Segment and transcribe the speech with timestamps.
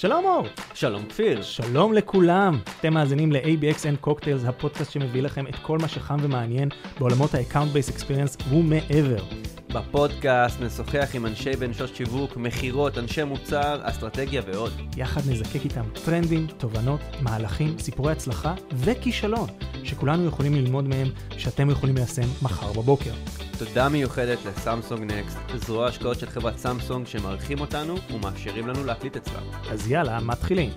[0.00, 0.46] שלום אור.
[0.74, 1.42] שלום כפיר.
[1.42, 2.58] שלום לכולם.
[2.80, 7.96] אתם מאזינים ל-ABXN Cocktails, הפודקאסט שמביא לכם את כל מה שחם ומעניין בעולמות ה-Account Based
[7.96, 9.24] Experience ומעבר.
[9.72, 14.72] בפודקאסט נשוחח עם אנשי בנשות שיווק, מכירות, אנשי מוצר, אסטרטגיה ועוד.
[14.96, 19.48] יחד נזקק איתם טרנדים, תובנות, מהלכים, סיפורי הצלחה וכישלון,
[19.84, 21.08] שכולנו יכולים ללמוד מהם,
[21.38, 23.12] שאתם יכולים ליישם מחר בבוקר.
[23.58, 29.42] תודה מיוחדת לסמסונג נקסט, זרוע השקעות של חברת סמסונג שמארחים אותנו ומאפשרים לנו להקליט אצלם.
[29.70, 30.70] אז יאללה, מתחילים.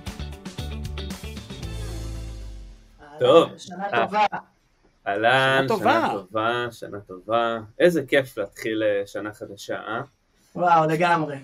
[3.19, 3.49] טוב.
[3.57, 4.05] שנה אה.
[4.05, 4.25] טובה.
[5.07, 5.91] אהלן, שנה טובה.
[5.91, 7.59] שנה טובה, שנה טובה.
[7.79, 10.01] איזה כיף להתחיל אה, שנה חדשה, אה?
[10.55, 11.37] וואו, לגמרי.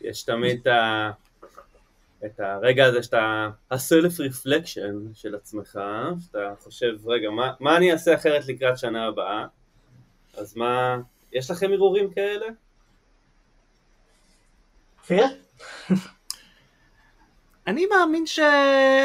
[0.00, 1.10] יש תמיד את ה...
[2.26, 5.78] את הרגע הזה שאתה, הסלף רפלקשן של עצמך,
[6.26, 9.46] שאתה חושב, רגע, מה, מה אני אעשה אחרת לקראת שנה הבאה?
[10.36, 10.96] אז מה,
[11.32, 12.46] יש לכם הרהורים כאלה?
[15.02, 15.24] כפיר?
[17.66, 18.38] אני מאמין ש...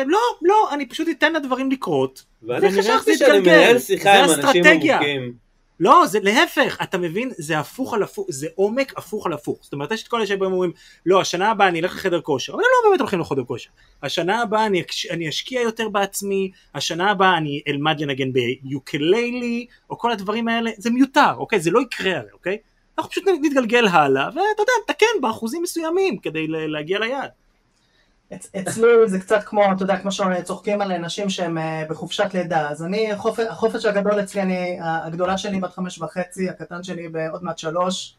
[0.05, 2.23] לא, לא, אני פשוט אתן לדברים לקרות.
[2.43, 3.39] ואני חשבתי זה שאני.
[3.39, 4.63] מנהל שיחה זה עם אנשים.
[4.65, 5.48] עמוקים.
[5.79, 7.31] לא, זה להפך, אתה מבין?
[7.37, 9.59] זה הפוך על הפוך, זה עומק הפוך על הפוך.
[9.61, 10.71] זאת אומרת, יש את כל אלה שבאים ואומרים,
[11.05, 13.69] לא, השנה הבאה אני אלך לחדר כושר, אבל הם לא באמת הולכים לחדר כושר.
[14.03, 20.11] השנה הבאה אני, אני אשקיע יותר בעצמי, השנה הבאה אני אלמד לנגן ביוקללי, או כל
[20.11, 21.59] הדברים האלה, זה מיותר, אוקיי?
[21.59, 22.57] זה לא יקרה הרי, אוקיי?
[22.97, 27.29] אנחנו פשוט נתגלגל הלאה, ואתה יודע, נתקן באחוזים מסוימים כדי להגיע ליעד.
[28.33, 32.69] אצ- אצלי זה קצת כמו, אתה יודע, כמו שצוחקים על נשים שהן אה, בחופשת לידה.
[32.69, 37.43] אז אני, החופ- החופש הגדול אצלי, אני, הגדולה שלי בת חמש וחצי, הקטן שלי בעוד
[37.43, 38.15] מעט שלוש.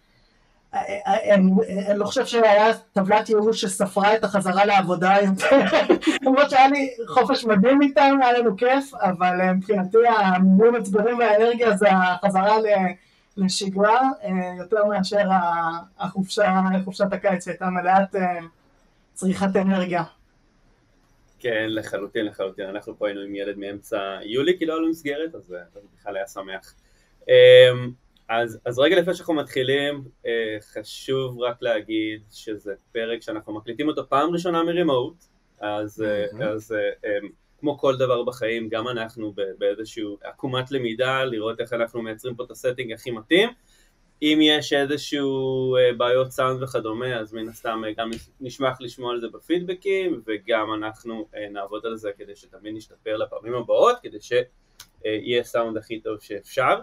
[0.74, 1.50] אה, אה, אני
[1.98, 5.60] לא חושב שהיה טבלת ייאוש שספרה את החזרה לעבודה יותר,
[6.22, 11.88] למרות שהיה לי חופש מדהים איתם, היה לנו כיף, אבל מבחינתי המילואים מצברים והאנרגיה זה
[11.92, 12.56] החזרה
[13.36, 14.00] לשגרה,
[14.58, 15.28] יותר מאשר
[15.98, 18.14] החופשה, חופשת הקיץ שהייתה מלאת
[19.20, 20.04] צריכת אנרגיה.
[21.38, 22.66] כן, לחלוטין, לחלוטין.
[22.66, 25.80] אנחנו פה היינו עם ילד מאמצע יולי, כי לא היה לו מסגרת, אז אה, זה
[25.96, 26.74] בכלל היה שמח.
[27.28, 27.90] אמ,
[28.28, 34.08] אז, אז רגע לפני שאנחנו מתחילים, אה, חשוב רק להגיד שזה פרק שאנחנו מקליטים אותו
[34.08, 35.24] פעם ראשונה מרימוט,
[35.60, 36.52] אז, אה, מהמם.
[36.52, 37.28] אז אה, אמ,
[37.60, 42.50] כמו כל דבר בחיים, גם אנחנו באיזושהי עקומת למידה, לראות איך אנחנו מייצרים פה את
[42.50, 43.48] הסטינג הכי מתאים.
[44.22, 48.10] אם יש איזשהו אה, בעיות סאונד וכדומה, אז מן הסתם אה, גם
[48.40, 53.54] נשמח לשמוע על זה בפידבקים, וגם אנחנו אה, נעבוד על זה כדי שתמיד נשתפר לפעמים
[53.54, 56.78] הבאות, כדי שיהיה סאונד הכי טוב שאפשר.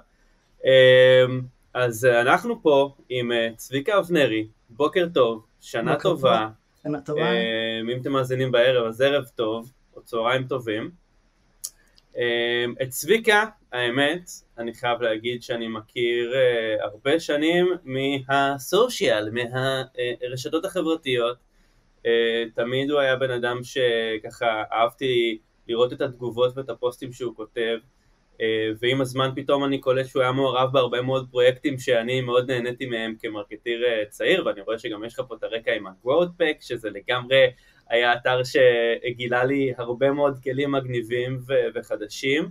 [0.66, 1.26] אה,
[1.74, 6.48] אז אנחנו פה עם צביקה אבנרי, בוקר טוב, שנה בוקר טובה.
[6.84, 7.22] שנה טובה.
[7.22, 10.92] אה, אם אתם מאזינים בערב, אז ערב טוב, או צהריים טובים.
[12.18, 21.38] אה, את צביקה, האמת, אני חייב להגיד שאני מכיר אה, הרבה שנים מהסושיאל, מהרשתות החברתיות.
[22.06, 27.78] אה, תמיד הוא היה בן אדם שככה אהבתי לראות את התגובות ואת הפוסטים שהוא כותב.
[28.42, 32.86] אה, ועם הזמן פתאום אני קולט שהוא היה מעורב בהרבה מאוד פרויקטים שאני מאוד נהניתי
[32.86, 36.58] מהם כמרקטיר אה, צעיר, ואני רואה שגם יש לך פה את הרקע עם ה-Growth Pack,
[36.62, 37.46] שזה לגמרי
[37.90, 41.40] היה אתר שגילה לי הרבה מאוד כלים מגניבים
[41.76, 42.50] וחדשים,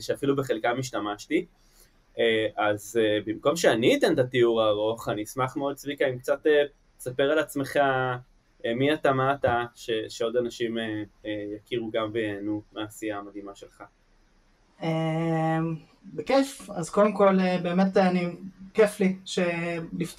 [0.00, 1.46] שאפילו בחלקם השתמשתי.
[2.18, 6.46] אה, אז אה, במקום שאני אתן את התיאור הארוך, אני אשמח מאוד, צביקה, אם קצת
[6.46, 6.62] אה,
[6.98, 7.76] תספר על עצמך
[8.64, 13.54] אה, מי אתה, מה אתה, ש- שעוד אנשים אה, אה, יכירו גם וייהנו מהעשייה המדהימה
[13.54, 13.82] שלך.
[16.04, 18.28] בכיף, אז קודם כל אה, באמת אני,
[18.74, 19.16] כיף לי,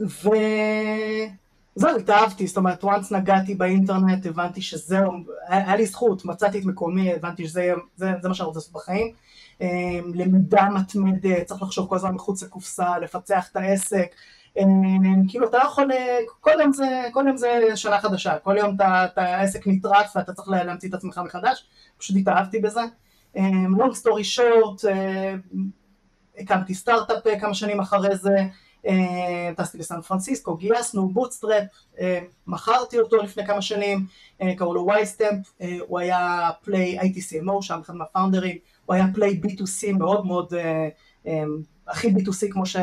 [0.00, 5.12] וזהו, התאהבתי, זאת אומרת, once נגעתי באינטרנט, הבנתי שזהו,
[5.48, 9.12] היה לי זכות, מצאתי את מקומי, הבנתי שזה זה, זה מה שאני רוצה לעשות בחיים.
[9.60, 14.06] אמ, למידה מתמדת, צריך לחשוב כל הזמן מחוץ לקופסה, לפצח את העסק.
[14.56, 15.88] אמ, כאילו אתה לא יכול,
[16.40, 20.32] כל יום זה, כל יום זה שנה חדשה, כל יום אתה, אתה העסק נטרף ואתה
[20.32, 21.66] צריך להמציא את עצמך מחדש,
[21.98, 22.80] פשוט התאהבתי בזה.
[23.36, 25.34] אמ, long story short, אה,
[26.38, 28.46] הקמתי סטארט-אפ אה, כמה שנים אחרי זה, אה,
[29.56, 31.64] טסתי לסן פרנסיסקו, גייסנו bootstrap,
[32.00, 34.06] אה, מכרתי אותו לפני כמה שנים,
[34.42, 38.56] אה, קראו לו וייסטמפ, אה, הוא היה fully, הייתי CMO שם, אחד מהפאונדרים,
[38.86, 40.88] הוא היה fully B2C מאוד מאוד, אה,
[41.26, 41.44] אה,
[41.88, 42.76] הכי B2C כמו, ש,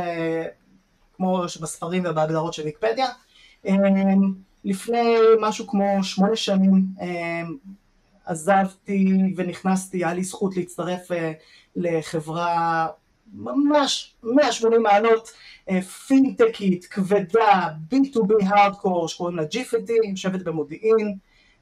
[1.14, 3.08] כמו שבספרים ובהגדרות של ויקיפדיה.
[3.68, 3.74] אה,
[4.64, 7.42] לפני משהו כמו שמונה שנים אה,
[8.26, 11.32] עזבתי ונכנסתי, היה לי זכות להצטרף אה,
[11.76, 12.88] לחברה
[13.34, 15.34] ממש 180 מעלות אה,
[16.08, 21.18] פינטקית, כבדה, B2B הארדקור שקוראים לה GFT, יושבת במודיעין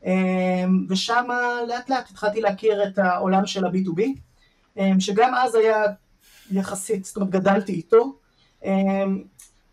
[0.05, 1.25] אה, ושם
[1.67, 4.01] לאט לאט התחלתי להכיר את העולם של ה-B2B
[4.77, 5.83] אה, שגם אז היה
[6.51, 8.19] יחסית, זאת אומרת גדלתי איתו.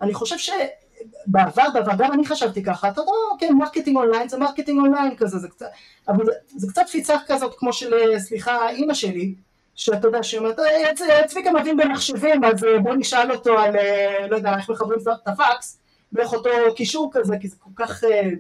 [0.01, 4.81] אני חושב שבעבר, בעבר גם אני חשבתי ככה, אתה יודע, כן, marketing online זה marketing
[4.81, 5.67] online כזה, זה קצת,
[6.09, 9.35] אבל זה, קצת תפיסה כזאת כמו של, סליחה, אימא שלי,
[9.75, 14.37] שאתה יודע, שאומרת, "אה, צביקה מבין במחשבים, אז אה, בוא נשאל אותו על, אה, לא
[14.37, 15.79] יודע, איך מחברים את הפקס,
[16.13, 18.31] ואיך אותו קישור כזה, כי זה כל כך אה,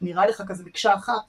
[0.00, 1.22] נראה לך כזה מקשה אחת,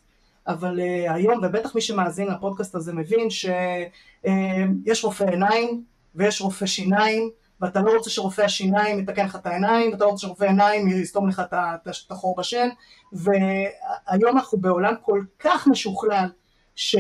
[0.48, 5.84] אבל היום, ובטח מי שמאזין לפודקאסט הזה מבין שיש רופא עיניים
[6.16, 7.30] ויש רופא שיניים,
[7.62, 11.30] ואתה לא רוצה שרופא השיניים יתקן לך את העיניים, ואתה לא רוצה שרופא העיניים יסתום
[11.30, 12.70] לך את החור בשן,
[13.14, 16.28] והיום אנחנו בעולם כל כך משוכלל,
[16.76, 16.96] ש...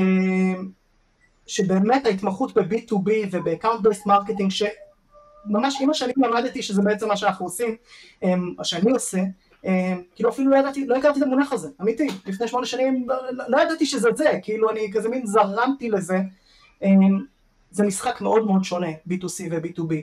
[1.47, 7.75] שבאמת ההתמחות ב-B2B וב-account based marketing, שממש עם השנים למדתי שזה בעצם מה שאנחנו עושים,
[8.23, 9.19] אמ, מה שאני עושה,
[9.65, 13.15] אמ, כאילו אפילו לא ידעתי, לא הכרתי את המונח הזה, אמיתי, לפני שמונה שנים לא,
[13.47, 16.17] לא, ידעתי שזה זה, כאילו אני כזה מין זרמתי לזה,
[16.83, 17.19] אמ,
[17.71, 19.93] זה משחק מאוד מאוד שונה, B2C ו-B2B.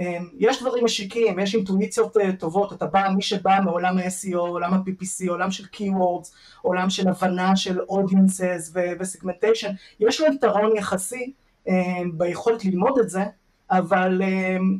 [0.00, 4.74] אמ, יש דברים משיקים, יש אינטואיציות אה, טובות, אתה בא, מי שבא מעולם ה-SEO, עולם
[4.74, 6.28] ה-PPC, עולם של Keywords,
[6.62, 9.70] עולם של הבנה של audiences ו-segmentation,
[10.00, 11.32] יש לו יתרון יחסי
[11.68, 13.24] אמ, ביכולת ללמוד את זה,
[13.70, 14.78] אבל, אמ,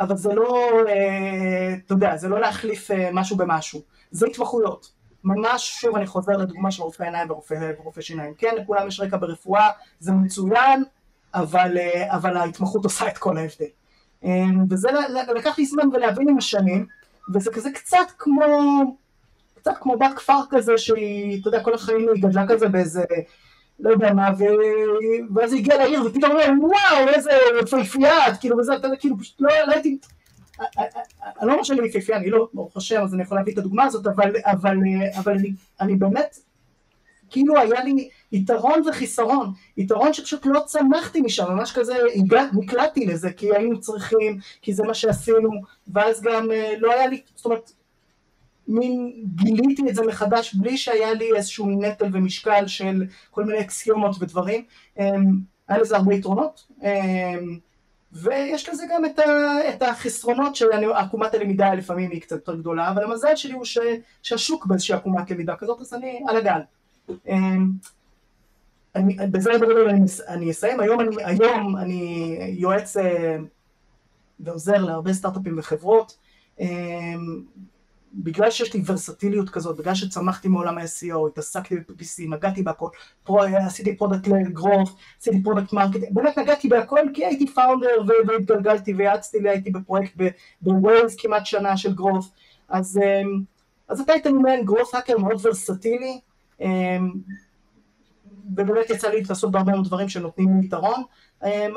[0.00, 4.92] אבל זה לא, אה, אתה יודע, זה לא להחליף אה, משהו במשהו, זה התמחויות.
[5.24, 8.34] ממש, שוב אני חוזר לדוגמה של רופא עיניים ורופא, ורופא שיניים.
[8.38, 9.68] כן, לכולם יש רקע ברפואה,
[10.00, 10.84] זה מצוין,
[11.34, 11.76] אבל,
[12.08, 13.79] אבל ההתמחות עושה את כל ההבדל.
[14.24, 14.88] אמ, וזה
[15.34, 16.86] לקח לי זמן ולהבין עם השנים,
[17.34, 18.42] וזה כזה קצת כמו,
[19.54, 23.04] קצת כמו בת כפר כזה שהיא, אתה יודע, כל החיים היא גדלה כזה באיזה,
[23.80, 24.44] לא יודע מה, ו...
[25.34, 27.30] ואז היא הגיעה לעיר ופתאום אומרים, וואו, איזה
[27.62, 29.98] יפהפייה כאילו, וזה, אתה יודע, כאילו, פשוט לא, לא הייתי,
[31.40, 33.84] אני לא אומר שאני יפהפייה, אני לא, ברוך השם, אז אני יכול להביא את הדוגמה
[33.84, 34.76] הזאת, אבל, אבל,
[35.18, 36.38] אבל אני, אני באמת,
[37.30, 41.94] כאילו היה לי יתרון וחיסרון, יתרון שפשוט לא צמחתי משם, ממש כזה
[42.52, 45.50] נקלעתי לזה, כי היינו צריכים, כי זה מה שעשינו,
[45.88, 47.72] ואז גם אה, לא היה לי, זאת אומרת,
[48.68, 54.16] מין גיליתי את זה מחדש בלי שהיה לי איזשהו נטל ומשקל של כל מיני אקסיומות
[54.20, 54.64] ודברים,
[54.98, 55.04] אמ,
[55.68, 57.58] היה לזה הרבה יתרונות, אמ,
[58.12, 63.52] ויש לזה גם את, החסרונות שעקומת הלמידה לפעמים היא קצת יותר גדולה, אבל המזל שלי
[63.52, 63.78] הוא ש,
[64.22, 66.60] שהשוק באיזושהי עקומת למידה כזאת, אז אני על הגל.
[68.94, 73.36] אני, בזה בגדול אני, אני אסיים, היום אני, היום אני יועץ אה,
[74.40, 76.18] ועוזר להרבה סטארט-אפים וחברות,
[76.60, 76.66] אה,
[78.14, 82.88] בגלל שיש לי ורסטיליות כזאת, בגלל שצמחתי מעולם ה-SEO, התעסקתי ב-PPC, נגעתי בהכל,
[83.24, 88.94] פרו, עשיתי product led growth, עשיתי product market, באמת נגעתי בהכל כי הייתי founder והתגלגלתי
[88.94, 90.14] ויעצתי לי, הייתי בפרויקט
[90.62, 92.28] בווילס כמעט שנה של growth,
[92.68, 93.22] אז, אה,
[93.88, 96.20] אז אתה היית ממעין growth hacker מאוד ורסטילי,
[98.56, 101.02] ובאמת יצא לי להתנסות בהרבה מאוד דברים שנותנים יתרון,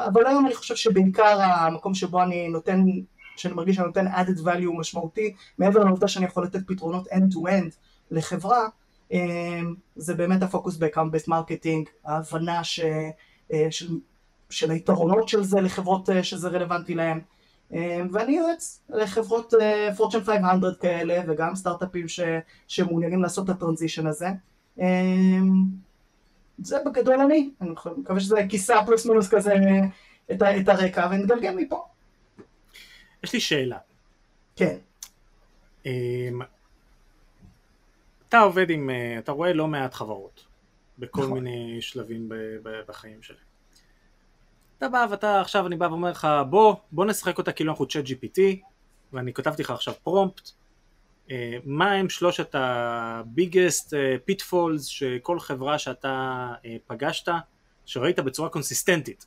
[0.05, 2.85] אבל היום אני חושב שבעיקר המקום שבו אני נותן,
[3.35, 7.49] שאני מרגיש שאני נותן added value משמעותי, מעבר לעובדה שאני יכול לתת פתרונות end to
[7.49, 7.75] end
[8.11, 8.67] לחברה,
[9.95, 12.79] זה באמת הפוקוס ב-account based marketing, ההבנה ש,
[13.69, 13.87] של
[14.53, 17.19] של היתרונות של זה לחברות אה, שזה רלוונטי להן.
[17.73, 19.53] אה, ואני יועץ לחברות
[19.97, 22.19] פורצ'ן 500 כאלה וגם סטארט-אפים ש,
[22.67, 24.27] שמעוניינים לעשות את הטרנזישן הזה.
[26.57, 29.53] זה בגדול אני, אני מקווה שזה כיסה פלוס מינוס כזה
[30.31, 31.85] את, את הרקע ונתגלגל מפה.
[33.23, 33.77] יש לי שאלה.
[34.55, 34.77] כן.
[38.29, 40.45] אתה עובד עם, אתה רואה לא מעט חברות
[40.99, 41.33] בכל נכון.
[41.33, 42.29] מיני שלבים
[42.87, 43.53] בחיים שלהם.
[44.77, 48.05] אתה בא ואתה עכשיו אני בא ואומר לך בוא בוא נשחק אותה כאילו אנחנו צ'אט
[48.05, 48.39] GPT
[49.13, 50.51] ואני כתבתי לך עכשיו prompt
[51.65, 53.93] מה הם שלושת ה biggest
[54.25, 57.31] pitfalls שכל חברה שאתה אה, פגשת
[57.85, 59.25] שראית בצורה קונסיסטנטית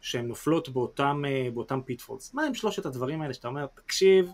[0.00, 4.30] שהן נופלות באותם, אה, באותם pitfalls מה הם שלושת הדברים האלה שאתה אומר תקשיב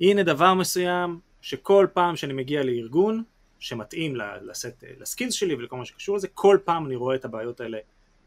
[0.00, 3.22] הנה דבר מסוים שכל פעם שאני מגיע לארגון
[3.58, 7.60] שמתאים לסט, ל skills שלי ולכל מה שקשור לזה כל פעם אני רואה את הבעיות
[7.60, 7.78] האלה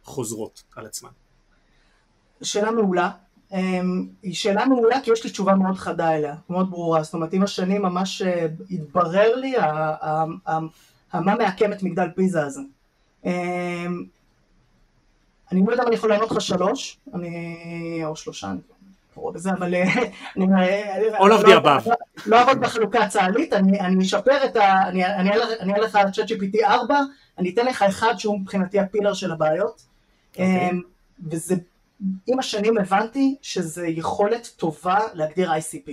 [0.03, 1.09] חוזרות על עצמן?
[2.43, 3.11] שאלה מעולה.
[3.53, 7.03] אמ, היא שאלה מעולה כי יש לי תשובה מאוד חדה אליה, מאוד ברורה.
[7.03, 9.55] זאת אומרת, עם השנים ממש אה, התברר לי
[11.13, 12.61] מה מעקם את מגדל פיזה הזה.
[13.25, 14.03] אמ,
[15.51, 18.01] אני לא יודע אם אני יכול לענות לך שלוש, אני...
[18.05, 18.59] או שלושה, אני
[19.13, 19.73] קורא בזה, אבל...
[19.73, 19.83] אה,
[20.37, 20.45] אני...
[21.17, 21.89] All of the above.
[22.25, 24.89] לא אעבוד בחלוקה הצה"לית, אני אשפר את ה...
[24.89, 25.31] אני
[25.73, 26.99] אעלה לך צ'אט GPT 4,
[27.37, 29.81] אני אתן לך אחד שהוא מבחינתי הפילר של הבעיות.
[30.31, 30.69] אוקיי.
[30.69, 30.81] אמ,
[31.29, 31.55] וזה,
[32.27, 35.91] עם השנים הבנתי שזה יכולת טובה להגדיר ICP,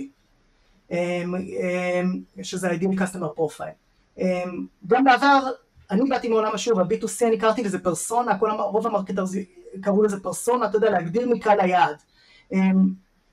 [0.91, 4.21] אמ, אמ, שזה ה-Ideal Customer Profile.
[4.87, 5.49] גם בעבר,
[5.91, 9.23] אני באתי מעולם ה-B2C אני קראתי לזה פרסונה, כל, רוב ה marketers
[9.81, 11.95] קראו לזה פרסונה, אתה יודע, להגדיר מקהל היעד.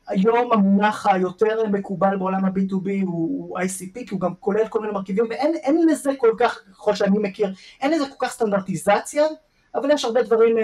[0.09, 4.93] היום המונח היותר מקובל בעולם ה-B2B הוא, הוא ICP, כי הוא גם כולל כל מיני
[4.93, 9.25] מרכיבים, ואין לזה כל כך, ככל שאני מכיר, אין לזה כל כך סטנדרטיזציה,
[9.75, 10.57] אבל יש הרבה דברים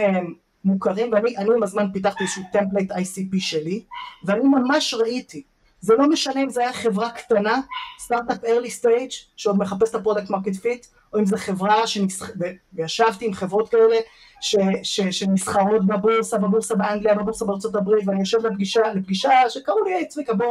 [0.64, 3.82] מוכרים, ואני עם הזמן פיתחתי איזשהו template ICP שלי,
[4.24, 5.42] ואני ממש ראיתי,
[5.80, 7.60] זה לא משנה אם זה היה חברה קטנה,
[7.98, 12.30] סטארט-אפ early stage, שעוד מחפש את ה product market fit, או אם זו חברה שנסח...
[12.72, 13.96] וישבתי עם חברות כאלה
[14.40, 14.56] ש...
[14.82, 15.00] ש...
[15.00, 20.34] שנסחרות בבורסה, בבורסה באנגליה, בבורסה בארצות הברית, ואני יושב לפגישה, לפגישה שקראו לי, היי צביקה
[20.34, 20.46] בוא,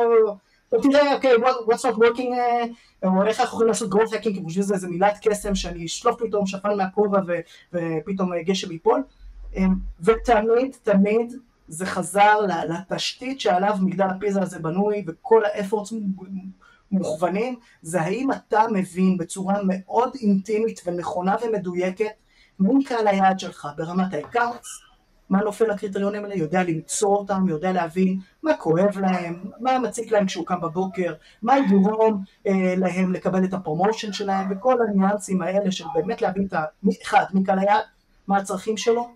[0.71, 2.31] בוא תראה, אוקיי, what's not working,
[3.03, 6.23] uh, או איך אנחנו יכולים לעשות growth hacking, כי חושבים שזה מילת קסם שאני אשלוף
[6.23, 7.19] פתאום שפן מהכובע.
[7.73, 9.03] ופתאום גשם ייפול,
[10.01, 11.33] ותמיד, תמיד
[11.67, 12.39] זה חזר
[12.69, 15.93] לתשתית שעליו מגדל הפיזה הזה בנוי, וכל ה efforts
[16.91, 22.05] מוכוונים, זה האם אתה מבין בצורה מאוד אינטימית ונכונה ומדויקת
[22.59, 24.81] מי קהל היעד שלך ברמת ה accounts,
[25.29, 30.25] מה נופל לקריטריונים האלה, יודע למצוא אותם, יודע להבין מה כואב להם, מה מציק להם
[30.25, 35.71] כשהוא קם בבוקר, מה יגרום אה, להם לקבל את ה promotion שלהם, וכל הניואנסים האלה
[35.71, 36.63] של באמת להבין את ה...
[37.03, 37.83] אחד, מי קהל היעד,
[38.27, 39.09] מה הצרכים שלו,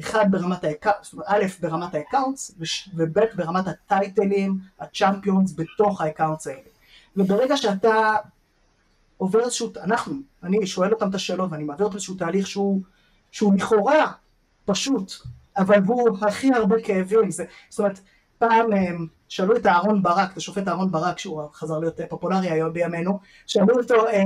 [0.00, 2.54] אחד ברמת ה accounts, א' ברמת ה accounts,
[2.94, 6.60] וב' ברמת הטייטלים, ה champions בתוך ה accounts האלה.
[7.16, 8.16] וברגע שאתה
[9.16, 12.82] עובר איזשהו, אנחנו, אני שואל אותם את השאלות ואני מעביר אותם איזשהו תהליך שהוא,
[13.32, 14.12] שהוא לכאורה
[14.64, 15.12] פשוט,
[15.56, 18.00] אבל הוא הכי הרבה כאבים, זה, זאת אומרת,
[18.38, 22.72] פעם אמ, שאלו את אהרון ברק, את השופט אהרון ברק, שהוא חזר להיות פופולרי היום
[22.72, 24.22] בימינו, שאלו אותו, אה,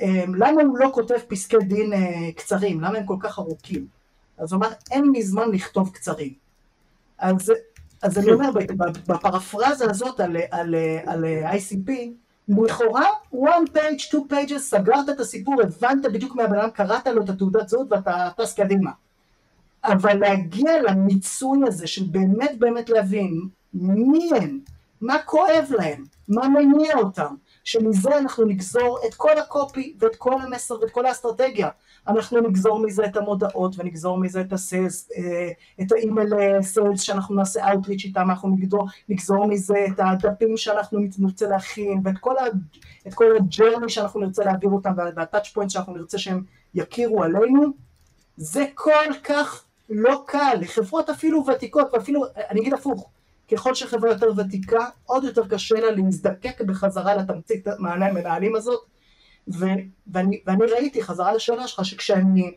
[0.00, 3.99] אה, למה הוא לא כותב פסקי דין אה, קצרים, למה הם כל כך ארוכים?
[4.40, 6.32] אז הוא אמר, אין לי זמן לכתוב קצרים.
[7.18, 7.52] אז,
[8.02, 8.50] אז אני אומר,
[9.08, 10.74] בפרפרזה הזאת על, על,
[11.06, 11.90] על ICP,
[12.48, 17.28] לכאורה, one page, two pages, סגרת את הסיפור, הבנת בדיוק מהבן אדם, קראת לו את
[17.28, 18.90] התעודת זהות ואתה טס קדימה.
[19.84, 23.40] אבל להגיע למיצוי הזה של באמת באמת להבין
[23.74, 24.58] מי הם,
[25.00, 30.42] מה כואב להם, מה מניע אותם, שמזה אנחנו נגזור את כל ה copy ואת כל
[30.42, 31.68] המסר ואת כל האסטרטגיה.
[32.08, 35.50] אנחנו נגזור מזה את המודעות ונגזור מזה את ה sales, אה,
[35.80, 40.98] את ה email sales שאנחנו נעשה outreach איתם, אנחנו נגזור, נגזור מזה את הדפים שאנחנו
[41.18, 42.34] נרצה להכין ואת כל,
[43.14, 46.42] כל ה journey שאנחנו נרצה להעביר אותם וה touch point שאנחנו נרצה שהם
[46.74, 47.66] יכירו עלינו.
[48.36, 53.08] זה כל כך לא קל, לחברות אפילו ותיקות, ואפילו, אני אגיד הפוך,
[53.50, 58.80] ככל שחברה יותר ותיקה, עוד יותר קשה לה להזדקק בחזרה לתמצית מענה המנהלים הזאת,
[59.48, 59.66] ו,
[60.12, 62.54] ואני, ואני ראיתי, חזרה לשאלה שלך, שכשאני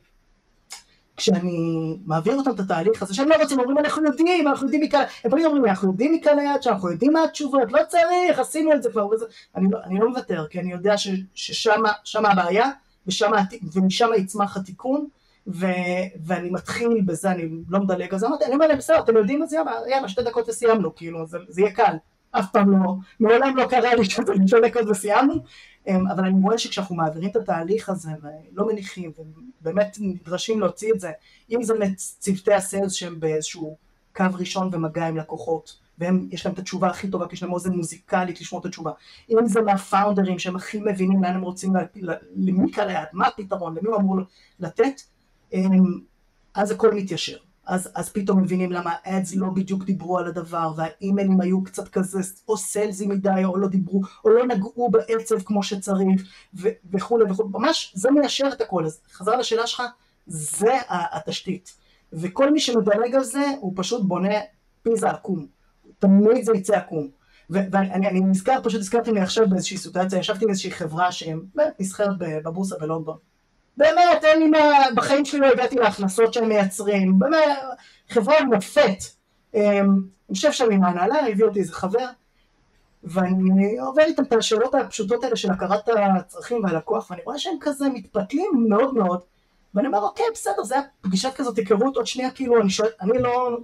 [1.18, 5.04] כשאני מעביר אותם את התהליך הזה, שהם לא רוצים, אומרים אנחנו יודעים, אנחנו יודעים מכאן,
[5.24, 8.84] הם פשוט אומרים אנחנו יודעים מכאן היד שאנחנו יודעים מה התשובות, לא צריך, עשינו את
[8.84, 10.96] זה כבר, וזה, אני, לא, אני לא מוותר, כי אני יודע
[11.36, 12.70] ששם הבעיה,
[13.08, 13.32] ושם,
[13.74, 15.08] ומשם יצמח התיקון,
[15.48, 15.66] ו,
[16.26, 19.50] ואני מתחיל בזה, אני לא מדלג זה, אמרתי, אני אומר להם, בסדר, אתם יודעים את
[19.50, 19.58] זה,
[19.90, 21.96] יאללה, שתי דקות וסיימנו, כאילו, זה, זה יהיה קל.
[22.32, 25.34] אף פעם לא, מעולם לא קרה לי שזה לשאול דקות וסיימנו,
[25.88, 29.12] אמ, אבל אני רואה שכשאנחנו מעבירים את התהליך הזה ולא מניחים
[29.62, 31.12] ובאמת נדרשים להוציא את זה,
[31.52, 33.78] אם זה מצוותי הסיילס שהם באיזשהו
[34.16, 37.54] קו ראשון ומגע עם לקוחות, והם, יש להם את התשובה הכי טובה, כי יש להם
[37.54, 38.92] אוזן מוזיקלית לשמוע את התשובה.
[39.30, 41.74] אם זה מהפאונדרים שהם הכי מבינים לאן הם רוצים,
[42.36, 44.18] למי קרה, מה הפתרון, למי הוא אמור
[44.60, 45.02] לתת,
[46.54, 47.38] אז הכל מתיישר.
[47.66, 52.20] אז, אז פתאום מבינים למה האדס לא בדיוק דיברו על הדבר, והאימיילים היו קצת כזה
[52.48, 56.22] או סלזי מדי, או לא דיברו, או לא נגעו בעצב כמו שצריך,
[56.54, 59.84] ו- וכולי וכולי, ממש זה מיישר את הכל, אז חזר לשאלה שלך,
[60.28, 61.78] זה התשתית,
[62.14, 64.36] וכל מי שמדלג על זה, הוא פשוט בונה
[64.84, 65.48] פיזה עקום,
[66.00, 67.10] תמיד זה יצא עקום.
[67.50, 72.76] ואני אני נזכר, פשוט הזכרתי לי עכשיו באיזושהי סיטואציה, ישבתי עם איזושהי חברה שנסחרת בבורסה
[72.80, 73.18] בלונדון.
[73.78, 74.60] באמת, אין לי מה,
[74.96, 77.58] בחיים שלי לא הגעתי להכנסות שהם מייצרים, באמת,
[78.10, 78.98] חברה מופת.
[79.54, 79.62] אמ,
[80.30, 82.06] אני חושב שם עם ההנהלה, הביא אותי איזה חבר,
[83.04, 85.90] ואני עובר איתם את השאלות הפשוטות האלה של הכרת
[86.20, 89.20] הצרכים והלקוח, ואני רואה שהם כזה מתפתלים מאוד מאוד,
[89.74, 93.22] ואני אומר, אוקיי, בסדר, זה היה פגישת כזאת היכרות, עוד שנייה, כאילו, אני שואל, אני
[93.22, 93.58] לא,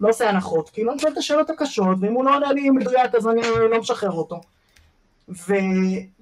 [0.00, 3.14] לא עושה הנחות, כאילו, אני שואל את השאלות הקשות, ואם הוא לא עונה לי מדויק,
[3.14, 3.40] אז אני
[3.70, 4.40] לא משחרר אותו.
[5.30, 5.54] ו...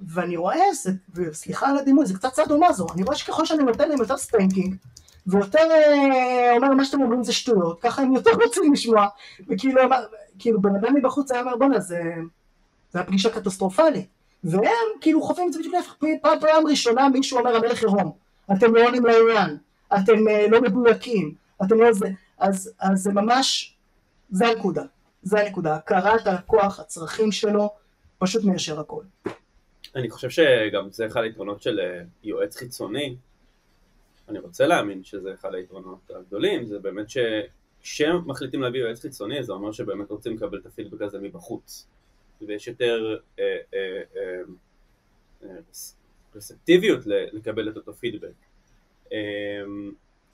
[0.07, 3.89] ואני רואה, זה, וסליחה על הדימוי, זה קצת צד אומזו, אני רואה שככל שאני נותן
[3.89, 4.77] להם יותר ספנקינג,
[5.27, 9.07] ויותר אה, אומר מה שאתם אומרים זה שטויות, ככה הם יותר רוצים לשמוע,
[9.49, 9.81] וכאילו
[10.39, 12.03] כאילו בן אדם מבחוץ היה אומר בואנה זה,
[12.91, 14.07] זה היה פגישה קטסטרופלית,
[14.45, 18.13] והם כאילו חווים את זה בדיוק להפך, פעם פעם ראשונה מישהו אומר המלך עירום,
[18.53, 19.57] אתם לא עונים לעניין,
[19.97, 21.35] אתם אה, לא מדויקים,
[21.65, 23.77] אתם לא זה, אז, אז זה ממש,
[24.31, 24.83] זה הנקודה,
[25.23, 27.71] זה הנקודה, הכרת הלקוח, הצרכים שלו,
[28.19, 29.03] פשוט מיישר הכל.
[29.95, 33.17] אני חושב שגם זה אחד היתרונות של אה, יועץ חיצוני,
[34.29, 39.73] אני רוצה להאמין שזה אחד היתרונות הגדולים, זה באמת שכשמחליטים להביא יועץ חיצוני זה אומר
[39.73, 41.87] שבאמת רוצים לקבל את הפידבק הזה מבחוץ
[42.47, 43.45] ויש יותר אה,
[43.75, 44.43] אה, אה,
[45.45, 45.57] אה,
[46.35, 48.33] רספטיביות לקבל את אותו פידבק.
[49.13, 49.19] אה,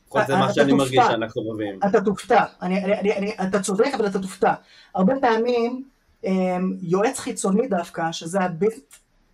[0.06, 1.78] לפחות זה מה שאני מרגיש שאנחנו מביאים.
[1.88, 2.44] אתה תופתע,
[3.48, 4.54] אתה צודק אבל אתה תופתע.
[4.94, 5.82] הרבה פעמים אמ,
[6.80, 8.72] יועץ חיצוני דווקא, שזה, הביז...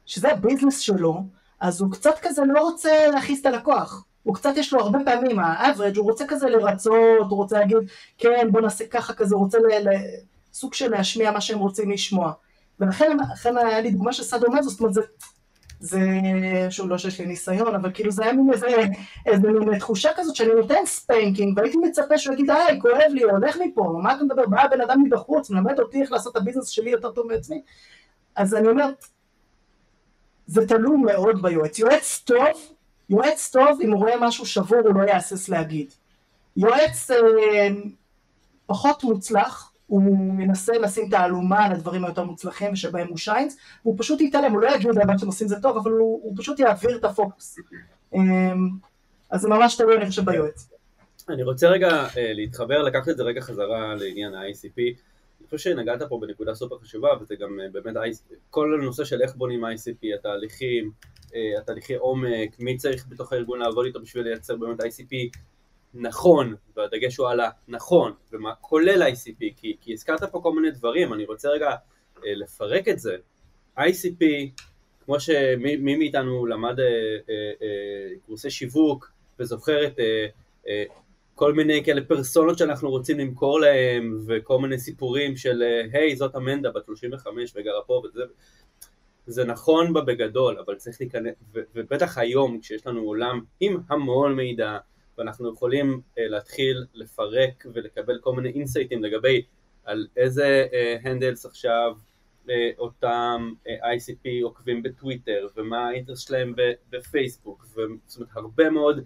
[0.07, 1.23] שזה הביזנס שלו,
[1.61, 4.05] אז הוא קצת כזה לא רוצה להכעיס את הלקוח.
[4.23, 7.77] הוא קצת יש לו הרבה פעמים, האברג' הוא רוצה כזה לרצות, הוא רוצה להגיד
[8.19, 9.59] כן בוא נעשה ככה כזה, הוא רוצה
[10.53, 12.33] סוג של להשמיע מה שהם רוצים לשמוע.
[12.81, 15.01] ולכן היה לי דוגמה של סאדו-מאזו, זאת אומרת זה
[15.81, 16.01] זה,
[16.71, 18.67] שוב לא שיש לי ניסיון, אבל כאילו זה היה מין איזה,
[19.27, 23.57] איזה מין תחושה כזאת שאני נותן spanking, והייתי מצפה שהוא יגיד, היי, כואב לי, הולך
[23.65, 26.69] מפה, מה אתה מדבר, בא הבן אדם מבחוץ, מלמד אותי איך לעשות את ה business
[26.69, 27.63] שלי יותר טוב מעצמי.
[28.37, 28.91] אז אני אומר,
[30.47, 31.79] זה תלוי מאוד ביועץ.
[31.79, 32.75] יועץ טוב,
[33.11, 35.93] יועץ טוב, אם הוא רואה משהו שבור, הוא לא יהסס להגיד.
[36.57, 37.69] יועץ אה,
[38.67, 44.21] פחות מוצלח, הוא מנסה לשים תעלומה על הדברים היותר מוצלחים שבהם הוא שיינס, והוא פשוט
[44.21, 47.05] יתעלם, הוא לא יגיד לבן שאתם עושים זה טוב, אבל הוא, הוא פשוט יעביר את
[47.05, 47.59] הפוקוס.
[48.15, 48.71] אמ,
[49.31, 50.69] אז זה ממש תלוי, אני חושב, ביועץ.
[51.29, 54.79] אני רוצה רגע אה, להתחבר, לקחת את זה רגע חזרה לעניין ה-ICP.
[55.41, 57.97] אני חושב שנגעת פה בנקודה סופר חשובה, וזה גם אה, באמת
[58.51, 60.91] כל הנושא של איך בונים ICP, התהליכים,
[61.35, 65.39] אה, התהליכי עומק, מי צריך בתוך הארגון לעבוד איתו בשביל לייצר באמת ICP
[65.95, 71.13] נכון, והדגש הוא על הנכון, ומה כולל ICP, כי, כי הזכרת פה כל מיני דברים,
[71.13, 71.71] אני רוצה רגע
[72.27, 73.17] אה, לפרק את זה.
[73.79, 74.25] ICP,
[75.05, 80.27] כמו שמי מאיתנו למד אה, אה, אה, קורסי שיווק וזוכר את אה,
[80.69, 80.85] אה,
[81.35, 86.37] כל מיני כאלה פרסונות שאנחנו רוצים למכור להם וכל מיני סיפורים של אה, היי זאת
[86.37, 88.23] אמנדה בת 35 וגרה פה וזה
[89.27, 94.79] זה נכון בה בגדול אבל צריך להיכנס ובטח היום כשיש לנו עולם עם המון מידע
[95.21, 99.43] ואנחנו יכולים uh, להתחיל לפרק ולקבל כל מיני אינסייטים לגבי
[99.85, 100.67] על איזה
[101.03, 101.93] handles uh, עכשיו
[102.47, 106.55] uh, אותם uh, ICP עוקבים בטוויטר ומה האינטרס שלהם
[106.91, 107.67] בפייסבוק
[108.07, 109.05] זאת אומרת הרבה מאוד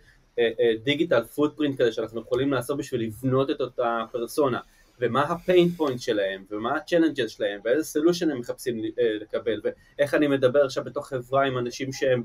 [0.85, 4.61] digital footprint כזה שאנחנו יכולים לעשות בשביל לבנות את אותה פרסונה
[5.01, 9.61] ומה ה pain point שלהם ומה ה challenges שלהם ואיזה solution הם מחפשים uh, לקבל
[9.65, 12.25] ואיך אני מדבר עכשיו בתוך חברה עם אנשים שהם.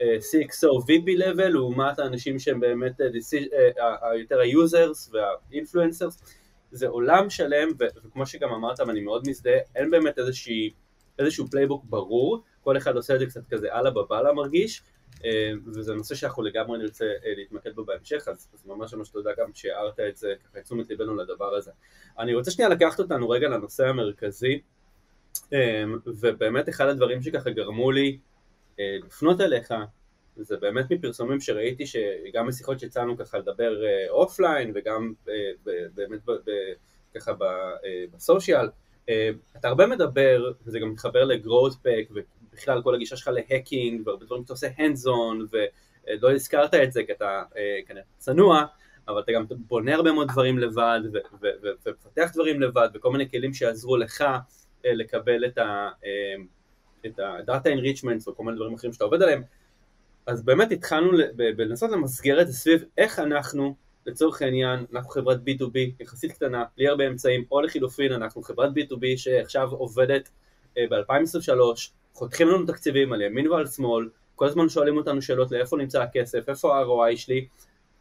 [0.00, 3.06] CXO VP level לעומת האנשים שהם באמת אה,
[3.78, 6.24] אה, יותר ה-users וה-influencers.
[6.72, 10.18] זה עולם שלם וכמו שגם אמרת ואני מאוד מזדהה אין באמת
[11.18, 12.42] איזשהו playbook ברור.
[12.60, 14.82] כל אחד עושה את זה קצת כזה אלא באב אללה מרגיש
[15.24, 17.04] אה, וזה נושא שאנחנו לגמרי נרצה
[17.36, 20.90] להתמקד בו בהמשך אז, אז ממש ממש תודה גם שהערת את זה ככה את תשומת
[20.90, 21.70] ליבנו לדבר הזה.
[22.18, 24.60] אני רוצה שנייה לקחת אותנו רגע לנושא המרכזי
[26.06, 28.29] ובאמת אחד הדברים שככה גרמו לי אה,
[29.06, 29.74] לפנות אליך
[30.36, 33.76] זה באמת מפרסומים שראיתי שגם בשיחות שיצאנו ככה לדבר
[34.08, 35.34] אופליין אה, וגם אה,
[35.94, 36.20] באמת
[37.14, 37.32] ככה
[38.14, 38.68] בסושיאל
[39.56, 42.08] אתה הרבה מדבר, וזה גם מתחבר לגרואות פק
[42.52, 45.56] בכלל כל הגישה שלך להקינג, והרבה דברים שאתה עושה hands on,
[46.08, 47.42] ולא הזכרת את זה כי אתה
[47.86, 48.64] כנראה צנוע,
[49.08, 51.00] אבל אתה גם בונה הרבה מאוד דברים לבד,
[51.86, 54.24] ומפתח דברים לבד, וכל מיני כלים שיעזרו לך
[54.84, 55.88] לקבל את ה...
[57.06, 59.42] את ה-Data Enrichment וכל מיני דברים אחרים שאתה עובד עליהם,
[60.26, 63.74] אז באמת התחלנו לנסות למסגר את זה סביב איך אנחנו,
[64.06, 69.04] לצורך העניין, אנחנו חברת B2B יחסית קטנה, בלי הרבה אמצעים, או לחילופין, אנחנו חברת B2B
[69.16, 70.30] שעכשיו עובדת
[70.78, 71.50] אה, ב-2023,
[72.14, 76.48] חותכים לנו תקציבים על ימין ועל שמאל, כל הזמן שואלים אותנו שאלות לאיפה נמצא הכסף,
[76.48, 77.46] איפה ה-ROI שלי,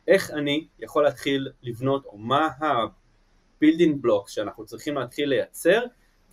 [0.08, 5.82] איך אני יכול להתחיל לבנות, או מה ה-building blocks שאנחנו צריכים להתחיל לייצר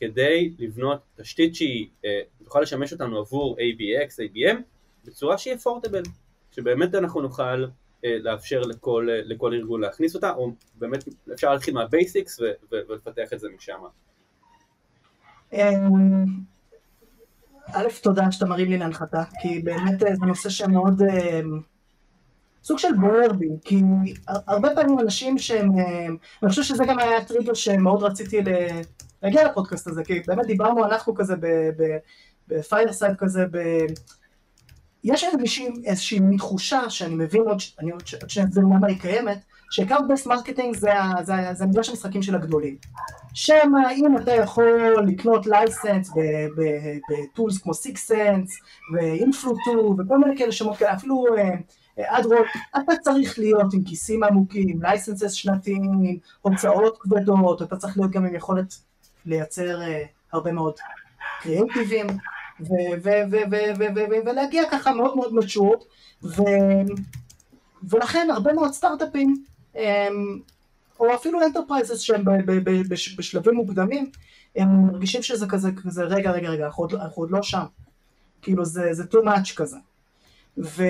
[0.00, 4.56] כדי לבנות תשתית שהיא אה, תוכל לשמש אותנו עבור ABX, ABM,
[5.04, 6.02] בצורה שהיא affordable,
[6.50, 7.64] שבאמת אנחנו נוכל
[8.04, 11.04] אה, לאפשר לכל, אה, לכל ארגון להכניס אותה, או באמת
[11.34, 12.40] אפשר להתחיל מה basics
[12.72, 13.78] ולפתח את זה משם.
[15.52, 16.24] אמ,
[17.66, 21.02] א', תודה שאתה מרים לי להנחתה, כי באמת זה נושא שמאוד
[22.62, 23.82] סוג של בוער בי, כי
[24.26, 25.70] הרבה פעמים אנשים שהם,
[26.42, 28.42] אני חושב שזה גם היה הטריגר שמאוד רציתי
[29.22, 31.34] להגיע לפודקאסט הזה, כי באמת דיברנו אנחנו כזה
[32.48, 33.58] ב fireside כזה, ב...
[35.04, 39.38] יש איזושהי, איזושהי תחושה שאני מבין עוד, אני עוד שנייה אסביר למה היא קיימת,
[39.70, 40.90] ש account based marketing זה,
[41.22, 42.76] זה, זה מגרש המשחקים של הגדולים.
[43.34, 46.10] שם אם אתה יכול לקנות license
[47.08, 48.50] ב tools כמו 6sense
[48.94, 51.24] ו Influ2 וכל מיני כאלה שמות כאלה, אפילו
[51.98, 52.44] AdRoll,
[52.76, 58.26] אה, אתה צריך להיות עם כיסים עמוקים, licenses שנתיים, הוצאות כבדות, אתה צריך להיות גם
[58.26, 58.74] עם יכולת
[59.26, 60.74] לייצר uh, הרבה מאוד
[61.42, 62.06] קריאייטיבים
[64.26, 65.84] ולהגיע ככה מאוד מאוד משוט
[67.82, 69.44] ולכן הרבה מאוד סטארט-אפים
[71.00, 72.24] או אפילו enterprises שהם
[73.18, 74.10] בשלבים מוקדמים
[74.56, 77.64] הם מרגישים שזה כזה, כזה רגע רגע רגע אנחנו עוד, אנחנו עוד לא שם.
[78.42, 79.76] כאילו זה, זה too much כזה.
[80.58, 80.82] ו...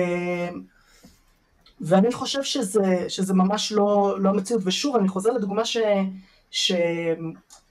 [1.81, 4.61] ואני חושב שזה, שזה ממש לא, לא מציאות.
[4.65, 5.77] ושוב אני חוזר לדוגמה ש,
[6.51, 6.71] ש,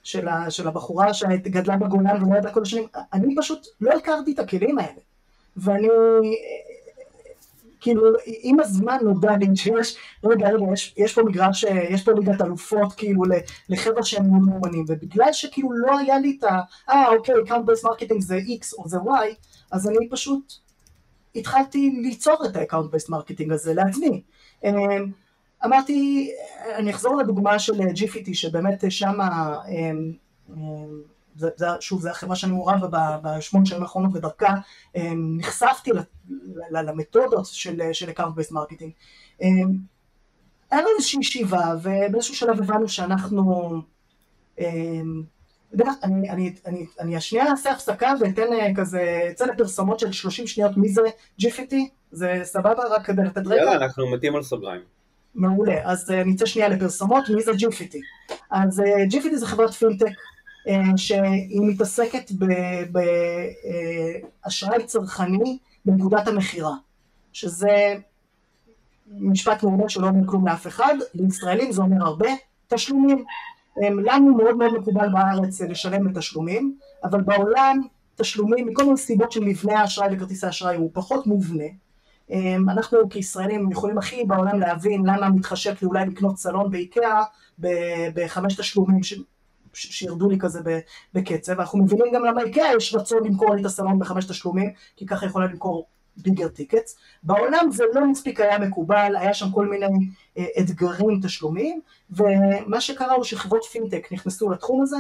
[0.07, 4.39] של, ה, של הבחורה שגדלה בגולן ולא ידעה כל השנים, אני פשוט לא הכרתי את
[4.39, 5.01] הכלים האלה.
[5.57, 5.89] ואני,
[7.81, 12.41] כאילו, עם הזמן נודע לי שיש, רגע, רגע, יש, יש פה מגרש, יש פה ליגת
[12.41, 13.23] אלופות, כאילו,
[13.69, 18.21] לחבר'ה שהם מאומנים, ובגלל שכאילו לא היה לי את ה, אה, אוקיי, account based marketing
[18.21, 19.35] זה X או זה Y,
[19.71, 20.53] אז אני פשוט
[21.37, 24.23] התחלתי ליצור את ה-account based marketing הזה לעצמי.
[25.67, 26.31] אמ, אמרתי,
[26.75, 30.13] אני אחזור לדוגמה של GFT שבאמת שם, אמ,
[30.51, 31.01] אמ,
[31.37, 34.55] זה, שוב, זו החברה שאני מעורב בה בשמונה שנים האחרונות ודרכה
[34.97, 35.91] אמ, נחשפתי
[36.71, 37.81] למתודות של,
[38.37, 38.91] based marketing.
[40.71, 43.73] היה לנו איזושהי ישיבה ובאיזשהו שלב הבנו שאנחנו,
[46.03, 50.77] אני, אני, אני, אני השנייה אעשה הפסקה ואתן אה, כזה, אצא לפרסומות של 30 שניות
[50.77, 51.01] מי זה
[51.43, 51.75] GFT,
[52.13, 53.55] זה סבבה רק כדי לתת רקע?
[53.55, 54.96] יאללה, אנחנו מתים על סוגריים.
[55.37, 57.97] מעולה, אז uh, נצא שנייה לפרסומות, מי זה GFT?
[58.51, 62.31] אז אה, GFT זה חברת פינטק uh, שהיא מתעסקת
[64.45, 66.75] באשראי צרכני בנקודת המכירה,
[67.33, 67.95] שזה
[69.11, 72.29] משפט מעולה שלא אומר כלום לאף אחד, לישראלים זה אומר הרבה,
[72.69, 73.25] תשלומים.
[74.05, 77.81] לנו מאוד מאוד מקובל בארץ לשלם בתשלומים, אבל בעולם
[78.17, 81.65] תשלומים מכל מיני סיבות של מבנה האשראי וכרטיסי האשראי הוא פחות מובנה.
[82.31, 87.23] אמ, אנחנו כישראלים יכולים הכי בעולם להבין למה מתחשק לי אולי לקנות סלון באיקאה
[88.15, 89.15] בחמש תשלומים ש...
[89.73, 90.61] שירדו לי כזה
[91.15, 95.07] בקצב, אנחנו מבינים גם למה איקאה יש רצון למכור לי את הסלון בחמש תשלומים, כי
[95.07, 95.87] ככה יכולה למכור
[96.17, 96.97] bigger tickets.
[97.23, 99.87] בעולם זה לא מספיק היה מקובל, היה שם כל מיני
[100.39, 104.97] אה, אתגרים תשלומים, ומה שקרה הוא שחברות פינטק נכנסו לתחום הזה,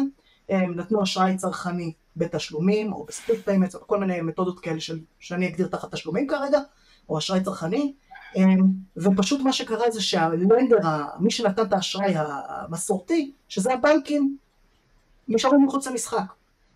[0.48, 5.00] הם נתנו אשראי צרכני בתשלומים, או ב split payments, או כל מיני מתודות כאלה של,
[5.18, 6.58] שאני אגדיר תחת תשלומים כרגע,
[7.08, 7.92] או אשראי צרכני,
[8.36, 8.62] אמ,
[8.96, 10.78] ופשוט מה שקרה זה שה lender,
[11.20, 14.36] מי שנתן את האשראי המסורתי, שזה הבנקים,
[15.28, 16.32] נשארו מחוץ למשחק.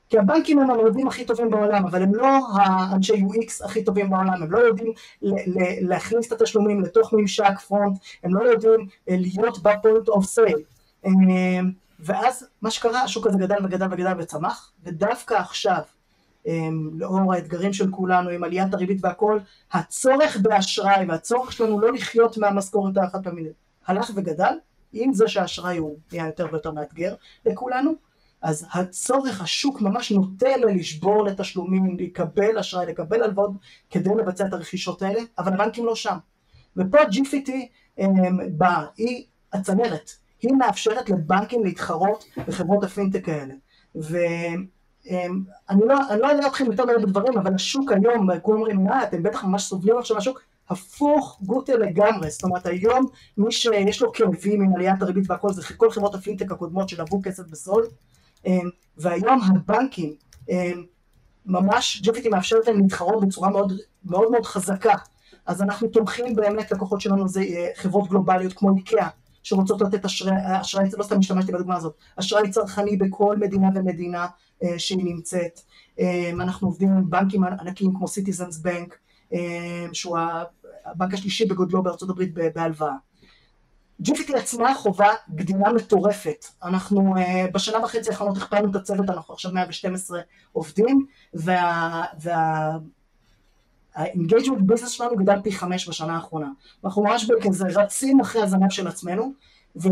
[0.08, 4.42] כי הבנקים הם המלווים הכי טובים בעולם, אבל הם לא האנשי UX הכי טובים בעולם,
[4.42, 4.92] הם לא יודעים
[5.80, 10.58] להכניס את התשלומים לתוך ממשק front, הם לא יודעים אה, להיות ב point of sale.
[12.00, 15.80] ואז מה שקרה, השוק הזה גדל וגדל וגדל וצמח, ודווקא עכשיו,
[16.92, 19.38] לאור האתגרים של כולנו עם עליית הריבית והכל,
[19.72, 23.46] הצורך באשראי והצורך שלנו לא לחיות מהמשכורת האחת פעמית
[23.86, 24.54] הלך וגדל,
[24.92, 27.14] עם זה שהאשראי הוא נהיה יותר ויותר מאתגר
[27.46, 27.94] לכולנו,
[28.42, 33.50] אז הצורך, השוק ממש נוטה לשבור לתשלומים, לקבל אשראי, לקבל הלוואות
[33.90, 36.16] כדי לבצע את הרכישות האלה, אבל הבנקים לא שם.
[36.76, 37.50] ופה GFT
[37.98, 40.10] אמ, באה, היא הצנרת,
[40.42, 43.54] היא מאפשרת לבנקים להתחרות בחברות הפינטק האלה.
[43.96, 44.16] ו...
[45.06, 49.02] אמ, אני לא, אני לא אתכם יותר מדי בדברים, אבל השוק היום, כולם אומרים, מה,
[49.02, 53.06] אתם בטח ממש סובלים עכשיו מהשוק, הפוך גוטה לגמרי, זאת אומרת היום
[53.38, 57.42] מי שיש לו כאבים עם עליית הריבית והכל זה כל חברות הפינטק הקודמות שלבו כסף
[57.50, 57.86] בסול
[58.46, 60.14] אמ, והיום הבנקים
[60.50, 60.84] אמ,
[61.46, 63.72] ממש ג'פיטי מאפשרת להם להתחרות בצורה מאוד
[64.04, 64.94] מאוד מאוד חזקה.
[65.46, 69.08] אז אנחנו תומכים באמת לקוחות שלנו זה אה, חברות גלובליות כמו איקאה
[69.42, 74.26] שרוצות לתת אשראי, לא סתם השתמשתי בדוגמה הזאת, אשראי צרכני בכל מדינה ומדינה
[74.62, 75.60] אה, שהיא נמצאת.
[76.00, 78.98] אה, אנחנו עובדים עם בנקים ענקיים כמו סיטיזנס בנק,
[79.32, 80.18] אה, שהוא
[80.84, 82.94] הבנק השלישי בגודלו בארצות הברית בהלוואה.
[84.02, 86.44] Jifiti עצמה חווה גדילה מטורפת.
[86.62, 87.14] אנחנו
[87.52, 90.20] בשנה וחצי האחרונות הכפלנו את הצוות, אנחנו עכשיו 112
[90.52, 92.78] עובדים, וה-engagement וה,
[93.96, 96.48] business שלנו גדל פי חמש בשנה האחרונה.
[96.84, 99.32] אנחנו ממש כזה רצים אחרי הזנב של עצמנו,
[99.76, 99.88] ו,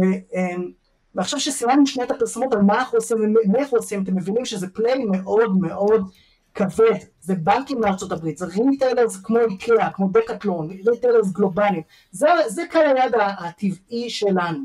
[1.15, 4.69] ועכשיו שסיימנו שנייה את הפרסומות על מה אנחנו עושים ומי אנחנו עושים, אתם מבינים שזה
[4.69, 6.11] play מאוד מאוד
[6.55, 12.63] כבד, זה בנקים מארצות הברית, זה retailers כמו איקאה, כמו דקטלון, retailers גלובליים, זה, זה
[12.71, 14.59] קהל היעד הטבעי שלנו.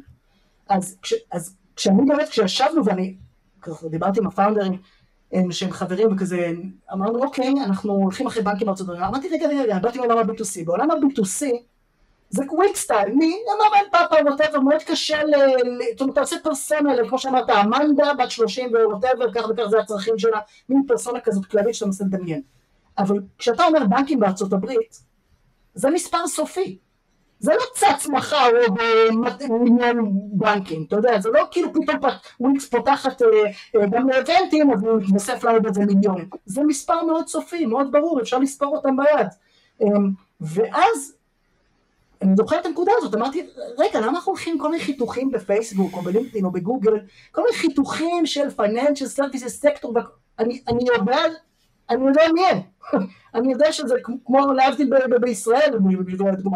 [0.69, 3.15] אז, כש, אז כשאני באמת, כשישבנו ואני
[3.84, 4.78] דיברתי עם ה founderים
[5.52, 6.52] שהם חברים וכזה,
[6.93, 10.91] אמרנו אוקיי, אנחנו הולכים אחרי בנקים מארצות הברית, אמרתי רגע רגע, באתי מעולם ה-B2C, בעולם
[10.91, 11.46] ה-B2C
[12.30, 15.32] זה קוויק סטייל, מי, אמר פאפה ווטאבר, מאוד קשה ל...
[15.91, 20.17] זאת אומרת, אתה עושה פרסונה, כמו שאמרת, אמנדה, בת 30 וווטאבר, כך וכך זה הצרכים
[20.17, 22.41] שלה, מין פרסונה כזאת כללית שאתה מנסה לדמיין.
[22.98, 25.00] אבל כשאתה אומר בנקים בארצות הברית,
[25.74, 26.78] זה מספר סופי.
[27.43, 28.73] זה לא צץ מחר או
[29.49, 31.97] במיליון בנקים, אתה יודע, זה לא כאילו פתאום
[32.39, 33.27] וויקס פותחת אה,
[33.75, 36.29] אה, גם לאבנטים, אז הוא מתווסף לנו בזה מיליון.
[36.45, 39.27] זה מספר מאוד סופי, מאוד ברור, אפשר לספור אותם ביד.
[39.82, 41.15] אמ, ואז
[42.21, 46.01] אני זוכר את הנקודה הזאת, אמרתי, רגע, למה אנחנו הולכים כל מיני חיתוכים בפייסבוק או
[46.01, 46.99] בלינקדאין או בגוגל,
[47.32, 49.99] כל מיני חיתוכים של financial services sector,
[50.39, 51.21] אני, אני יודע,
[51.89, 52.60] אני יודע מי הם,
[53.36, 54.89] אני יודע שזה כמו להבדיל
[55.22, 55.80] בישראל,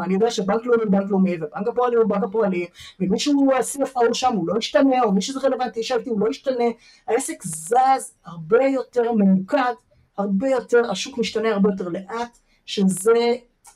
[0.04, 2.66] אני יודע שבנק לאומי הוא בנק לאומי ובנק הפועלי הוא בנק הפועלי
[3.00, 6.66] ומישהו CFO שם הוא לא ישתנה או מי שזה רלוונטי ישבתי הוא לא ישתנה,
[7.08, 9.74] העסק זז הרבה יותר ממוקד,
[10.18, 13.36] הרבה יותר, השוק משתנה הרבה יותר לאט, שזה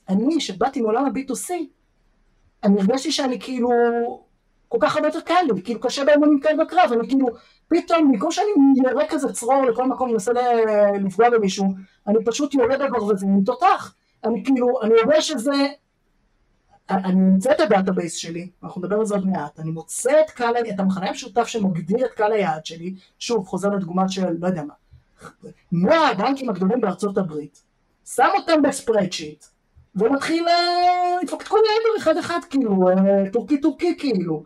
[0.09, 1.53] אני שבאתי מעולם ה-B2C
[2.63, 3.69] אני הרגשתי שאני כאילו,
[4.71, 7.27] כל כך הרבה יותר קל לי, כאילו קשה באמונים כאלה בקרב, אני כאילו,
[7.67, 8.47] פתאום, במקום שאני
[8.89, 10.31] יורה כזה צרור לכל מקום, מנסה
[11.03, 11.65] לפגוע במישהו,
[12.07, 13.95] אני פשוט יורה בברווזים עם תותח.
[14.23, 15.51] אני כאילו, אני יודע שזה,
[16.89, 20.29] אני מוצא את ה database שלי, אנחנו נדבר על זה עוד מעט, אני מוצא את
[20.29, 24.63] קהל, את המכנה המשותף שמגדיר את קהל היעד שלי, שוב, חוזר לדוגמה של, לא יודע
[24.63, 24.73] מה,
[25.71, 27.61] 100 הבנקים הגדולים בארצות הברית,
[28.05, 29.45] שם אותם בספרדשיט,
[29.95, 34.43] ומתחיל אה, לדפוק את כל העבר אחד אחד כאילו, אה, טורקי טורקי כאילו,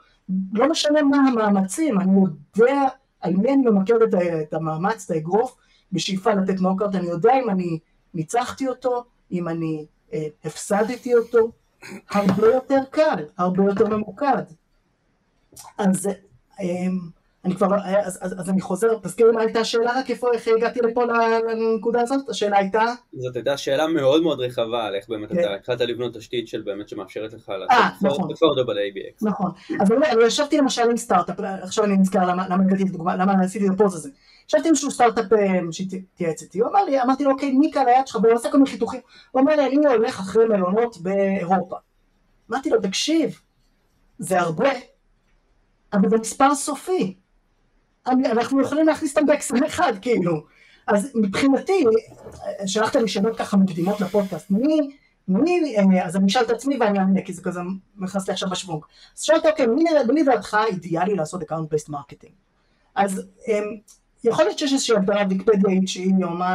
[0.53, 2.11] לא משנה מה המאמצים, אני
[2.57, 2.87] יודע
[3.21, 4.01] על מי אני ממקד
[4.41, 5.55] את המאמץ, את האגרוף,
[5.91, 7.79] בשאיפה לתת נוקארט, אני יודע אם אני
[8.13, 11.51] ניצחתי אותו, אם אני אה, הפסדתי אותו,
[12.09, 14.43] הרבה יותר קל, הרבה יותר ממוקד.
[15.77, 16.07] אז
[16.59, 16.87] אה,
[17.45, 20.79] אני כבר, אז, אז, אז אני חוזר, תזכירי מה הייתה השאלה רק איפה, איך הגעתי
[20.79, 21.03] לפה
[21.51, 22.29] לנקודה הזאת?
[22.29, 22.83] השאלה הייתה?
[23.13, 25.53] זאת הייתה שאלה מאוד מאוד רחבה על איך באמת אתה כן.
[25.59, 28.29] התחלת לבנות תשתית של באמת שמאפשרת לך לעשות נכון.
[28.31, 29.27] affordable ABX.
[29.27, 33.67] נכון, אז אני ישבתי למשל עם סטארט-אפ, עכשיו אני נזכר למה הגעתי לדוגמה, למה עשיתי
[33.67, 34.09] את הפוז הזה.
[34.47, 37.87] ישבתי עם איזשהו סטארט-אפ אה, שהתייעץ איתי, הוא אמר לי, אמרתי לו, אוקיי, מי כאן
[37.87, 38.99] היד שלך, והוא עושה כל מיני חיתוכים,
[39.31, 41.75] הוא אמר לי, אני הולך אחרי מלונות באירופה.
[42.51, 43.39] אמרתי לו, תקשיב,
[44.19, 44.69] זה הרבה,
[45.93, 47.15] אבל זה מספר סופי.
[48.07, 50.43] אנחנו יכולים להכניס אותם באקסל אחד, כאילו.
[50.87, 51.85] אז מבחינתי,
[52.65, 57.21] שלחת לי שאלות ככה מקדימות לפודקאסט, מי, מי, אז אני אשאל את עצמי ואני אענה,
[57.21, 57.59] כי זה כזה
[57.97, 58.81] נכנס לי עכשיו בשוונג.
[59.17, 62.33] אז שאלתי, אוקיי, מי מי לדעתך אידיאלי לעשות account based marketing?
[62.95, 63.63] אז אמ,
[64.23, 66.13] יכול להיות שיש איזושהי הגדרה ויקיפדיה שהיא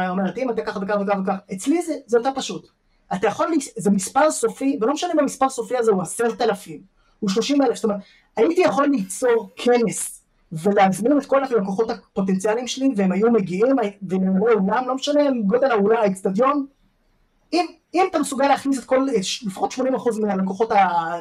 [0.09, 2.67] אומרת, אם אתה ככה וככה וככה וככה, אצלי זה, זה יותר פשוט.
[3.13, 6.81] אתה יכול, זה מספר סופי, ולא משנה אם המספר סופי הזה הוא עשרת אלפים,
[7.19, 7.99] הוא שלושים אלף, זאת אומרת,
[8.35, 10.20] הייתי יכול ליצור כנס
[10.51, 15.71] ולהזמין את כל הלקוחות הפוטנציאליים שלי והם היו מגיעים והם היו באולם לא משנה גודל
[15.71, 16.65] האולם האצטדיון.
[17.53, 19.07] אם, אם אתה מסוגל להכניס את כל
[19.45, 19.81] לפחות 80%
[20.21, 20.71] מהלקוחות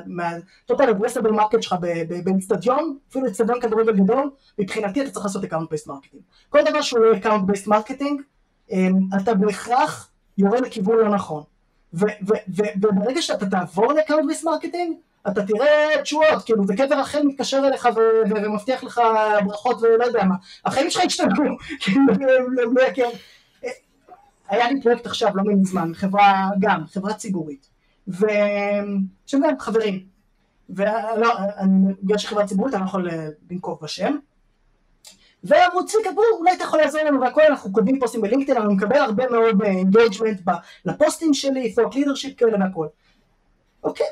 [0.07, 1.77] מה total addressable market שלך
[2.25, 7.05] באצטדיון אפילו אצטדיון כדורגל גדול מבחינתי אתה צריך לעשות account based marketing כל דבר שהוא
[7.16, 8.23] account based marketing
[9.23, 11.43] אתה בהכרח יורה לכיוון לא נכון.
[11.93, 14.97] וברגע שאתה תעבור ל account based marketing
[15.29, 17.89] אתה תראה תשואות, כאילו זה קבר רחל מתקשר אליך
[18.31, 19.01] ומבטיח לך
[19.45, 23.11] ברכות ולא יודע מה, החיים שלך השתנו, כאילו.
[24.49, 27.69] היה לי פרויקט עכשיו, לא מזמן, חברה, גם, חברה ציבורית,
[28.09, 30.05] ושגם חברים,
[30.71, 31.35] ולא,
[32.03, 33.09] בגלל שחברה ציבורית אני לא יכול
[33.51, 34.17] לנקוב בשם,
[35.87, 39.31] צביקה בוא אולי אתה יכול לעזור לנו והכל אנחנו כותבים פוסטים בלינקדאין אני מקבל הרבה
[39.31, 40.40] מאוד engagement
[40.85, 42.89] לפוסטים שלי, thought leadership כאלה והכל.
[43.85, 44.07] אוקיי,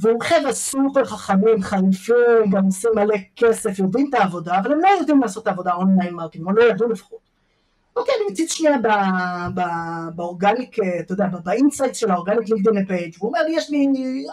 [0.00, 4.88] והוא חבר'ה סופר חכמים, חריפים, גם עושים מלא כסף, יודעים את העבודה, אבל הם לא
[5.00, 7.18] יודעים לעשות את העבודה online marketing, או לא ידעו לפחות.
[7.96, 8.76] אוקיי, אני מציץ שנייה
[10.14, 13.86] באורגניק, אתה יודע, ב insight של האורגניק לינקדאין page, והוא אומר לי, יש לי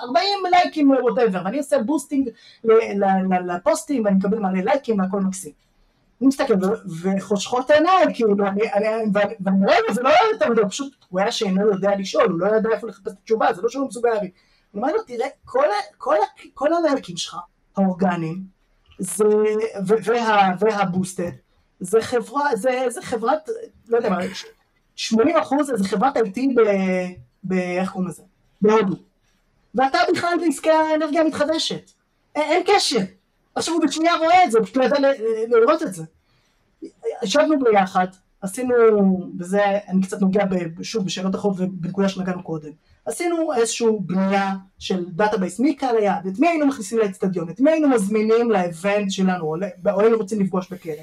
[0.04, 2.30] 40 לייקים whatever, ואני עושה boosting
[3.48, 5.52] לפוסטים, ואני מקבל מלא לייקים והכל מקסים.
[6.22, 6.54] אני מסתכל
[7.04, 8.36] וחושכות עיניי, כאילו,
[9.44, 12.56] ואני רואה, זה לא היה יותר מדי, פשוט, הוא היה שאינו יודע לשאול, הוא לא
[12.56, 14.30] ידע איפה לחפש את התשובה, זה לא שהוא מסוגל להביא.
[14.76, 15.28] הוא אומר לו, תראה,
[16.54, 17.38] כל הלייקים שלך,
[17.78, 18.44] האורגניים,
[20.60, 21.32] והבוסטד,
[21.80, 23.50] זה חברה, זה, זה חברת,
[23.88, 24.18] לא יודע מה,
[24.96, 26.62] 80 אחוז זה חברת IT ב...
[27.44, 27.54] ב...
[27.54, 28.24] איך קוראים לזה?
[28.62, 28.96] בהודו.
[29.76, 31.92] ואתה בכלל בעסקי האנרגיה המתחדשת.
[32.36, 33.00] אין, אין קשר.
[33.56, 34.98] עכשיו הוא בשנייה רואה את זה, הוא פשוט לא ידע
[35.60, 36.04] לראות את זה.
[37.24, 38.08] ישבנו ביחד,
[38.42, 38.74] עשינו,
[39.40, 40.44] וזה, אני קצת נוגע
[40.82, 42.72] שוב בשאלות אחרות ובנקודה שנגענו קודם.
[43.06, 47.90] עשינו איזושהי בנייה של database מקהל היעד, את מי היינו מכניסים לאצטדיון, את מי היינו
[47.90, 50.94] מזמינים ל event שלנו, או היינו רוצים לפגוש בכלל.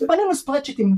[0.00, 0.96] ובנינו spreadsheetים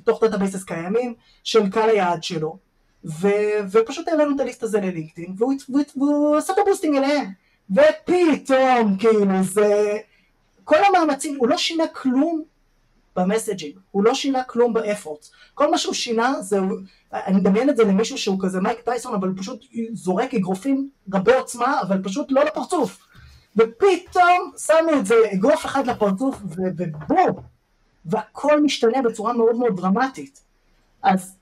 [0.00, 2.58] מתוך databases קיימים של קהל היעד שלו,
[3.04, 3.28] ו,
[3.70, 7.30] ופשוט העלינו את ה list הזה ללינקדאין, והוא, והוא, והוא עשה את ה boosting אליהם,
[7.70, 9.98] ופתאום כאילו זה,
[10.64, 12.42] כל המאמצים, הוא לא שינה כלום
[13.16, 16.58] ב messaging, הוא לא שינה כלום ב effort, כל מה שהוא שינה זה,
[17.14, 21.80] אני מדמיין את זה למישהו שהוא כזה מייק טייסון אבל פשוט זורק אגרופים רבי עוצמה
[21.80, 22.98] אבל פשוט לא לפרצוף
[23.56, 27.44] ופתאום שמו את זה אגרוף אחד לפרצוף ובום
[28.04, 30.42] והכל משתנה בצורה מאוד מאוד דרמטית.
[31.02, 31.36] אז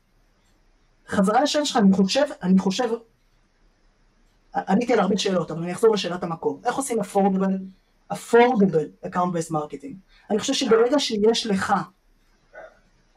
[1.09, 2.89] חזרה לשאלה שלך, אני חושב, אני חושב,
[4.55, 6.61] עניתי על הרבה שאלות, אבל אני אחזור לשאלת המקור.
[6.65, 9.95] איך עושים affordable, affordable account-based marketing?
[10.31, 11.75] אני חושב שברגע שיש לך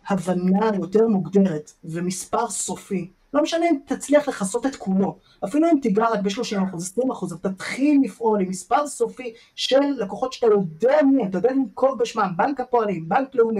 [0.09, 3.11] הבנה יותר מוגדרת ומספר סופי.
[3.33, 8.01] לא משנה אם תצליח לכסות את כולו, אפילו אם תיגע רק ב-30%, 20%, אבל תתחיל
[8.03, 13.09] לפעול עם מספר סופי של לקוחות שאתה יודע מי, אתה יודע לנקוב בשמם, בנק הפועלים,
[13.09, 13.59] בנק לאומי,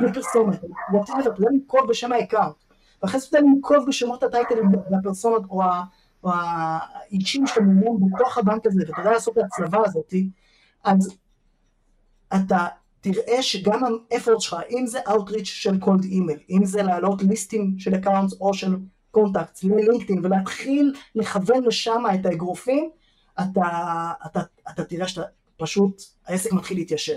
[0.00, 0.64] לא פרסומת,
[1.04, 2.54] אתה יודע לנקוב בשם ה account,
[3.02, 5.62] ואחרי זה אתה יודע לנקוב בשמות ה titleים והפרסונות או
[6.24, 10.14] האישים שאתה מעוניין בתוך הבנק הזה, ואתה יודע לעשות את ההצלבה הזאת,
[10.84, 11.16] אז
[12.34, 12.66] אתה
[13.02, 13.80] תראה שגם
[14.10, 18.40] ה effort שלך, אם זה Outreach של cold email, אם זה להעלות listים של accounts
[18.40, 18.76] או של
[19.10, 22.90] contact ללינקדאין ולהתחיל לכוון לשם את האגרופים,
[23.40, 23.62] אתה,
[24.26, 25.22] אתה, אתה תראה שאתה
[25.56, 27.16] פשוט, העסק מתחיל להתיישר.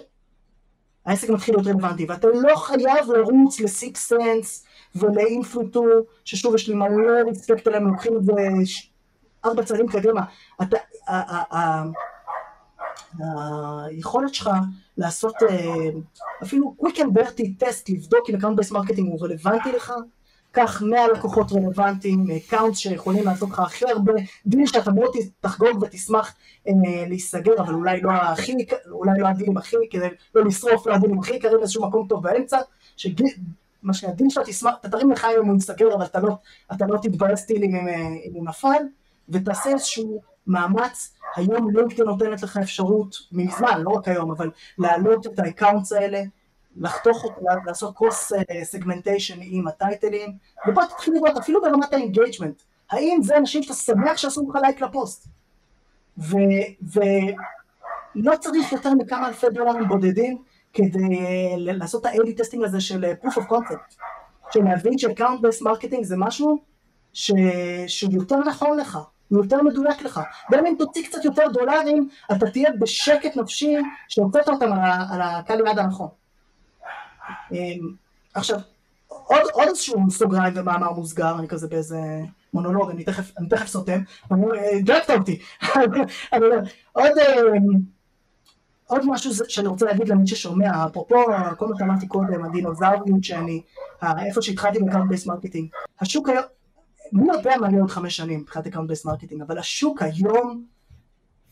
[1.06, 5.84] העסק מתחיל להיות רלוונטי, ואתה לא חייב לרוץ ל-6sense ול-Influ2,
[6.26, 8.32] ששוב יש לי מלא respect עליהם, לוקחים את זה
[9.46, 10.22] ארבע צעדים קדימה.
[10.62, 10.78] אתה,
[13.86, 14.50] היכולת שלך
[14.98, 15.90] לעשות אה,
[16.44, 19.94] אפילו quick and dirty test, לבדוק אם account based marketing הוא רלוונטי לך,
[20.56, 24.14] קח 100 לקוחות רלוונטיים, account שיכולים לעשות לך הכי הרבה,
[24.46, 26.36] דיל שאתה מאוד תחגוג ותשמח
[26.68, 26.74] אה,
[27.08, 28.56] להיסגר, אבל אולי לא הכי,
[28.92, 32.60] אולי לא הדילים הכי, כדי לא לשרוף, לא הדילים הכי יקרים איזשהו מקום טוב באמצע,
[32.98, 33.28] שדיל,
[33.84, 36.36] מה שהדיל שאתה תשמח, אתה תרים לך אם הוא יסגר, אבל אתה לא,
[36.74, 37.96] אתה לא תתבאס טילים אה,
[38.30, 38.84] אם הוא נפל,
[39.30, 45.40] ותעשה איזשהו מאמץ, היום לינקדאין נותנת לך אפשרות, מזמן, לא רק היום, אבל להעלות את
[45.40, 46.22] ה-accounts האלה
[46.78, 47.26] לחתוך,
[47.66, 48.32] לעשות cross
[48.64, 52.62] segmentation עם הטייטלים, ופה תתחיל לראות אפילו ברמת ה-engagement,
[52.92, 55.28] האם זה אנשים שאתה שמח שעשו לך לייק לפוסט,
[56.18, 57.36] ולא
[58.40, 60.38] צריך יותר מכמה אלפי דולרים בודדים
[60.74, 63.96] כדי אה, לעשות את ה-AB testing הזה של אה, proof of concept,
[64.54, 66.62] של להבין ש-account based marketing זה משהו
[67.14, 67.32] ש...
[67.88, 70.20] שהוא יותר נכון לך, הוא יותר מדויק לך.
[70.52, 73.76] גם אם תוציא קצת יותר דולרים, אתה תהיה בשקט נפשי
[74.08, 74.74] שהוצאת אותם
[75.12, 76.08] על הקהל יעד הנכון.
[77.52, 77.58] אמ,
[78.34, 78.60] עכשיו,
[79.08, 82.00] עוד, עוד איזשהו סוגריים ומאמר מוסגר, אני כזה באיזה
[82.54, 84.00] מונולוג, אני תכף, אני תכף סותם,
[84.80, 85.40] הדלקת אותי,
[86.94, 87.96] עוד, אמ,
[88.88, 91.24] עוד משהו שאני רוצה להגיד למי ששומע, אפרופו
[91.58, 93.62] כל מה שאמרתי קודם, הדינוזאוריות שאני,
[94.26, 96.44] איפה שהתחלתי ב-account based marketing, השוק היום,
[97.14, 100.64] מי יודע מה יהיה עוד חמש שנים מבחינת account based marketing, אבל השוק היום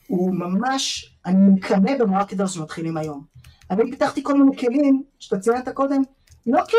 [0.08, 3.24] הוא ממש, אני מקנא ב-marketers שמתחילים היום.
[3.70, 6.02] אני פיתחתי כל מיני כלים שאתה ציינת קודם,
[6.46, 6.76] לא כי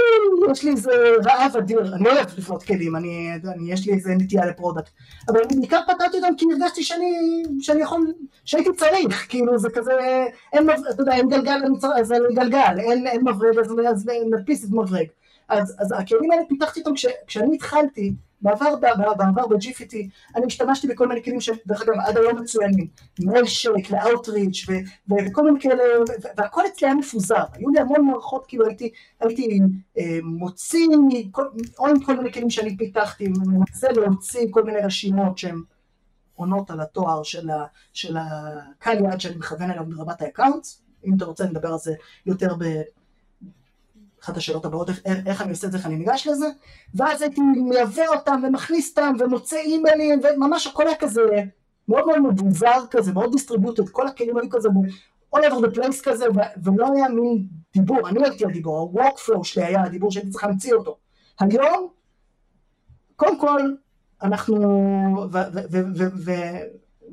[0.52, 0.92] יש לי איזה
[1.26, 4.90] רעב אדיר, אני לא אוהב לבנות כלים, אני, אני, יש לי איזה נטייה ל-product,
[5.28, 8.14] אבל אני בעיקר פיתחתי אותם כי הרגשתי שאני, שאני יכול,
[8.46, 9.92] שהייתי צריך, כאילו זה כזה,
[10.54, 11.60] אין, אתה יודע, אין גלגל,
[12.00, 13.58] אז אין גלגל, אין, אין מברג,
[13.90, 15.08] אז נדפיס את מברג.
[15.50, 18.14] אז, אז הכלים האלה פיתחתי אותם כש, כשאני התחלתי
[18.46, 19.96] בעבר, בעבר ב-Jifiti
[20.36, 22.88] אני השתמשתי בכל מיני כלים שדרך אגב עד היום מצוינים,
[23.20, 24.66] מ-Lusha ל-Outreach
[25.10, 25.84] וכל מיני כאלה,
[26.38, 29.60] והכל אצלי היה מפוזר, היו לי המון מערכות, כאילו הייתי, הייתי
[29.98, 30.88] אה, מוציא,
[31.80, 35.62] או עם כל מיני כלים שאני פיתחתי, מנסה להוציא כל מיני רשימות שהן
[36.36, 37.24] עונות על התואר
[37.94, 41.94] של הקהל יעד שאני מכוון אליו ברמת ה-accounts, אם אתה רוצה נדבר על זה
[42.26, 42.64] יותר ב...
[44.26, 46.48] אחת השאלות הבאות, איך, איך אני עושה את זה, איך אני ניגש לזה,
[46.96, 51.22] ואז הייתי מייבא אותם ומכניס אותם ומוצא אימיילים, וממש הכל היה כזה
[51.88, 54.70] מאוד מאוד מבוזר כזה, מאוד distributed, כל הכלים היו כזה
[55.36, 56.26] all over the place כזה,
[56.64, 60.98] ולא היה מין דיבור, אני הייתי הדיבור, ה-workflow שלי היה הדיבור שהייתי צריך להמציא אותו.
[61.40, 61.88] היום,
[63.16, 63.62] קודם כל,
[64.24, 64.58] אנחנו,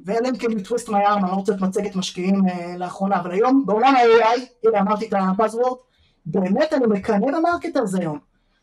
[0.04, 3.66] ואלה הם כאילו twist arm, אני לא רוצה את מצגת משקיעים אה, לאחרונה, אבל היום
[3.66, 5.76] בעולם ה-AI, הנה אמרתי את ה-buzzword,
[6.26, 8.18] באמת אני מקנא ב-marketers היום.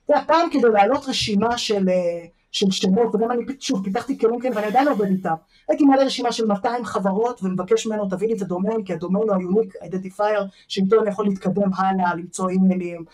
[0.06, 4.40] אתה יודע, פעם כדי להעלות רשימה של, אה, של שמות, וגם אני שוב פיתחתי כלים
[4.40, 5.34] כאלה ואני עדיין עובד איתם,
[5.70, 9.64] הייתי מעלה רשימה של 200 חברות ומבקש ממנו תביא לי את הדומיין, כי הדומיין הוא
[9.82, 13.06] identifier, שאיתו אני יכול להתקדם הלאה, למצוא אימיילים,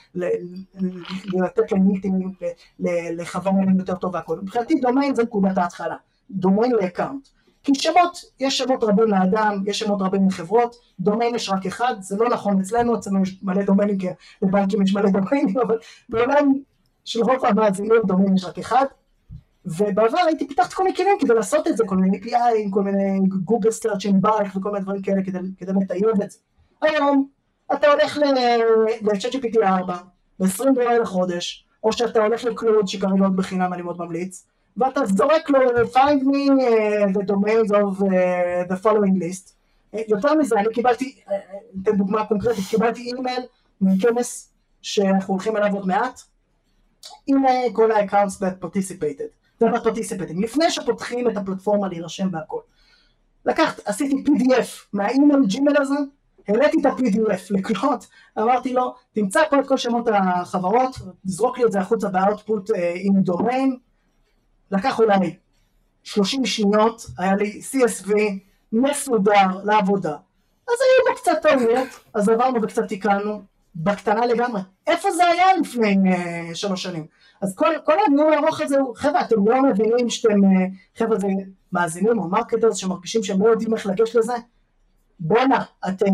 [1.26, 2.32] לתת למיטים,
[3.12, 4.40] לכוון אליהם יותר טוב והכל.
[4.42, 5.96] מבחינתי דומיין זה נקודת ההתחלה,
[6.32, 7.28] דומיין ל-account.
[7.66, 12.18] כי שמות, יש שמות רבים לאדם, יש שמות רבים לחברות, דומיין יש רק אחד, זה
[12.18, 14.08] לא נכון אצלנו, אצלנו יש מלא דומיינים, כי
[14.42, 15.78] לבנקים יש מלא דומיינים, אבל
[16.10, 16.54] בעולם
[17.06, 18.86] של רוב המאזינים דומיין יש רק אחד,
[19.66, 23.20] ובעבר הייתי פיתחת כל מיני כלים כדי לעשות את זה, כל מיני API, כל מיני
[23.44, 26.38] גוגל סטארצ'ים ברק וכל מיני דברים כאלה כדי, כדי לטייב את זה.
[26.82, 27.28] היום
[27.74, 29.98] אתה הולך ל-ChatGPT 4,
[30.40, 34.46] ב-20 דולר לחודש, או שאתה הולך לקלוד שכרגע עוד בחינם אני מאוד ממליץ,
[34.78, 35.60] ואתה זורק לו
[35.94, 39.54] find me uh, the domains of uh, the following list.
[39.96, 41.22] אה, יותר מזה, אני קיבלתי,
[41.84, 43.44] אתן דוגמה קונקרטית, קיבלתי אימייל
[43.82, 46.22] מכנס שאנחנו הולכים אליו עוד מעט,
[47.28, 52.60] עם כל ה-accounts that participated, that participating, לפני שפותחים את הפלטפורמה להירשם והכל.
[53.46, 55.96] לקחתי, עשיתי PDF מהאימייל ג'ימייל הזה,
[56.48, 58.06] העליתי את ה-PDF לקלוד,
[58.40, 63.22] אמרתי לו, תמצא פה את כל שמות החברות, זרוק לי את זה החוצה ב-output עם
[63.22, 63.78] דומיין,
[64.72, 65.36] לקח אולי
[66.04, 68.12] 30 שניות, היה לי CSV
[68.72, 70.16] מסודר לעבודה.
[70.68, 73.42] אז היו בו קצת טעויות, אז עברנו וקצת תיקנו,
[73.76, 74.62] בקטנה לגמרי.
[74.88, 77.06] איפה זה היה לפני אה, שלוש שנים?
[77.42, 81.28] אז כל, כל הניהול הארוך הזה הוא, חבר'ה, אתם לא מבינים שאתם, אה, חבר'ה, זה
[81.72, 84.34] מאזינים או marketers שמרגישים שהם לא יודעים איך לגשת לזה?
[85.20, 86.14] בואנה, אתם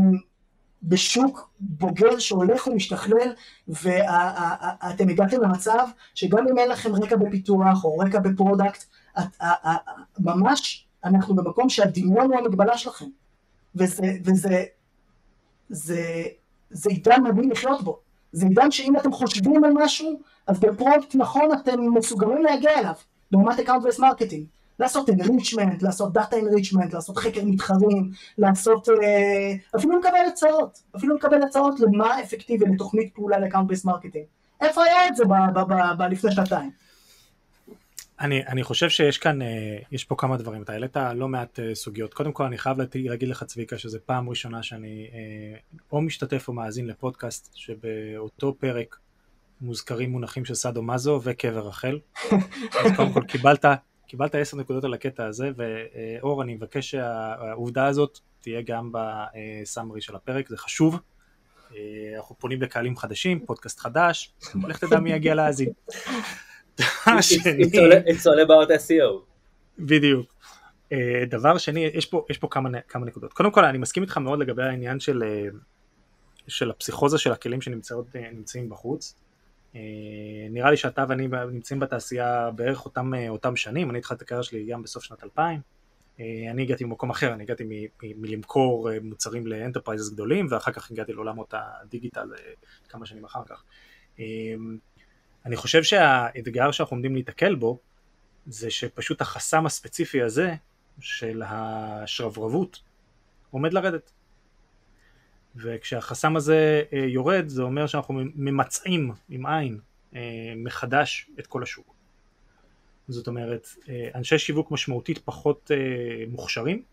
[0.83, 3.33] בשוק בוגר שהולך ומשתכלל
[3.67, 8.83] ואתם הגעתם למצב שגם אם אין לכם רקע בפיתוח או רקע ב-product,
[10.19, 13.05] ממש אנחנו במקום שהדמיון הוא המגבלה שלכם.
[13.75, 14.63] וזה, וזה
[15.69, 16.23] זה,
[16.69, 17.99] זה עידן מדהים לחיות בו,
[18.31, 22.93] זה עידן שאם אתם חושבים על משהו אז ב-prompt נכון אתם מסוגלים להגיע אליו
[23.31, 24.45] ל-account based marketing
[24.81, 31.43] לעשות enrichment, לעשות data enrichment, לעשות חקר מתחרים, לעשות, אה, אפילו לקבל הצעות, אפילו לקבל
[31.43, 33.37] הצעות למה אפקטיבי לתוכנית פעולה
[33.85, 34.25] marketing.
[34.61, 35.23] איפה היה את זה
[36.07, 36.71] לפני שנתיים?
[38.19, 41.75] אני, אני חושב שיש כאן, אה, יש פה כמה דברים, אתה העלית לא מעט אה,
[41.75, 42.13] סוגיות.
[42.13, 45.07] קודם כל אני חייב להגיד לך צביקה שזו פעם ראשונה שאני
[45.91, 48.97] או משתתף או מאזין לפודקאסט שבאותו פרק
[49.61, 51.99] מוזכרים מונחים של סאדו מאזו וקבר רחל.
[52.79, 53.65] אז קודם כל קיבלת,
[54.11, 60.15] קיבלת עשר נקודות על הקטע הזה, ואור, אני מבקש שהעובדה הזאת תהיה גם ב-summary של
[60.15, 60.99] הפרק, זה חשוב.
[62.15, 64.33] אנחנו פונים לקהלים חדשים, פודקאסט חדש,
[64.67, 65.69] לך תדע מי יגיע להאזין.
[66.79, 66.83] It's
[68.25, 69.21] all about SEO.
[69.79, 70.33] בדיוק.
[71.29, 73.33] דבר שני, יש פה, יש פה כמה, כמה נקודות.
[73.33, 75.23] קודם כל, אני מסכים איתך מאוד לגבי העניין של,
[76.47, 79.15] של הפסיכוזה של הכלים שנמצאים בחוץ.
[79.75, 79.81] אה,
[80.49, 84.43] נראה לי שאתה ואני נמצאים בתעשייה בערך אותם, אה, אותם שנים, אני התחלתי את הקריירה
[84.43, 85.61] שלי גם בסוף שנת 2000,
[86.19, 91.13] אה, אני הגעתי ממקום אחר, אני הגעתי מלמכור מוצרים ל enterprises גדולים ואחר כך הגעתי
[91.13, 92.29] לעולמות הדיגיטל
[92.89, 93.63] כמה שנים אחר כך.
[95.45, 97.79] אני חושב שהאתגר שאנחנו עומדים להיתקל בו
[98.45, 100.55] זה שפשוט החסם הספציפי הזה
[100.99, 102.81] של השרברבות
[103.51, 104.11] עומד לרדת.
[105.55, 109.79] וכשהחסם הזה אה, יורד זה אומר שאנחנו ממצעים עם עין
[110.15, 111.95] אה, מחדש את כל השוק.
[113.07, 115.71] זאת אומרת, אה, אנשי שיווק משמעותית פחות
[116.27, 116.83] מוכשרים,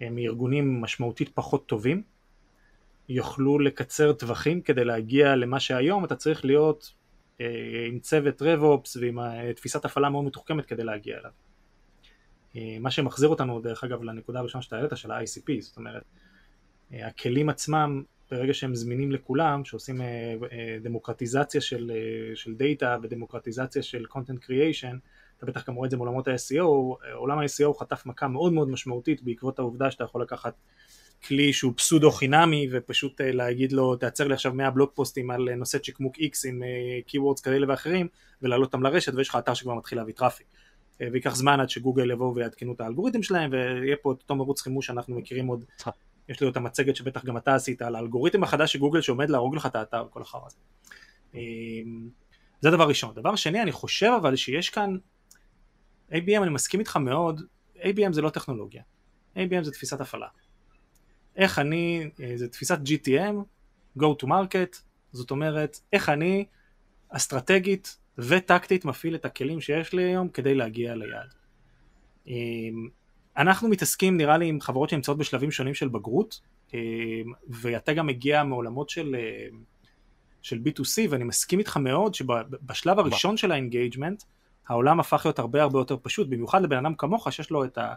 [0.00, 2.02] מארגונים משמעותית פחות טובים,
[3.08, 6.92] יוכלו לקצר טווחים כדי להגיע למה שהיום אתה צריך להיות
[7.88, 9.18] עם צוות רב-אופס ועם
[9.56, 11.30] תפיסת הפעלה מאוד מתוחכמת כדי להגיע אליו.
[12.80, 16.04] מה שמחזיר אותנו דרך אגב לנקודה הראשונה שאתה העלית של ה-ICP, זאת אומרת
[16.92, 20.06] הכלים עצמם, ברגע שהם זמינים לכולם, שעושים אה,
[20.52, 21.92] אה, דמוקרטיזציה של,
[22.34, 24.96] של דאטה ודמוקרטיזציה של content creation,
[25.38, 26.64] אתה בטח גם רואה את זה מעולמות ה-SEO,
[27.12, 30.54] עולם ה-SEO חטף מכה מאוד מאוד משמעותית בעקבות העובדה שאתה יכול לקחת
[31.24, 35.48] כלי שהוא pseudo חינמי ופשוט אה, להגיד לו תייצר לי עכשיו 100 בלוג פוסטים על
[35.48, 36.62] אה, נושא צ'יקמוק X עם
[37.06, 38.08] keywords כאלה ואחרים
[38.42, 40.46] ולהעלות אותם לרשת ויש לך אתר שכבר מתחיל להביא traffic.
[41.00, 44.86] וייקח זמן עד שגוגל יבואו ויעדכנו את האלגוריתם שלהם ויהיה פה את אותו מרוץ חימוש
[44.86, 45.64] שאנחנו מכירים עוד
[46.28, 49.56] יש לי את המצגת שבטח גם אתה עשית על האלגוריתם החדש של גוגל שעומד להרוג
[49.56, 50.56] לך את האתר וכל החרא הזה.
[51.34, 52.08] אמ,
[52.60, 53.14] זה דבר ראשון.
[53.14, 54.96] דבר שני, אני חושב אבל שיש כאן,
[56.10, 57.42] ABM אני מסכים איתך מאוד,
[57.76, 58.82] ABM זה לא טכנולוגיה,
[59.36, 60.28] ABM זה תפיסת הפעלה.
[61.36, 63.34] איך אני, אה, זה תפיסת GTM,
[63.98, 64.76] Go to Market,
[65.12, 66.44] זאת אומרת, איך אני
[67.08, 71.34] אסטרטגית וטקטית מפעיל את הכלים שיש לי היום כדי להגיע ליעד.
[73.36, 76.40] אנחנו מתעסקים נראה לי עם חברות שנמצאות בשלבים שונים של בגרות
[76.74, 76.78] אמ,
[77.48, 79.46] ואתה גם מגיע מעולמות של, אה,
[80.42, 84.22] של B2C ואני מסכים איתך מאוד שבשלב הראשון של ה engagement
[84.68, 87.94] העולם הפך להיות הרבה הרבה יותר פשוט במיוחד לבן אדם כמוך שיש לו את, ה,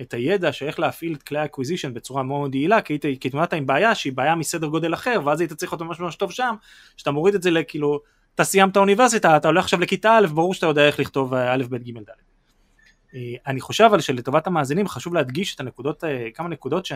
[0.00, 3.94] את הידע שאיך להפעיל את כלי ה acquisition בצורה מאוד יעילה כי, התמודדת עם בעיה
[3.94, 6.54] שהיא בעיה מסדר גודל אחר ואז היית צריך אותו ממש ממש טוב שם
[6.96, 8.00] שאתה מוריד את זה לכאילו
[8.34, 11.62] אתה סיימת אוניברסיטה אתה הולך עכשיו לכיתה א' ברור שאתה יודע איך לכתוב אה, א'
[11.70, 12.14] ב' ג' ד' אה,
[13.46, 16.88] אני חושב אבל שלטובת המאזינים חשוב להדגיש את הנקודות, אה, כמה נקודות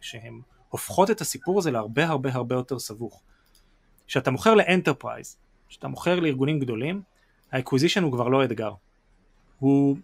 [0.00, 3.22] שהן הופכות את הסיפור הזה להרבה הרבה הרבה יותר סבוך.
[4.06, 5.36] כשאתה מוכר ל enterprise,
[5.68, 7.02] כשאתה מוכר לארגונים גדולים,
[7.52, 8.72] ה acquisition הוא כבר לא אתגר,
[9.58, 9.96] הוא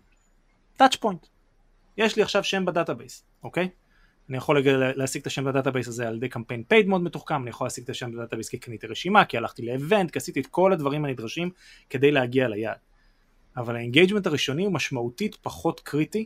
[0.76, 1.26] touch point.
[1.96, 3.68] יש לי עכשיו שם ב database, אוקיי?
[4.28, 4.60] אני יכול
[4.94, 7.84] להשיג את השם ב database הזה על ידי קמפיין paid מאוד מתוחכם, אני יכול להשיג
[7.84, 10.72] את השם ב database כי קניתי רשימה, כי הלכתי ל event, כי עשיתי את כל
[10.72, 11.50] הדברים הנדרשים
[11.90, 12.89] כדי להגיע ליעד.
[13.60, 16.24] אבל ה engagement הראשוני הוא משמעותית פחות קריטי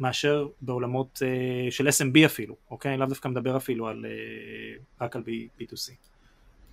[0.00, 2.96] מאשר בעולמות uh, של SMB אפילו, אוקיי?
[2.96, 5.22] לאו דווקא מדבר אפילו על, uh, רק על
[5.60, 5.92] B2C.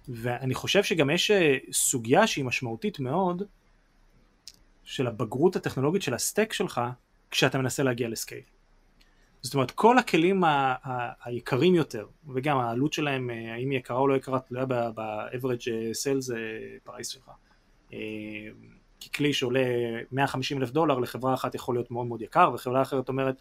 [0.08, 1.34] ואני חושב שגם יש uh,
[1.74, 3.44] סוגיה שהיא משמעותית מאוד
[4.84, 6.82] של הבגרות הטכנולוגית של הסטק שלך
[7.32, 8.42] כשאתה מנסה להגיע לסקייל.
[9.42, 14.08] זאת אומרת כל הכלים ה- ה- היקרים יותר וגם העלות שלהם האם היא יקרה או
[14.08, 15.68] לא יקרה תלויה ב-average
[16.04, 16.32] sales
[16.88, 17.32] price שלך
[19.04, 19.60] כי כלי שעולה
[20.12, 23.36] 150 אלף דולר לחברה אחת יכול להיות מאוד מאוד יקר, וחברה אחרת אומרת,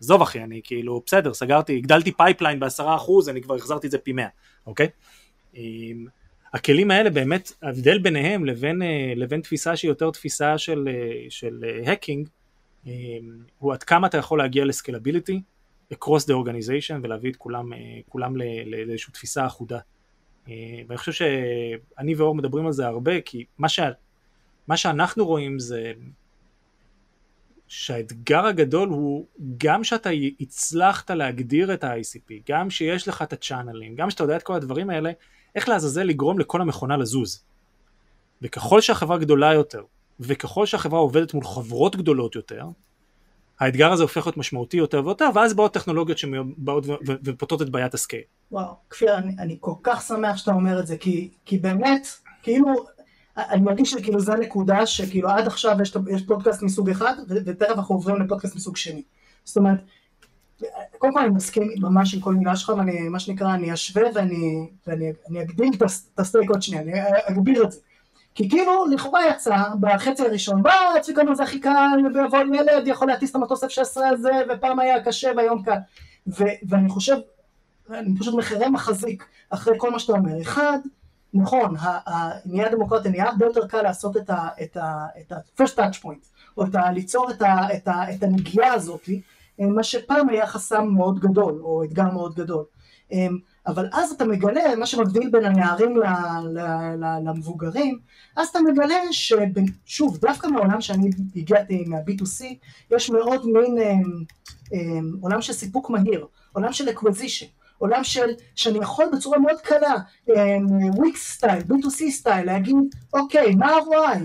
[0.00, 3.98] עזוב אחי, אני כאילו, בסדר, סגרתי, הגדלתי pipeline בעשרה אחוז, אני כבר החזרתי את זה
[3.98, 4.26] פי 100,
[4.66, 4.88] אוקיי?
[6.54, 11.64] הכלים האלה באמת, ההבדל ביניהם לבין, אה, לבין תפיסה שהיא יותר תפיסה של, אה, של
[11.86, 12.28] hacking,
[12.86, 12.92] אה,
[13.58, 15.40] הוא עד כמה אתה יכול להגיע ל scalability,
[15.94, 17.72] across the organization ולהביא את כולם,
[18.08, 18.36] כולם
[18.66, 19.78] לאיזושהי תפיסה אחודה.
[20.46, 23.90] ואני חושב שאני ואור מדברים על זה הרבה, כי מה, שה,
[24.68, 25.92] מה שאנחנו רואים זה
[27.68, 29.26] שהאתגר הגדול הוא
[29.58, 30.10] גם שאתה
[30.40, 34.90] הצלחת להגדיר את ה-ICP, גם שיש לך את הצ'אנלים, גם שאתה יודע את כל הדברים
[34.90, 35.10] האלה,
[35.54, 37.44] איך לעזאזל לגרום לכל המכונה לזוז.
[38.42, 39.82] וככל שהחברה גדולה יותר,
[40.20, 42.64] וככל שהחברה עובדת מול חברות גדולות יותר,
[43.60, 46.84] האתגר הזה הופך להיות משמעותי יותר ויותר, ואז באות טכנולוגיות שבאות
[47.24, 48.22] ופותרות את בעיית הסקייל.
[48.52, 52.08] וואו, כפיר, אני, אני כל כך שמח שאתה אומר את זה, כי, כי באמת,
[52.42, 52.68] כאילו,
[53.36, 57.94] אני מרגיש שכאילו זו הנקודה שכאילו עד עכשיו יש, יש פודקאסט מסוג אחד ותכף אנחנו
[57.94, 59.02] עוברים לפודקאסט מסוג שני.
[59.44, 59.78] זאת אומרת,
[60.98, 64.68] קודם כל אני מסכים ממש עם כל מילה שלך ואני מה שנקרא אני אשווה ואני,
[64.86, 65.82] ואני אני אגדיל את
[66.18, 66.92] הסטייק עוד שנייה, אני
[67.24, 67.78] אגביר את זה.
[68.34, 73.08] כי כאילו לכאורה יצא בחצי הראשון, בא צביקה זה הכי קל ויבוא עם ילד יכול
[73.08, 75.78] להטיס את המטוס F-16 הזה ופעם היה קשה והיום קל.
[76.68, 77.16] ואני חושב,
[77.90, 80.42] אני פשוט מחרה מחזיק אחרי כל מה שאתה אומר.
[80.42, 80.78] אחד,
[81.34, 81.74] נכון,
[82.46, 84.16] נהיה דמוקרטיה, נהיה הרבה יותר קל לעשות
[84.62, 86.26] את ה-first touch point,
[86.56, 87.42] או את ליצור את,
[87.76, 89.08] את, את הנגיעה הזאת,
[89.60, 92.64] אה, מה שפעם היה חסם מאוד גדול, או אתגר מאוד גדול.
[93.12, 93.26] אה,
[93.66, 95.96] אבל אז אתה מגלה, מה שמבדיל בין הנערים
[97.24, 97.98] למבוגרים,
[98.36, 102.44] אז אתה מגלה ששוב, דווקא מהעולם שאני הגעתי מה-B2C,
[102.90, 103.78] יש מאוד מין
[104.72, 104.78] אה,
[105.20, 107.63] עולם של סיפוק מהיר, עולם של acquisition.
[107.78, 109.94] עולם של, שאני יכול בצורה מאוד קלה,
[110.96, 112.76] וויקס style, B2C style, להגיד,
[113.12, 114.18] אוקיי, מה ה-ROI?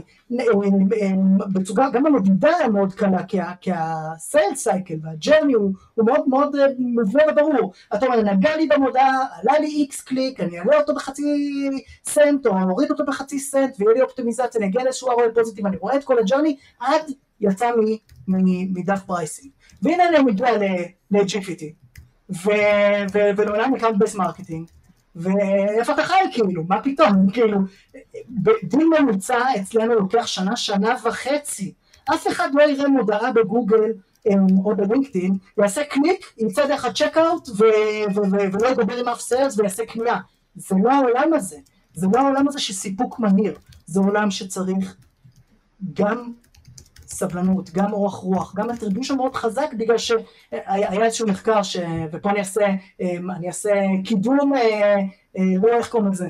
[1.54, 7.24] בצורה, גם המדידה היה מאוד קלה, כי ה-sales cycle וה-journey הוא, מאוד מאוד אה, מובנה
[7.32, 7.74] וברור.
[7.96, 11.24] אתה אומר, נגע לי במודעה, עלה לי איקס קליק, אני אעלה אותו בחצי
[12.06, 15.78] סנט, או אוריד אותו בחצי סנט, ויהיה לי אופטימיזציה, אני אגיע לאיזשהו ROI positive, אני
[15.78, 17.02] רואה את כל ה journey, עד
[17.42, 17.72] יצא
[18.28, 19.52] מדף pricing.
[19.82, 20.58] והנה אני מגיע
[21.12, 21.64] ל-GPT.
[23.38, 24.68] ולעולם account based marketing,
[25.16, 27.60] ואיפה אתה חי כאילו, מה פתאום, כאילו,
[28.64, 31.74] דיל ממוצע אצלנו לוקח שנה, שנה וחצי,
[32.14, 33.92] אף אחד לא יראה מודעה בגוגל
[34.28, 39.86] אמ, או בלינקדאין, יעשה קליק, ימצא דרך ה checkout ולא ידבר עם אף sales ויעשה
[39.86, 40.18] קנייה,
[40.56, 41.58] זה לא העולם הזה,
[41.94, 44.96] זה לא העולם הזה שסיפוק מהיר, זה עולם שצריך
[45.94, 46.32] גם
[47.20, 51.78] סבלנות, גם אורך רוח, גם attribution מאוד חזק בגלל שהיה איזשהו מחקר ש...
[52.12, 52.68] ופה אני אעשה,
[53.36, 53.74] אני אעשה
[54.06, 54.54] קידום,
[55.36, 56.30] לא איך קוראים לזה.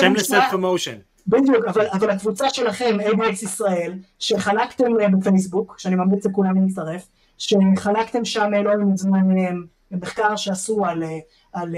[0.00, 0.96] shameless self promotion.
[1.26, 4.84] בדיוק, אבל, אבל הקבוצה שלכם, ABX ישראל, שחלקתם
[5.18, 7.08] בפייסבוק, שאני ממליץ לכולם להצטרף,
[7.38, 9.28] שחלקתם שם לא מזמן
[9.90, 11.02] מחקר שעשו על,
[11.52, 11.76] על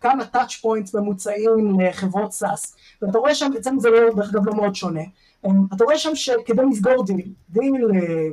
[0.00, 4.54] כמה touch points ממוצעים לחברות SaaS, ואתה רואה שם, אצלנו זה לא, דרך אגב לא
[4.54, 5.02] מאוד שונה,
[5.76, 7.86] אתה רואה שם שכדי לסגור דיל, דיל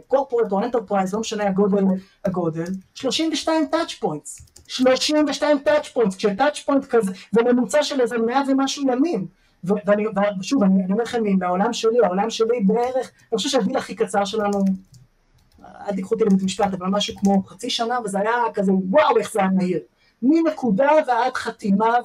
[0.08, 1.84] corporate או enterprise, לא משנה הגודל,
[2.26, 8.42] הגודל, 32 touch points, 32 touch points, כש touch point כזה, וממוצע של איזה 100
[8.48, 9.28] ומשהו ימים,
[9.64, 10.06] ואני,
[10.40, 14.26] ושוב, אני, אני אומר לכם, מהעולם שלי, העולם שלי בערך, אני חושב שהדיל הכי קצר
[14.26, 14.60] שלנו,
[15.88, 19.34] אל תיקחו אותי לבית משפט, אבל משהו כמו חצי שנה, וזה היה כזה, וואו, איך
[19.34, 19.80] זה היה מהיר.
[20.22, 21.96] מנקודה ועד חתימה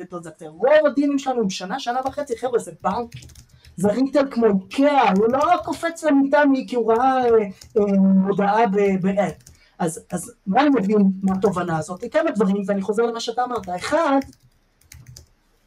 [0.00, 0.48] וטרנזקטר.
[0.48, 3.08] רוב הדינים שלנו הם שנה, שנה וחצי, חבר'ה, זה בנק,
[3.78, 7.22] זה ריטל כמו איקאה, הוא לא קופץ למיטה כי הוא ראה
[8.28, 8.66] הודעה
[9.00, 9.34] באפ.
[9.78, 12.04] אז, אז מה אני מבין מהתובנה הזאת?
[12.12, 13.68] כמה דברים, ואני חוזר למה שאתה אמרת.
[13.76, 14.18] אחד,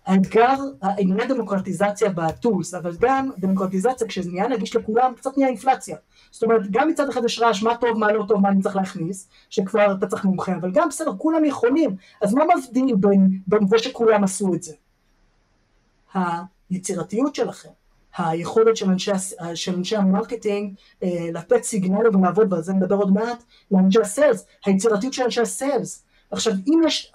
[0.05, 5.97] האתגר, העניין דמוקרטיזציה בטולס, אבל גם דמוקרטיזציה כשזה נהיה נגיש לכולם, קצת נהיה אינפלציה.
[6.31, 8.75] זאת אומרת, גם מצד אחד יש רעש, מה טוב, מה לא טוב, מה אני צריך
[8.75, 13.67] להכניס, שכבר אתה צריך מומחה, אבל גם בסדר, כולם יכולים, אז מה מבדיל בין, בין
[13.67, 14.73] זה שכולם עשו את זה?
[16.69, 17.69] היצירתיות שלכם,
[18.17, 19.11] היכולת של אנשי,
[19.55, 24.07] של אנשי ה marketing אה, לתת signal ולעבוד, ועל זה נדבר עוד מעט, לאנשי ה
[24.07, 27.13] sales, היצירתיות של אנשי ה sales, עכשיו, אם יש,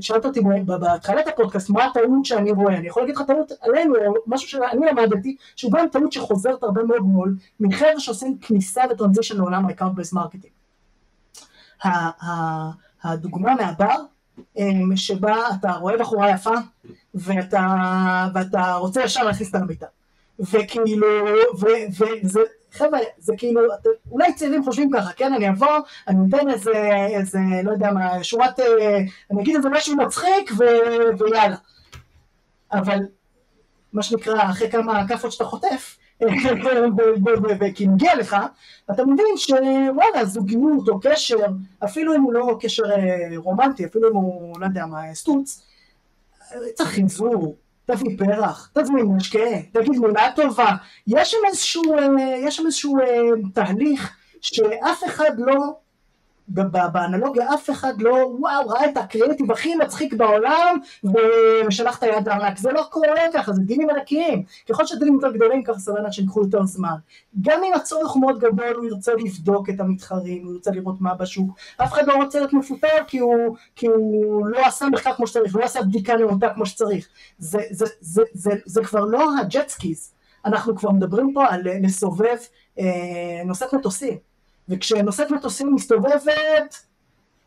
[0.00, 2.76] שאלת אותי בהתחלת הפודקאסט, מה הטעות שאני רואה?
[2.76, 3.94] אני יכול להגיד לך טעות עלינו,
[4.26, 9.36] משהו שאני למדתי, שהוא גם טעות שחוזרת הרבה מאוד מול, מחבר'ה שעושים כניסה ו transition
[9.36, 10.50] לעולם ה-account based marketing.
[13.02, 13.94] הדוגמה מהבר,
[14.96, 16.54] שבה אתה רואה בחורה יפה,
[17.14, 17.66] ואתה,
[18.34, 19.86] ואתה רוצה ישר להכניס אותה לביתה.
[20.40, 21.06] וכאילו,
[22.22, 22.40] וזה,
[22.72, 23.60] חבר'ה, זה כאילו,
[24.10, 25.78] אולי צעירים חושבים ככה, כן, אני אבוא,
[26.08, 26.72] אני אתן איזה,
[27.18, 28.98] איזה, לא יודע מה, שורת, אה,
[29.30, 30.64] אני אגיד איזה משהו מצחיק ו,
[31.18, 31.56] ויאללה.
[32.72, 32.98] אבל,
[33.92, 35.98] מה שנקרא, אחרי כמה כאפות שאתה חוטף,
[37.60, 38.36] וכי מגיע לך,
[38.90, 41.38] אתה מבין שוואלה, זוגיות או קשר,
[41.84, 45.66] אפילו אם הוא לא קשר אה, רומנטי, אפילו אם הוא, לא יודע מה, סטוץ,
[46.74, 47.56] צריך חיזור,
[47.92, 49.38] תביא פרח, תזמין משקה,
[49.72, 50.70] תגיד מילה טובה,
[51.06, 53.04] יש שם איזשהו, אה, יש שם איזשהו אה,
[53.54, 55.54] תהליך שאף אחד לא,
[56.48, 60.76] באנלוגיה אף אחד לא, וואו, ראה את הקריאיטיב הכי מצחיק בעולם
[61.68, 65.64] ושלח את היד לענק, זה לא קורה ככה, זה דינים ענקיים, ככל שהדילים יותר גדולים
[65.64, 66.94] ככה סביר לך שיקחו יותר זמן,
[67.40, 71.14] גם אם הצורך הוא מאוד גדול הוא ירצה לבדוק את המתחרים, הוא ירצה לראות מה
[71.14, 75.26] בשוק, אף אחד לא רוצה להיות מפוטר כי הוא, כי הוא לא עשה מחקר כמו
[75.26, 79.47] שצריך, לא עשה בדיקה נאותה כמו שצריך, זה, זה, זה, זה, זה, כבר לא ה
[79.47, 80.12] jet skis,
[80.44, 82.36] אנחנו כבר מדברים פה על לסובב
[82.78, 84.27] אה, נושאת מטוסים
[84.68, 86.86] וכשנושאת מטוסים מסתובבת,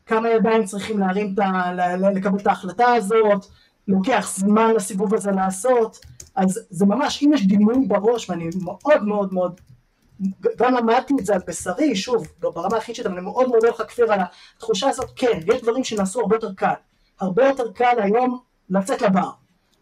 [0.05, 1.71] כמה ידיים צריכים להרים, את ה...
[2.11, 3.45] לקבל את ההחלטה הזאת,
[3.87, 5.99] לוקח זמן לסיבוב הזה לעשות,
[6.35, 9.61] אז זה ממש, אם יש דימוי בראש, ואני מאוד מאוד מאוד,
[10.57, 13.63] גם למדתי את זה על בשרי, שוב, לא ברמה הכי אישית, אבל אני מאוד מאוד
[13.63, 14.19] הולך כפיר על
[14.57, 16.73] התחושה הזאת, כן, יש דברים שנעשו הרבה יותר קל,
[17.19, 19.29] הרבה יותר קל היום לצאת לבר,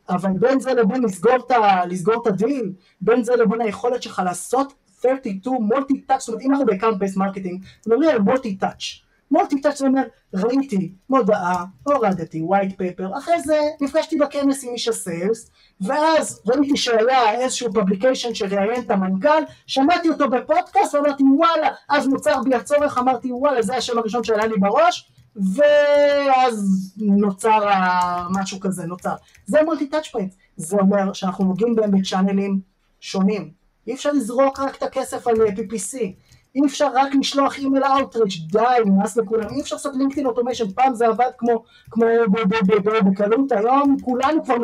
[0.09, 6.01] אבל בין זה לבין לסגור את, הדיל, בין זה לבין היכולת שלך לעשות 32 multi
[6.01, 8.83] touch, זאת אומרת אם אנחנו ב account based marketing, מדברים על multi touch.
[9.31, 14.87] multi touch זה אומר ראיתי מודעה, הורדתי white paper, אחרי זה נפגשתי בכנס עם איש
[14.87, 15.51] ה sales,
[15.81, 22.41] ואז ראיתי שהיה איזשהו publication שראיין את המנכ"ל, שמעתי אותו בפודקאסט ואמרתי וואלה, אז נוצר
[22.43, 26.65] בי הצורך, אמרתי וואלה זה השם הראשון שעלה לי בראש, ואז
[26.97, 27.59] נוצר
[28.29, 29.15] משהו כזה, נוצר.
[29.45, 32.59] זה multi touch point, זה אומר שאנחנו נוגעים בהם בצ'אנלים
[32.99, 33.58] שונים.
[33.89, 35.97] אי אפשר לזרוק רק את הכסף על אה, PPC,
[36.55, 40.95] אי אפשר רק לשלוח email outreach, די, נמאס לכולם, אי אפשר לעשות לינקדאין automation, פעם
[40.95, 42.05] זה עבד כמו, כמו
[43.05, 44.55] בקלות, היום כולנו כבר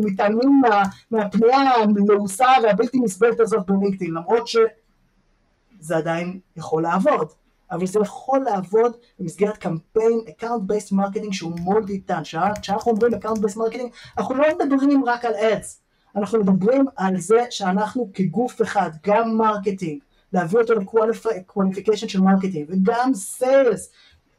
[0.00, 7.28] מתעלמים מה, מהפנייה המאוסה והבלתי נסבלת הזאת בלינקדאין, למרות שזה עדיין יכול לעבוד.
[7.70, 11.52] אבל זה יכול לעבוד במסגרת קמפיין account based marketing שהוא
[11.88, 12.22] איתן,
[12.62, 15.81] כשאנחנו אומרים account based marketing אנחנו לא מדברים רק על ads,
[16.16, 20.00] אנחנו מדברים על זה שאנחנו כגוף אחד, גם marketing,
[20.32, 23.92] להביא אותו ל qualification של marketing, וגם sales,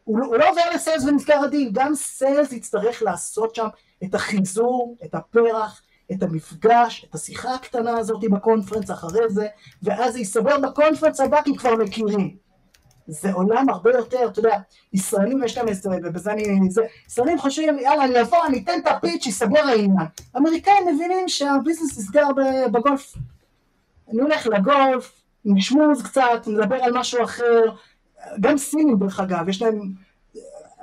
[0.04, 3.68] הוא, הוא לא עובר ל sales ונסגר הדיל, גם sales יצטרך לעשות שם
[4.04, 9.48] את החיזור, את הפרח, את המפגש, את השיחה הקטנה הזאת ב conference אחרי זה,
[9.84, 12.43] ואז זה ייסגר ב conference הבא כי כבר מכירים.
[13.08, 14.58] זה עולם הרבה יותר, אתה יודע,
[14.94, 18.88] ישראלים יש להם איזה, ובזה אני, זה, ישראלים חושבים, יאללה, אני אבוא, אני אתן את
[18.88, 20.08] ה pitch, ייסגר העניין.
[20.38, 22.28] אמריקאים מבינים שה business נסגר
[22.72, 23.14] בגולף.
[24.12, 27.62] אני הולך לגולף, נשמוז קצת, נדבר על משהו אחר,
[28.40, 29.82] גם סינים דרך אגב, יש להם,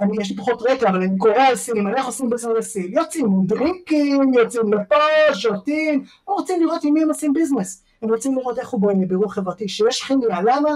[0.01, 2.93] אני, יש לי פחות רקע, אבל אני קורא על סינים, אני איך עושים ביזנס לסין,
[2.93, 8.39] יוצאים דרינקים, יוצאים לפה, שותים, הם רוצים לראות עם מי הם עושים ביזנס, הם רוצים
[8.39, 10.71] לראות איך הוא בונה בירור חברתי, שיש כימיה, למה?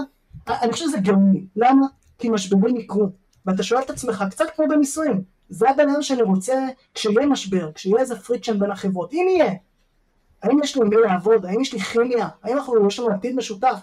[0.47, 1.85] אני חושב שזה גאוני, למה?
[2.17, 3.09] כי משברים יקרו,
[3.45, 7.99] ואתה שואל את עצמך, קצת כמו בנישואים, זה הבן אדם שאני רוצה, כשיהיה משבר, כשיהיה
[7.99, 9.53] איזה friction בין החברות, אם יהיה,
[10.43, 13.79] האם יש לי מי לעבוד, האם יש לי כימיה, האם אנחנו, יש לנו עתיד משותף,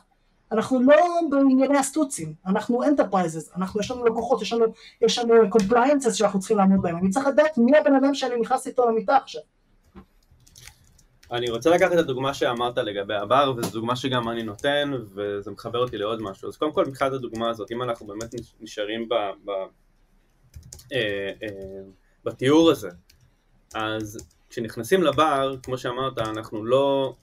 [0.53, 0.97] אנחנו לא
[1.31, 4.43] בענייני הסטוצים, אנחנו enterprises, אנחנו יש לנו לקוחות,
[5.03, 8.67] יש לנו, compliances שאנחנו צריכים לעמוד בהם, אני צריך לדעת מי הבן אדם שאני נכנס
[8.67, 9.43] איתו למיטה עכשיו.
[11.33, 15.79] אני רוצה לקחת את הדוגמה שאמרת לגבי הבר, וזו דוגמה שגם אני נותן, וזה מחבר
[15.79, 16.49] אותי לעוד משהו.
[16.49, 19.15] אז קודם כל, מבחינת הדוגמה הזאת, אם אנחנו באמת נשארים ב,
[19.45, 19.51] ב,
[20.93, 21.83] אה, אה,
[22.25, 22.89] בתיאור הזה,
[23.75, 24.19] אז
[24.51, 27.15] כשנכנסים לבר, כמו שאמרת, אנחנו לא,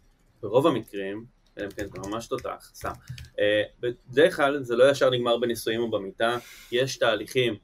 [0.41, 1.25] ברוב המקרים,
[1.57, 2.91] אלא אם כן אתה ממש תותח, סתם.
[3.39, 6.37] אה, בדרך כלל זה לא ישר נגמר בנישואים או במיטה,
[6.71, 7.55] יש תהליכים,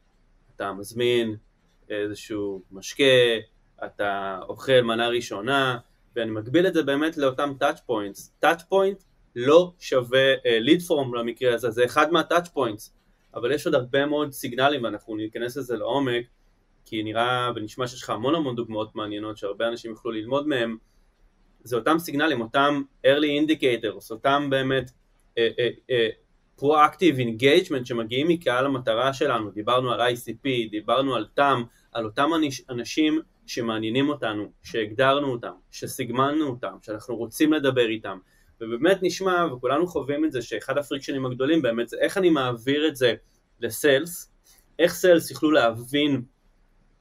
[0.56, 1.36] אתה מזמין
[1.90, 3.04] איזשהו משקה,
[3.86, 5.78] אתה אוכל מנה ראשונה,
[6.16, 8.46] ואני מגביל את זה באמת לאותם touch points.
[8.46, 9.04] touch point
[9.36, 12.90] לא שווה uh, lead form למקרה הזה, זה אחד מה-touch points,
[13.36, 16.26] אבל יש עוד הרבה מאוד סיגנלים ואנחנו ניכנס לזה לעומק,
[16.86, 20.78] כי נראה ונשמע שיש לך המון המון דוגמאות מעניינות שהרבה אנשים יוכלו ללמוד מהם,
[21.64, 28.66] זה אותם סיגנלים, אותם early indicators, אותם באמת uh, uh, uh, proactive engagement שמגיעים מקהל
[28.66, 32.30] המטרה שלנו, דיברנו על ICP, דיברנו על TAM, על אותם
[32.70, 38.18] אנשים שמעניינים אותנו, שהגדרנו אותם, שסיגמנו אותם, שאנחנו רוצים לדבר איתם,
[38.62, 42.96] ובאמת נשמע, וכולנו חווים את זה, שאחד הפריקשנים הגדולים באמת זה איך אני מעביר את
[42.96, 43.14] זה
[43.60, 44.32] לסיילס,
[44.80, 46.22] איך סיילס יוכלו להבין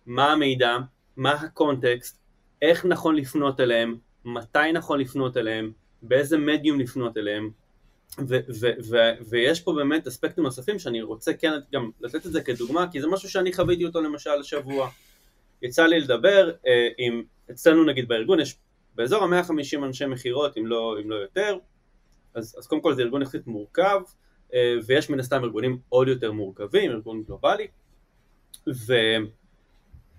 [0.06, 0.76] מה המידע,
[1.16, 2.18] מה הקונטקסט,
[2.62, 5.72] איך נכון לפנות אליהם, מתי נכון לפנות אליהם,
[6.02, 7.50] באיזה מדיום לפנות אליהם,
[8.18, 12.40] ו- ו- ו- ויש פה באמת אספקטים נוספים שאני רוצה כן גם לתת את זה
[12.40, 14.90] כדוגמה, כי זה משהו שאני חוויתי אותו למשל השבוע.
[15.62, 18.56] יצא לי לדבר אה, עם, אצלנו נגיד בארגון יש
[18.94, 21.58] באזור ה-150 אנשי מכירות אם לא, אם לא יותר,
[22.34, 24.00] אז, אז קודם כל זה ארגון יחסית מורכב,
[24.54, 27.66] אה, ויש מן הסתם ארגונים עוד יותר מורכבים, ארגון גלובלי,
[28.68, 28.94] ו,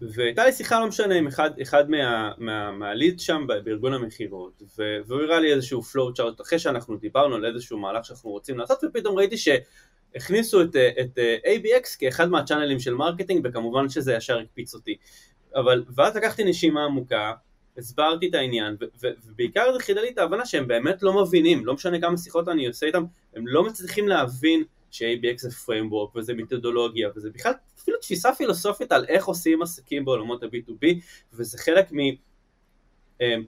[0.01, 4.61] והייתה לי שיחה לא משנה עם אחד, אחד מה, מה, מה lead שם בארגון המכירות,
[5.07, 8.83] והוא הראה לי איזשהו flow chart אחרי שאנחנו דיברנו על איזשהו מהלך שאנחנו רוצים לעשות,
[8.83, 9.47] ופתאום ראיתי ש...
[10.16, 14.97] הכניסו את, את ABX כאחד מהצ'אנלים של marketing וכמובן שזה ישר הקפיץ אותי.
[15.55, 17.34] אבל ואז לקחתי נשימה עמוקה
[17.78, 18.78] הסברתי את העניין
[19.26, 22.68] ובעיקר זה חידד לי את ההבנה שהם באמת לא מבינים לא משנה כמה שיחות אני
[22.68, 23.03] עושה איתם
[23.36, 29.05] הם לא מצליחים להבין ש-ABX זה framework וזה מתודולוגיה וזה בכלל אפילו תפיסה פילוסופית על
[29.07, 30.88] איך עושים עסקים בעולמות ה-B2B
[31.34, 31.97] וזה חלק מ...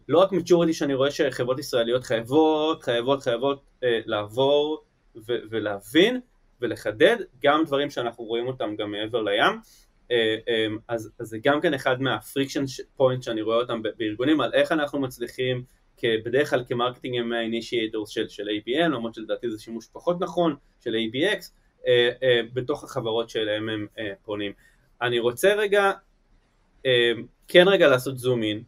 [0.09, 4.83] לא רק maturity שאני רואה שחברות ישראליות חייבות, חייבות, חייבות אה, לעבור
[5.15, 6.19] ו- ולהבין,
[6.61, 9.59] ולחדד גם דברים שאנחנו רואים אותם גם מעבר לים
[10.11, 12.63] אה, אה, אז, אז זה גם כן אחד מה friction
[12.95, 15.63] point שאני רואה אותם בארגונים על איך אנחנו מצליחים
[16.03, 20.17] בדרך כלל כ marketing הם ה initiators של, של ABM למרות שלדעתי זה שימוש פחות
[20.19, 21.45] נכון של ABX
[21.87, 23.87] אה, בתוך החברות שאליהם הם
[24.21, 24.51] פונים.
[25.01, 25.91] אני רוצה רגע
[27.47, 28.63] כן רגע לעשות zoom in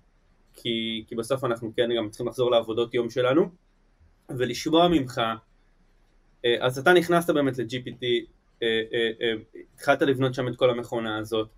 [0.54, 3.50] כי, כי בסוף אנחנו כן גם צריכים לחזור לעבודות יום שלנו
[4.30, 5.22] ולשמוע ממך
[6.60, 8.06] אז אתה נכנסת באמת ל-GPT,
[8.64, 9.34] אה, אה,
[9.74, 11.50] התחלת לבנות שם את כל המכונה הזאת.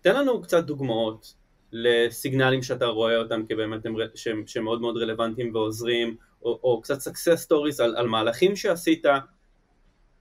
[0.00, 1.34] תן לנו קצת דוגמאות
[1.72, 6.98] לסיגנלים שאתה רואה אותם כבאמת הם, שהם, שהם מאוד מאוד רלוונטיים ועוזרים, או, או קצת
[6.98, 9.04] success stories על, על מהלכים שעשית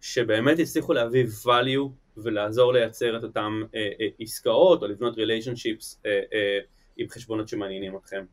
[0.02, 6.12] שבאמת הצליחו להביא value ולעזור לייצר את אותן אה, אה, עסקאות או לבנות relationships אה,
[6.34, 6.60] אה,
[6.98, 8.26] עם חשבונות שמעניינים אתכם.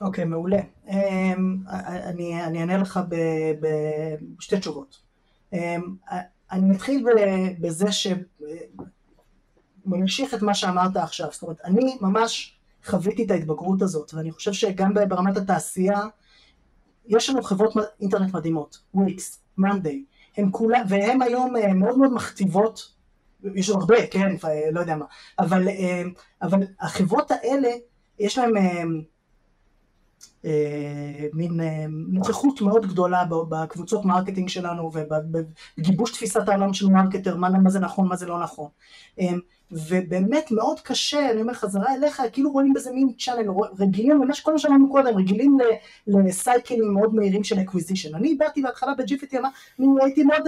[0.00, 0.60] אוקיי, okay, מעולה.
[0.86, 0.90] Um,
[1.68, 3.00] אני, אני אענה לך
[4.38, 5.00] בשתי תשובות.
[5.54, 5.58] Um,
[6.52, 7.06] אני מתחיל
[7.60, 8.06] בזה ש...
[9.86, 14.52] ממשיך את מה שאמרת עכשיו, זאת אומרת, אני ממש חוויתי את ההתבגרות הזאת, ואני חושב
[14.52, 16.00] שגם ברמת התעשייה,
[17.06, 20.04] יש לנו חברות אינטרנט מדהימות, וויקס, מאנדיי,
[20.36, 22.94] הם כולם, והן היום אה, מאוד מאוד מכתיבות,
[23.54, 24.36] יש הרבה, כן,
[24.72, 25.04] לא יודע מה,
[25.38, 26.02] אבל, אה,
[26.42, 27.70] אבל החברות האלה,
[28.18, 28.82] יש להן אה,
[31.34, 37.80] מין אה, נוכחות מאוד גדולה בקבוצות marketing שלנו ובגיבוש תפיסת העולם של marketer, מה, זה
[37.80, 38.68] נכון, מה זה לא נכון.
[39.20, 39.32] אה,
[39.72, 44.52] ובאמת מאוד קשה, אני אומר חזרה אליך, כאילו רואים בזה מין channel, רגילים למה שכל
[44.52, 45.58] מה שאמרנו קודם, רגילים
[46.06, 48.14] לסייקלים מאוד מהירים של acquisition.
[48.14, 49.36] אני באתי בהתחלה ב-Jifiti,
[50.02, 50.42] הייתי מאוד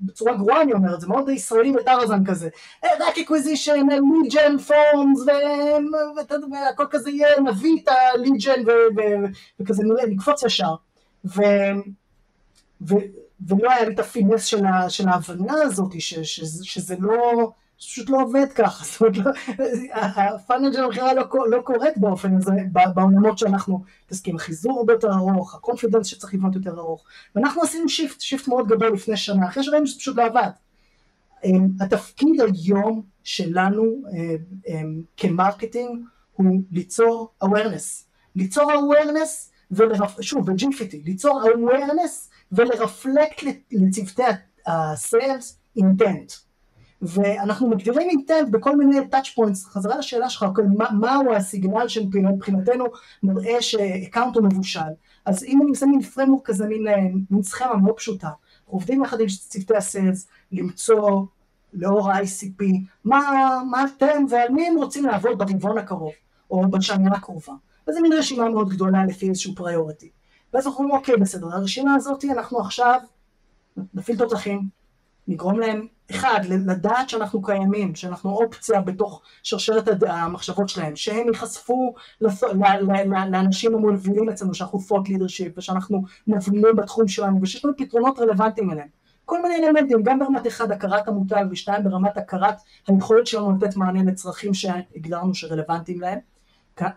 [0.00, 2.48] בצורה גרועה אני אומר את זה, מאוד ישראלי וטרזן כזה,
[2.84, 3.86] אה, רק acquisition,
[4.22, 5.20] lead gen, forms,
[6.52, 8.62] והכל כזה יהיה, נביא את ה lead gen
[9.60, 10.74] וכזה נקפוץ ישר.
[12.80, 14.44] ולא היה לי את ה finesse
[14.88, 19.32] של, ההבנה הזאת, שזה לא, פשוט לא עובד ככה, זאת אומרת, לא,
[20.24, 22.52] ה funnel של המכירה לא, לא קורית באופן הזה,
[22.94, 27.04] בעולמות שאנחנו מתעסקים, החיזור הרבה יותר ארוך, ה confidence שצריך לבנות יותר ארוך,
[27.34, 30.50] ואנחנו עשינו shift, shift מאוד גדול לפני שנה, אחרי שראינו שזה פשוט לא עבד.
[31.44, 34.36] אמ, התפקיד היום שלנו אמ,
[34.68, 38.04] אמ, כ marketing הוא ליצור awareness,
[38.36, 40.20] ליצור awareness, ולרפ...
[40.20, 43.42] שוב, ב-Jifiti, ליצור awareness ול reflect
[43.72, 44.22] לצוותי
[44.66, 46.49] ה-sales intent.
[47.02, 51.88] ואנחנו מגדירים intent בכל מיני touch points, חזרה לשאלה שלך, אוקיי, מה, מהו ה signal
[51.88, 52.84] שמבחינתנו
[53.22, 54.80] מראה ש account הוא מבושל.
[55.24, 56.94] אז אם אני עושה מין framework כזה, מין, אה,
[57.30, 58.30] מין סכמה מאוד פשוטה,
[58.66, 61.24] עובדים יחד עם צוותי ה sales, למצוא
[61.72, 62.64] לאור ה-ICP,
[63.04, 63.20] מה,
[63.70, 66.12] מה אתם ועל מי הם רוצים לעבוד ברבעון הקרוב,
[66.50, 67.52] או בשנה הקרובה.
[67.88, 70.10] וזה מין רשימה מאוד גדולה לפי איזשהו priority.
[70.54, 73.00] ואז אנחנו אומרים, אוקיי, בסדר, הרשימה הזאת, אנחנו עכשיו
[73.94, 74.79] נפעיל תותחים,
[75.30, 81.94] נגרום להם, אחד, לדעת שאנחנו קיימים, שאנחנו אופציה בתוך שרשרת המחשבות שלהם, שהם ייחשפו
[83.30, 88.88] לאנשים המובילים אצלנו, שאנחנו פוט לידרשיפ, ושאנחנו מובילים בתחום שלנו, ושיש לנו פתרונות רלוונטיים אליהם.
[89.24, 92.56] כל מיני אלמנטים, גם ברמת אחד הכרת המותג, ושתיים ברמת הכרת
[92.88, 96.18] היכולת שלנו לתת מענה לצרכים שהגדרנו שרלוונטיים להם.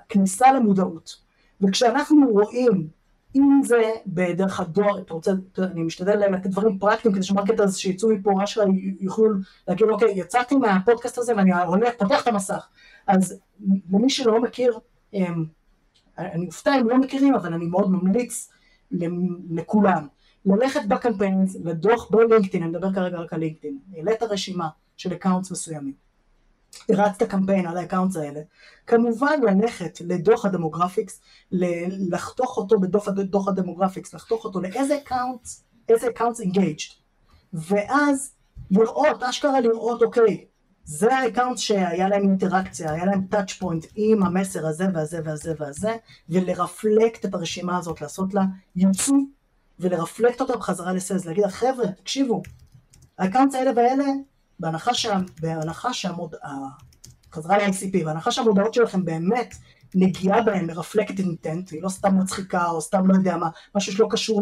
[0.10, 1.16] כניסה למודעות.
[1.62, 2.88] וכשאנחנו רואים
[3.36, 8.44] אם זה בדרך הדואר, אתה רוצה, אני משתדל לתת דברים פרקטיים כדי שמרקטרס שיצאו מפה
[8.44, 8.66] אשכרה
[9.00, 9.26] יוכלו
[9.68, 12.68] להגיד אוקיי יצאתי מהפודקאסט הזה ואני הולך, פותח את המסך.
[13.08, 13.40] אז
[13.92, 14.80] למי שלא מכיר,
[16.18, 18.50] אני אופתע אם לא מכירים אבל אני מאוד ממליץ
[19.50, 20.08] לכולם.
[20.46, 25.94] ללכת בקמפיין, לדוח בלינקדאין, אני מדבר כרגע רק על לינקדאין, העלית רשימה של accounts מסוימים
[26.89, 28.41] הרצת קמפיין על ה accounts האלה,
[28.88, 31.22] כמובן ללכת לדוח ה demographics,
[32.11, 36.93] לחתוך אותו בדוח ה demographics, לחתוך אותו לאיזה accounts, איזה accounts engaged,
[37.53, 38.32] ואז
[38.71, 40.45] לראות, אשכרה לראות, אוקיי,
[40.86, 45.53] זה ה account שהיה להם אינטראקציה, היה להם touch point עם המסר הזה והזה והזה
[45.59, 45.95] והזה,
[46.30, 48.41] ול reflect את הרשימה הזאת, לעשות לה
[48.76, 49.17] ייצוא,
[49.80, 52.41] ול reflect אותה בחזרה ל sales, להגיד, חבר'ה, תקשיבו,
[53.18, 54.05] ה accounts האלה והאלה
[54.60, 56.36] בהנחה, שה, בהנחה שהמוד...
[57.34, 59.56] חזרה ל-ICP, בהנחה שהמודעות שלכם באמת
[59.95, 64.08] נגיעה בהם מרפלקת intent, היא לא סתם מצחיקה או סתם לא יודע מה, משהו שלא
[64.10, 64.41] קשור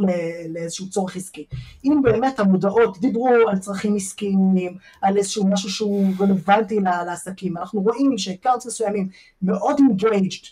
[0.49, 1.45] לאיזשהו צורך עסקי.
[1.85, 8.17] אם באמת המודעות דיברו על צרכים עסקיים, על איזשהו משהו שהוא רלוונטי לעסקים, אנחנו רואים
[8.17, 9.09] ש accounts מסוימים
[9.41, 10.47] מאוד engaged,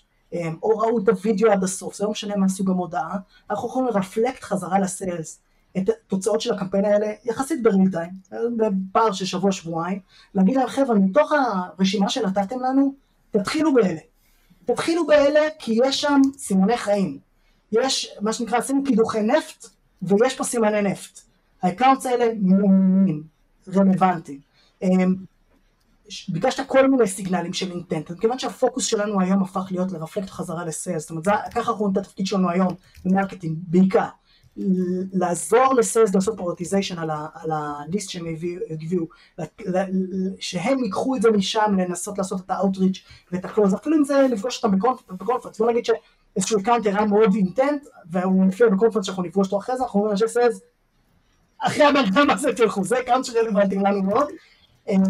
[0.64, 3.18] או ראו את הוידאו עד הסוף, זה לא משנה מה סוג המודעה,
[3.49, 5.39] אנחנו יכולים ל reflect חזרה ל sales.
[5.78, 7.59] את התוצאות של הקמפיין האלה יחסית
[7.91, 8.12] time,
[8.57, 9.99] בפער של שבוע שבועיים,
[10.36, 12.93] להגיד להם חבר'ה מתוך הרשימה שנתתם לנו,
[13.32, 13.99] תתחילו באלה.
[14.65, 17.20] תתחילו באלה כי יש שם סימני חיים.
[17.72, 19.65] יש מה שנקרא עשינו קידוחי נפט
[20.01, 21.20] ויש פה סימני נפט.
[21.62, 23.24] ה accounts האלה מעוניינים,
[23.76, 24.39] רלוונטיים.
[26.30, 30.65] ביקשת כל מיני סיגנלים של intent, כיוון שהפוקוס שלנו היום הפך להיות ל reflect חזרה
[30.66, 34.07] ל sales, זאת אומרת ככה אנחנו רואים את התפקיד שלנו היום ב marketing בעיקר,
[35.14, 36.99] לעזור ל sales לעשות prioritization
[37.34, 38.26] על ה list שהם
[38.70, 39.05] הביאו,
[40.39, 44.03] שהם ייקחו את זה משם לנסות לעשות את ה outreach ואת ה close, אפילו אם
[44.03, 44.78] זה לפגוש אותם
[45.10, 49.47] ב conference, בוא נגיד שאיזשהו account היה מאוד intent והוא מופיע ב conference שאנחנו נפגוש
[49.47, 50.60] אותו אחרי זה, אנחנו אומרים לאנשי sales,
[51.60, 54.28] אחרי הבן אדם הזה תלכו, זה account שרלוונטיים לנו מאוד.
[54.88, 55.03] אמ,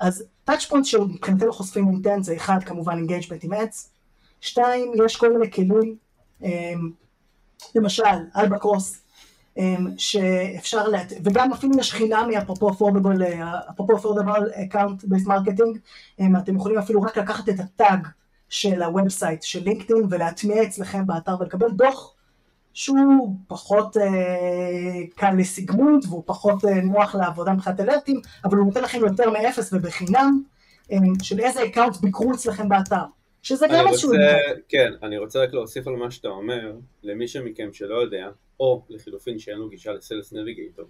[0.00, 3.90] אז touch point שמבחינתנו חושפים intent זה אחד כמובן engagement עם ads,
[4.40, 5.96] שתיים יש כל מיני כלים
[6.42, 6.90] אמ,
[7.74, 8.04] למשל,
[8.36, 9.00] Albacross,
[9.58, 11.12] אמ, שאפשר, להת...
[11.24, 13.22] וגם אפילו יש חינמי אפרופו affordable,
[13.70, 15.78] אפרופו affordable account based marketing,
[16.20, 18.06] אמ, אתם יכולים אפילו רק לקחת את ה tag
[18.48, 22.14] של ה website של לינקדאין ולהטמיע אצלכם באתר ולקבל דוח
[22.74, 28.82] שהוא פחות אה, קל לסיגמות והוא פחות אה, נוח לעבודה מבחינת אלרטים, אבל הוא נותן
[28.82, 30.42] לכם יותר מאפס ובחינם
[30.92, 33.04] אה, של איזה account ביקרו אצלכם באתר.
[33.44, 34.10] שזה גם איזשהו...
[34.68, 36.72] כן, אני רוצה רק להוסיף על מה שאתה אומר,
[37.02, 38.28] למי שמכם שלא יודע,
[38.60, 40.84] או לחילופין שאין לו גישה ל Sales Navigator,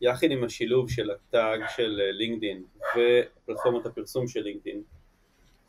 [0.00, 2.62] יחד עם השילוב של ה tag של לינקדאין
[2.94, 4.82] ופלטפורמת הפרסום של לינקדאין,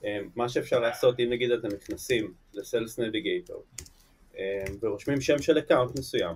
[0.05, 3.64] אה, מה שאפשר לעשות, אם נגיד אתם נכנסים ל Sales Navigator
[4.38, 6.36] אה, ורושמים שם של account מסוים,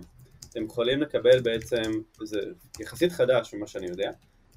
[0.49, 1.91] אתם יכולים לקבל בעצם,
[2.23, 2.39] זה
[2.79, 4.11] יחסית חדש ממה שאני יודע,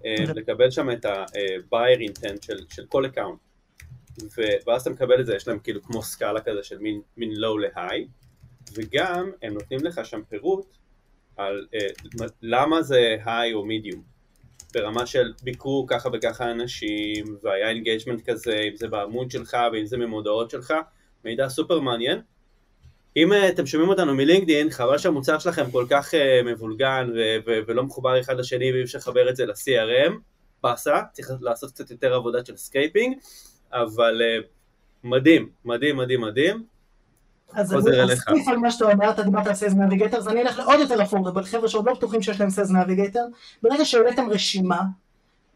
[0.05, 0.35] אה, אוקיי.
[0.35, 3.48] לקבל שם את ה-buyer intent של, של כל account.
[4.66, 7.61] ואז אתה מקבל את זה, יש להם כאילו כמו סקאלה כזה של מין, מין low
[7.61, 8.09] ל-high,
[8.75, 10.66] וגם הם נותנים לך שם פירוט
[11.37, 13.99] על uh, למה זה high או medium,
[14.75, 19.97] ברמה של ביקרו ככה וככה אנשים, והיה engagement כזה, אם זה בעמוד שלך ואם זה
[19.97, 20.75] ממודעות שלך,
[21.25, 22.21] מידע סופר מעניין.
[23.16, 27.59] אם אה, אתם שומעים אותנו מלינקדין, חבל שהמוצר שלכם כל כך uh, מבולגן ו- ו-
[27.66, 30.12] ולא מחובר אחד לשני ואי אפשר לחבר את זה ל-CRM,
[30.62, 33.16] באסה, צריך לעשות קצת יותר עבודה של scraping,
[33.73, 34.47] אבל uh,
[35.05, 36.64] מדהים, מדהים, מדהים, מדהים.
[37.53, 38.29] אז חוזר אני אליך.
[38.47, 41.45] על מה שאתה אומר, אתה דיברת על Sales Navigator, אז אני אלך לעוד יותר affordable,
[41.45, 43.25] חבר'ה שעוד לא בטוחים שיש להם Sales Navigator,
[43.62, 44.81] ברגע שהעליתם רשימה,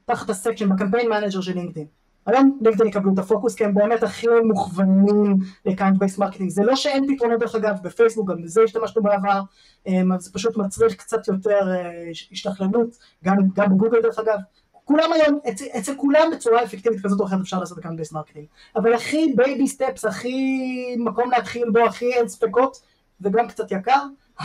[0.04, 1.86] תחת ה section ב Campaign Manager של לינקדאין.
[2.26, 5.36] היום לינקדאין יקבלו את הפוקוס כי הם באמת הכי מוכוונים
[5.66, 6.50] ל account based marketing.
[6.50, 9.40] זה לא שאין פתרונות דרך אגב בפייסבוק, גם בזה השתמשנו בעבר,
[9.86, 14.38] אבל זה פשוט מצריך קצת יותר אה, השתכללות, גם, גם בגוגל דרך אגב.
[14.84, 18.46] כולם היום, אצל, אצל כולם בצורה אפקטיבית כזאת או אחרת אפשר לעשות account based marketing.
[18.76, 22.82] אבל הכי baby steps, הכי מקום להתחיל בו, הכי אין ספקות,
[23.20, 24.02] וגם קצת יקר,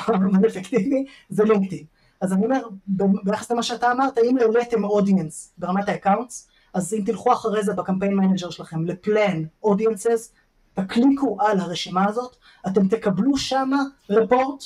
[0.08, 1.86] אבל אפקטיבי, זה לינקדאין.
[2.22, 2.68] אז אני אומר,
[3.24, 7.74] ביחס למה שאתה אמרת, אם העליתם audience ברמת ה accounts, אז אם תלכו אחרי זה
[7.74, 10.34] ב Campaign Manager שלכם ל plan audiences,
[10.74, 12.36] תקליקו על הרשימה הזאת,
[12.68, 13.70] אתם תקבלו שם
[14.10, 14.64] report,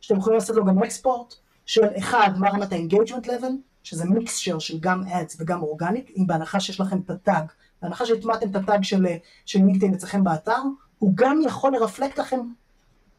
[0.00, 1.34] שאתם יכולים לעשות לו גם export,
[1.66, 3.52] של אחד, מה רמת ה-engagement level,
[3.84, 7.44] שזה mixture של גם ads וגם organic, אם בהנחה שיש לכם את ה tag,
[7.82, 9.06] בהנחה שהטמעתם את ה tag של,
[9.46, 10.62] של לינקדאין אצלכם באתר,
[10.98, 12.40] הוא גם יכול ל reflect לכם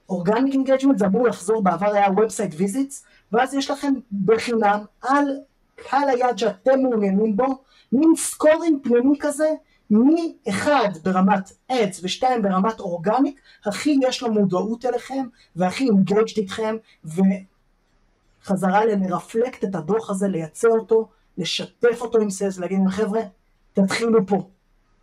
[0.09, 3.93] organic engagement, זה אמור לחזור, בעבר היה website visits, ואז יש לכם
[4.25, 5.37] בחינם על
[5.75, 9.49] קהל היעד שאתם מעוניינים בו, מין scoring פנימי כזה,
[9.89, 16.75] מי אחד ברמת ads ושתיים ברמת organic, הכי יש לו מודעות אליכם, והכי engaged איתכם,
[18.45, 23.21] וחזרה ל reflect את הדוח הזה, לייצר אותו, לשתף אותו עם סייז, להגיד להם חבר'ה,
[23.73, 24.49] תתחילו פה.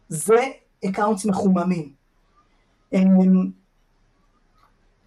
[0.09, 0.41] זה
[0.85, 1.93] accounts מחוממים.
[2.93, 3.51] אמ,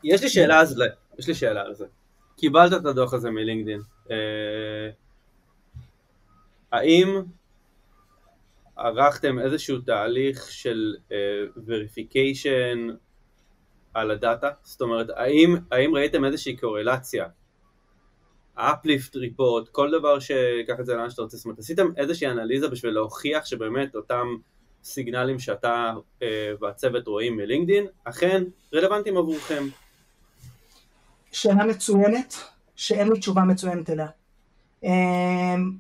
[0.03, 0.86] יש לי שאלה על זה,
[1.19, 1.86] יש לי שאלה על זה.
[2.38, 3.81] קיבלת את הדוח הזה מלינקדין.
[4.11, 4.89] אה,
[6.71, 7.21] האם
[8.75, 10.95] ערכתם איזשהו תהליך של
[11.65, 12.88] verification
[13.93, 14.49] על ה data?
[14.63, 15.07] זאת אומרת,
[15.71, 17.25] האם ראיתם איזושהי קורלציה?
[18.55, 22.68] uplift report, כל דבר שיקח את זה לאן שאתה רוצה, זאת אומרת, עשיתם איזושהי אנליזה
[22.68, 24.28] בשביל להוכיח שבאמת אותם
[24.84, 28.43] סיגנלים שאתה אה, והצוות רואים מלינקדין, אכן
[28.74, 29.68] רלוונטיים עבורכם.
[31.32, 32.36] שאלה מצוינת,
[32.76, 34.08] שאין לי תשובה מצוינת אליה.
[34.84, 34.88] Um,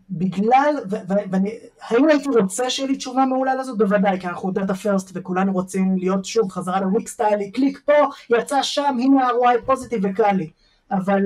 [0.09, 3.77] בגלל, ו- ו- ואני, האם הייתי רוצה שיהיה לי תשובה מעולה לזאת?
[3.77, 7.93] בוודאי, כי אנחנו data first וכולנו רוצים להיות שוב חזרה לוויק סטיילי, קליק פה,
[8.29, 10.49] יצא שם, הנה ה-ROI positive וקל לי.
[10.91, 11.21] אבל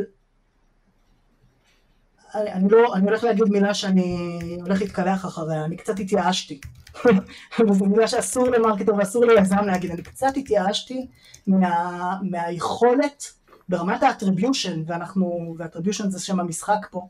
[2.35, 6.59] אני, לא, אני הולך להגיד מילה שאני הולך להתקלח אחריה, אני קצת התייאשתי.
[7.69, 11.07] וזו מילה שאסור ל marketer ואסור ליזם להגיד, אני קצת התייאשתי
[11.47, 13.23] מה, מהיכולת
[13.69, 17.07] ברמת ה attribution, ואנחנו, ו attribution זה שם המשחק פה,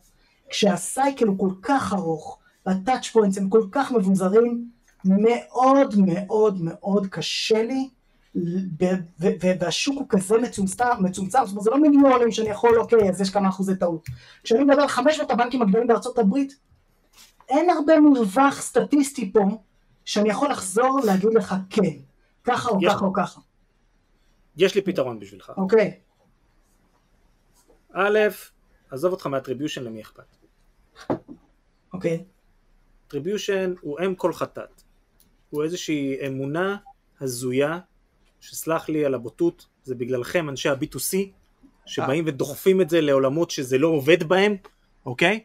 [0.49, 4.65] כשה cycle הוא כל כך ארוך, וה touch points הם כל כך מבוזרים,
[5.05, 7.89] מאוד מאוד מאוד קשה לי,
[9.59, 13.29] והשוק הוא כזה מצומצם, מצומצם, זאת אומרת זה לא מיליונים שאני יכול, אוקיי, אז יש
[13.29, 14.05] כמה אחוזי טעות.
[14.43, 16.59] כשאני מדבר על 500 הבנקים הגדולים בארצות הברית,
[17.49, 19.39] אין הרבה מרווח סטטיסטי פה,
[20.05, 21.81] שאני יכול לחזור ולהגיד לך כן,
[22.43, 23.41] ככה או יש ככה או ככה,
[24.57, 25.51] יש לי פתרון בשבילך.
[25.57, 25.99] אוקיי?
[27.93, 28.19] א',
[28.91, 30.35] עזוב אותך מהטריביושן למי אכפת.
[31.93, 32.23] אוקיי.
[33.07, 34.81] attribution הוא אם כל חטאת.
[35.49, 36.77] הוא איזושהי אמונה
[37.21, 37.79] הזויה,
[38.41, 41.17] שסלח לי על הבוטות, זה בגללכם אנשי ה-B2C,
[41.85, 44.55] שבאים ודוחפים את זה לעולמות שזה לא עובד בהם,
[45.05, 45.39] אוקיי?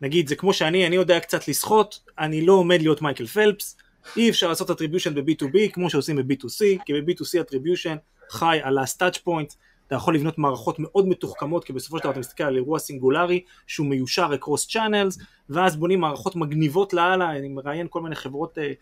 [0.00, 3.76] נגיד זה כמו שאני, אני יודע קצת לשחות, אני לא עומד להיות מייקל פלפס,
[4.16, 7.96] אי אפשר לעשות attribution ב-B2B כמו שעושים ב-B2C, כי ב-B2C attribution
[8.30, 9.54] חי על ה-touch point,
[9.90, 13.44] אתה יכול לבנות מערכות מאוד מתוחכמות, כי בסופו של דבר אתה מסתכל על אירוע סינגולרי
[13.66, 18.72] שהוא מיושר across channels, ואז בונים מערכות מגניבות לאללה, אני מראיין כל מיני חברות אה,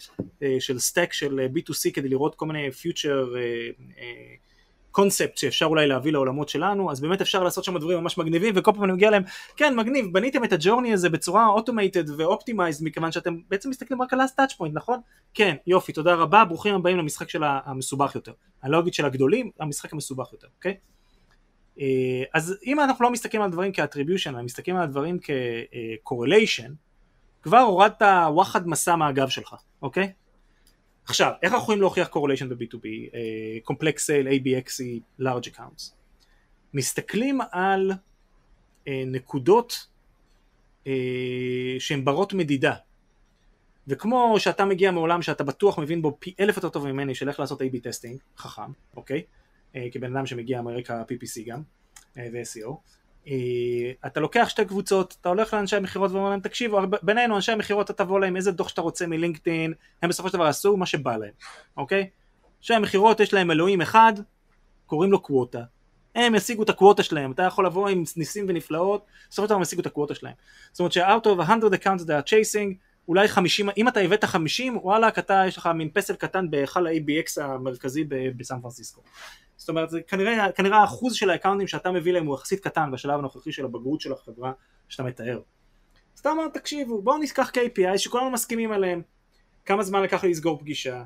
[0.43, 3.37] אה, של stack של אה, B2C כדי לראות כל מיני future
[4.91, 8.73] concept שאפשר אולי להביא לעולמות שלנו, אז באמת אפשר לעשות שם דברים ממש מגניבים, וכל
[8.73, 9.23] פעם אני מגיע להם,
[9.57, 14.03] כן מגניב, בניתם את ה journey הזה בצורה automated ו optimized, מכיוון שאתם בעצם מסתכלים
[14.03, 15.01] רק על ה-touch point, נכון?
[15.35, 18.33] כן, יופי, תודה רבה, ברוכים הבאים למשחק של המסובך יותר.
[18.65, 20.73] אני לא אגיד של הגדולים, המשחק המסובך יותר, אוקיי?
[20.73, 20.98] אה,
[22.35, 26.71] אז אם אנחנו לא מסתכלים על דברים כ-attribution, אלא מסתכלים על דברים כ-correlation,
[27.43, 30.13] כבר הורדת וואחד מסע מהגב שלך, אוקיי?
[31.05, 35.93] עכשיו, איך אנחנו יכולים להוכיח correlation ב-B2B, uh, complex sale, ABXE, large accounts?
[36.75, 39.87] מסתכלים על uh, נקודות
[40.85, 40.89] uh,
[41.79, 42.75] שהן ברות מדידה,
[43.89, 47.41] וכמו שאתה מגיע מעולם שאתה בטוח מבין בו פי אלף יותר טוב ממני של איך
[47.41, 49.23] לעשות A-B טסטינג, חכם, אוקיי?
[49.23, 49.48] Uh,
[49.93, 51.63] כבן אדם שמגיע מרקע PPC גם,
[52.15, 52.73] uh, ו-SEO,
[53.25, 53.31] Uh,
[54.07, 58.05] אתה לוקח שתי קבוצות, אתה הולך לאנשי המכירות ואומר להם תקשיבו, בינינו אנשי המכירות אתה
[58.05, 61.31] תבוא להם איזה דוח שאתה רוצה מלינקדאין, הם בסופו של דבר יעשו מה שבא להם,
[61.77, 62.09] אוקיי?
[62.59, 64.13] אנשי המכירות יש להם אלוהים אחד,
[64.87, 65.63] קוראים לו קווטה,
[66.15, 69.63] הם ישיגו את הקווטה שלהם, אתה יכול לבוא עם ניסים ונפלאות, בסופו של דבר הם
[69.63, 70.35] ישיגו את הקווטה שלהם.
[70.73, 72.75] זאת אומרת ש-out of 100 accounts they are chasing,
[73.09, 77.43] אולי 50, אם אתה הבאת 50, וואלה, אתה, יש לך מין פסל קטן בהיכל ה-ABX
[77.43, 78.05] המרכזי
[78.37, 79.03] בסן פרנסיסקו.
[79.57, 82.91] זאת אומרת, זה כנראה, כנראה האחוז של ה accountים שאתה מביא להם הוא יחסית קטן
[82.91, 84.53] בשלב הנוכחי של הבגרות של החברה
[84.89, 85.41] שאתה מתאר.
[86.15, 89.03] אז אתה אומר, תקשיבו, בואו ניקח KPI שכולנו מסכימים עליהם.
[89.65, 91.05] כמה זמן לקח לי לסגור פגישה?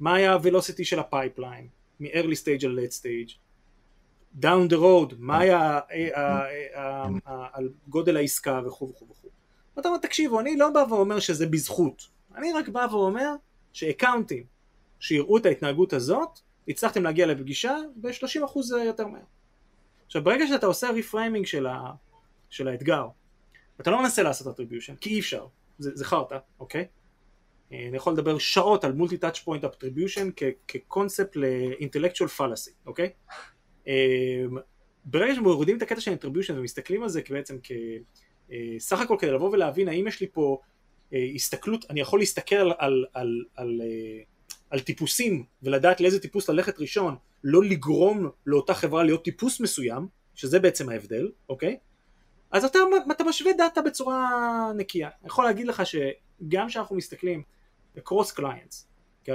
[0.00, 1.68] מה היה ה-velocity של ה pipeline?
[2.00, 3.32] מ-early stage ל late stage?
[4.40, 5.80] down the road, מה היה
[7.52, 9.21] על גודל העסקה וכו' וכו'.
[9.76, 13.34] ואתה אומר, תקשיבו, אני לא בא ואומר שזה בזכות, אני רק בא ואומר
[13.72, 14.44] ש accountים
[15.00, 19.22] שיראו את ההתנהגות הזאת, הצלחתם להגיע לפגישה ב-30% יותר מהר.
[20.06, 21.92] עכשיו, ברגע שאתה עושה reframing של, ה...
[22.50, 23.06] של האתגר,
[23.80, 25.46] אתה לא מנסה לעשות attribution, כי אי אפשר,
[25.78, 26.86] זה, זה חרטא, אוקיי?
[27.72, 33.10] אה, אני יכול לדבר שעות על multi touch point attribution כקונספט ל intellectual fallacy, אוקיי?
[33.86, 33.92] אמ,
[35.04, 37.58] ברגע שמורידים את הקטע של attribution ומסתכלים על זה בעצם
[38.52, 40.60] אה, הכל כדי לבוא ולהבין האם יש לי פה
[41.12, 44.22] אה, הסתכלות, אני יכול להסתכל על, על, על, על, אה,
[44.70, 50.58] על טיפוסים ולדעת לאיזה טיפוס ללכת ראשון, לא לגרום לאותה חברה להיות טיפוס מסוים, שזה
[50.58, 51.76] בעצם ההבדל, אוקיי?
[52.50, 52.78] אז אתה,
[53.10, 54.28] אתה משווה דאטה בצורה
[54.76, 55.08] נקייה.
[55.20, 57.42] אני יכול להגיד לך שגם כשאנחנו מסתכלים
[57.96, 58.84] ב-cross clients,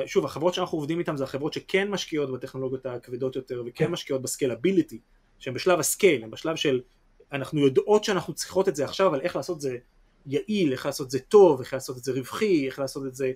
[0.05, 3.91] שוב, החברות שאנחנו עובדים איתן זה החברות שכן משקיעות בטכנולוגיות הכבדות יותר וכן כן.
[3.91, 4.99] משקיעות בסקיילביליטי,
[5.39, 6.81] שהן בשלב ה scale, הן בשלב של
[7.31, 9.77] אנחנו יודעות שאנחנו צריכות את זה עכשיו, אבל איך לעשות את זה
[10.25, 13.31] יעיל, איך לעשות את זה טוב, איך לעשות את זה רווחי, איך לעשות את זה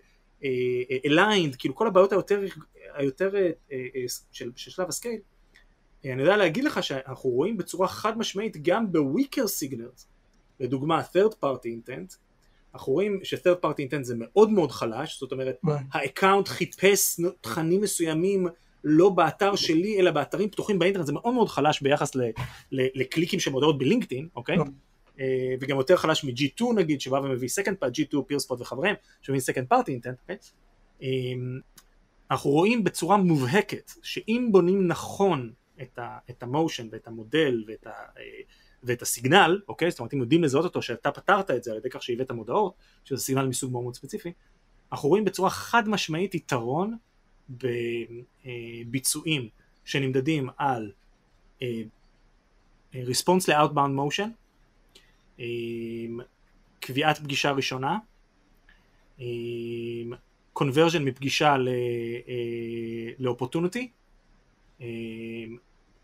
[1.05, 2.41] aligned, uh, כאילו כל הבעיות היותר,
[2.93, 3.31] היותר
[3.69, 3.73] uh,
[4.31, 5.19] של, של שלב ה scale.
[6.05, 10.07] אני יודע להגיד לך שאנחנו רואים בצורה חד משמעית גם ב weaker signals,
[10.59, 12.15] לדוגמה third party intent,
[12.73, 17.81] אנחנו רואים ש-third party intent זה מאוד מאוד חלש, זאת אומרת ה account חיפש תכנים
[17.81, 18.47] מסוימים
[18.83, 22.21] לא באתר שלי אלא באתרים פתוחים באינטרנט, זה מאוד מאוד חלש ביחס ל-
[22.71, 24.57] ל- לקליקים של מודעות בלינקדאין, אוקיי?
[25.19, 29.73] אה, וגם יותר חלש מ-G2 נגיד שבא ומביא second part, G2, פירספוט וחבריהם, שמביא second
[29.73, 30.37] party intent, אוקיי?
[31.03, 31.07] אה,
[32.31, 35.53] אנחנו רואים בצורה מובהקת שאם בונים נכון
[36.29, 37.89] את המושן ואת המודל ואת ה...
[37.89, 38.23] אה,
[38.83, 39.91] ואת הסיגנל, אוקיי?
[39.91, 42.73] זאת אומרת אם יודעים לזהות אותו שאתה פתרת את זה על ידי כך שהבאת מודעות,
[43.03, 44.33] שזה סיגנל מסוג מאוד מאוד ספציפי,
[44.91, 46.97] אנחנו רואים בצורה חד משמעית יתרון
[48.85, 49.49] בביצועים
[49.85, 50.91] שנמדדים על
[52.95, 54.29] ריספונס ל-outbound motion,
[56.79, 57.97] קביעת פגישה ראשונה,
[60.59, 61.57] conversion מפגישה
[63.17, 63.87] ל-opportunity,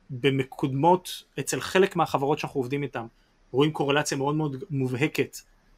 [0.09, 3.05] במקודמות אצל חלק מהחברות שאנחנו עובדים איתן
[3.51, 5.37] רואים קורלציה מאוד מאוד מובהקת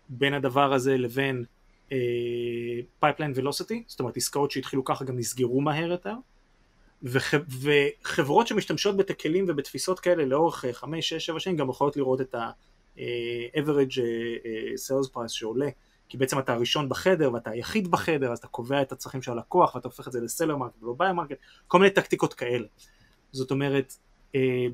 [0.09, 1.45] בין הדבר הזה לבין
[2.99, 6.13] pipeline uh, velocity, זאת אומרת עסקאות שהתחילו ככה גם נסגרו מהר יותר
[7.03, 12.35] וח, וחברות שמשתמשות בכלים ובתפיסות כאלה לאורך 5, 6, 7 שנים גם יכולות לראות את
[12.35, 13.99] ה-average
[14.87, 15.69] sales price שעולה
[16.09, 19.75] כי בעצם אתה הראשון בחדר ואתה היחיד בחדר אז אתה קובע את הצרכים של הלקוח
[19.75, 22.67] ואתה הופך את זה ל seller market ולא buyer market כל מיני טקטיקות כאלה.
[23.31, 23.93] זאת אומרת
[24.35, 24.65] אה,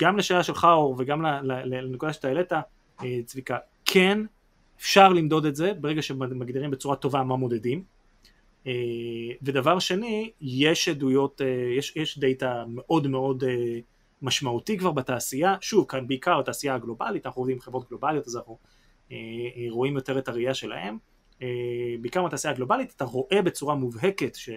[0.00, 4.18] גם לשאלה שלך אור וגם לנקודה שאתה העלית אה, צביקה, כן
[4.78, 7.84] אפשר למדוד את זה ברגע שמגדירים בצורה טובה מה מודדים.
[8.66, 8.72] אה,
[9.42, 11.40] ודבר שני יש עדויות,
[11.78, 13.44] יש, יש דאטה מאוד מאוד
[14.22, 18.58] משמעותי כבר בתעשייה, שוב כאן בעיקר התעשייה הגלובלית, אנחנו עובדים עם חברות גלובליות אז אנחנו
[19.70, 20.98] רואים יותר את הראייה שלהם,
[22.00, 24.50] בעיקר בתעשייה הגלובלית אתה רואה בצורה מובהקת ש...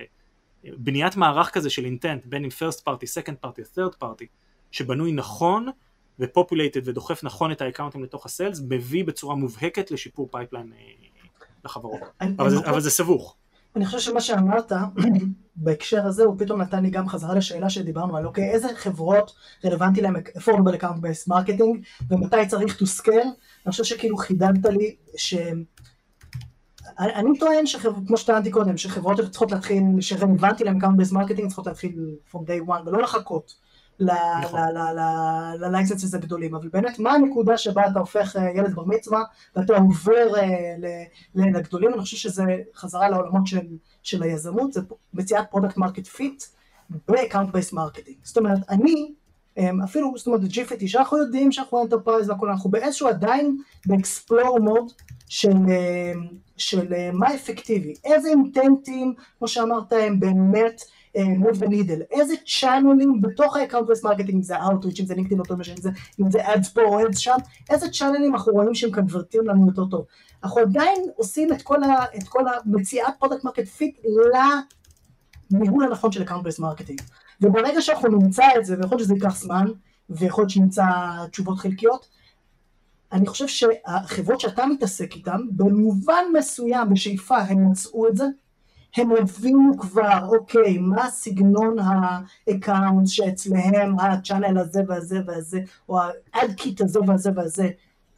[0.78, 4.26] בניית מערך כזה של intent בין אם first party, second party, third party
[4.72, 5.68] שבנוי נכון
[6.20, 10.74] ו populated ודוחף נכון את ה accountים לתוך ה sales מביא בצורה מובהקת לשיפור pipeline
[10.74, 10.80] אה,
[11.66, 12.00] לחברות.
[12.22, 13.36] אבל, זה, אבל זה סבוך.
[13.76, 14.72] אני חושב שמה שאמרת
[15.56, 19.36] בהקשר הזה הוא פתאום נתן לי גם חזרה לשאלה שדיברנו על אוקיי איזה חברות
[19.66, 23.28] רלוונטי להם affordable account based marketing ומתי צריך to scale?
[23.66, 25.64] אני חושב שכאילו חידדת לי שהם
[27.00, 27.64] אני טוען,
[28.08, 32.70] כמו שטענתי קודם, שחברות צריכות להתחיל, שרלוונטי להם account based marketing צריכות להתחיל from day
[32.70, 33.56] one, ולא לחכות
[34.00, 34.60] נכון.
[35.60, 39.24] ל licenses הגדולים, אבל באמת מה הנקודה שבה אתה הופך אה, ילד בר מצווה
[39.56, 40.76] ואתה עובר אה,
[41.36, 42.44] לגדולים, אני חושב שזה
[42.76, 43.44] חזרה לעולמות
[44.04, 44.82] של היזמות, זה
[45.14, 46.44] מציאת product market fit
[46.90, 49.14] ב-account based marketing, זאת אומרת אני
[49.58, 54.60] אמ, אפילו, זאת אומרת, ב-Jifiti, שאנחנו יודעים שאנחנו enterprise והכול, אנחנו באיזשהו עדיין ב explore
[54.60, 54.92] mode
[55.28, 56.28] של, אמ,
[56.58, 60.82] של מה אפקטיבי, איזה intentים, כמו שאמרת, הם באמת
[61.24, 63.56] move the needle, איזה channelים בתוך
[63.88, 67.06] account based marketing, אם זה outreach, אם זה לינקדאין משנה, אם זה ads פה או
[67.06, 67.36] ads שם,
[67.70, 70.06] איזה channelים אנחנו רואים שהם convertים לנו יותר טוב.
[70.44, 71.78] אנחנו עדיין עושים את כל,
[72.66, 74.00] המציאת product market fit
[75.52, 77.02] לניהול הנכון של account based marketing.
[77.42, 79.66] וברגע שאנחנו נמצא את זה, ויכול להיות שזה ייקח זמן,
[80.10, 80.86] ויכול להיות שנמצא
[81.32, 82.08] תשובות חלקיות,
[83.12, 88.26] אני חושב שהחברות שאתה מתעסק איתן, במובן מסוים, בשאיפה, הם מצאו את זה,
[88.96, 95.60] הם הבינו כבר, אוקיי, מה סגנון ה account שאצלהם ה channel הזה והזה והזה,
[95.90, 96.00] או
[96.34, 97.70] ה ad kit הזה והזה והזה,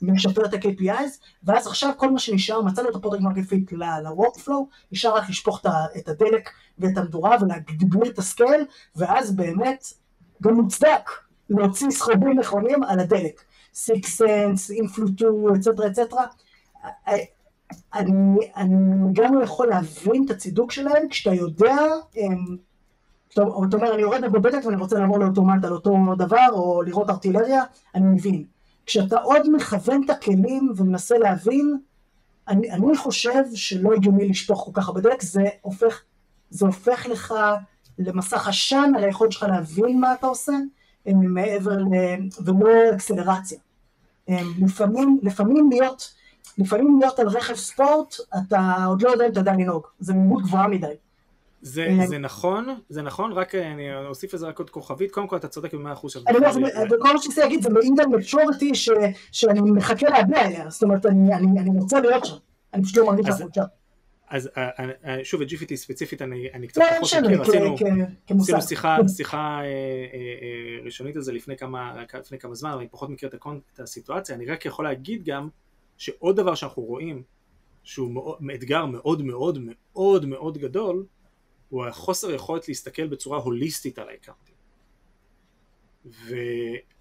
[0.01, 4.51] משפר את ה-KPIs, ואז עכשיו כל מה שנשאר, מצאנו את ה product market fit ל-workflow,
[4.91, 5.61] נשאר רק לשפוך
[5.97, 6.49] את הדלק
[6.79, 8.65] ואת המדורה ולהגביר את ה scale,
[8.95, 9.85] ואז באמת
[10.43, 11.09] גם מוצדק
[11.49, 13.41] להוציא סכומים נכונים על הדלק.
[13.73, 16.25] סיקס סנס, אינפלוטו, אצטרה אצטרה.
[17.97, 18.75] אני, אני
[19.13, 21.75] גם לא יכול להבין את הצידוק שלהם כשאתה יודע,
[23.29, 23.41] אתה
[23.77, 27.63] אומר אני יורד בבטק ואני רוצה לעבור לאוטומט על אותו דבר או לראות ארטילריה,
[27.95, 28.43] אני מבין.
[28.85, 31.77] כשאתה עוד מכוון את הכלים ומנסה להבין,
[32.47, 36.01] אני, אני חושב שלא הגיוני לשפוך כל כך הרבה דלק, זה הופך,
[36.49, 37.33] זה הופך לך
[37.99, 40.53] למסך עשן על היכולת שלך להבין מה אתה עושה,
[41.05, 41.93] מעבר ל...
[42.45, 43.59] ולא אקסלרציה.
[44.59, 46.13] לפעמים, לפעמים להיות,
[46.57, 50.43] לפעמים להיות על רכב ספורט, אתה עוד לא יודע אם אתה יודע לנהוג, זה מימות
[50.43, 50.87] גבוהה מדי.
[51.61, 55.37] זה, אה, זה נכון, זה נכון, רק אני אוסיף לזה רק עוד כוכבית, קודם כל
[55.37, 56.17] אתה צודק במאה אחוז.
[56.27, 56.49] אני אומר,
[56.85, 58.71] וכל מה שניסי להגיד זה מעיד על מצ'ורטי
[59.31, 62.35] שאני מחכה להגיע אליה, זאת אומרת אני, אני, אני רוצה להיות שם,
[62.73, 63.63] אני פשוט לא מרגיש שאנחנו שם.
[64.29, 64.69] אז אה,
[65.05, 67.75] אה, שוב את GPT ספציפית אני, אני קצת פחות מכיר, עשינו,
[68.39, 69.61] עשינו שיחה, שיחה
[70.85, 74.65] ראשונית על זה לפני כמה, לפני כמה זמן, אני פחות מכיר את הסיטואציה, אני רק
[74.65, 75.49] יכול להגיד גם
[75.97, 77.23] שעוד דבר שאנחנו רואים
[77.83, 81.05] שהוא מאוד, אתגר מאוד מאוד מאוד מאוד גדול
[81.69, 84.55] הוא החוסר יכולת להסתכל בצורה הוליסטית על האקאונטים.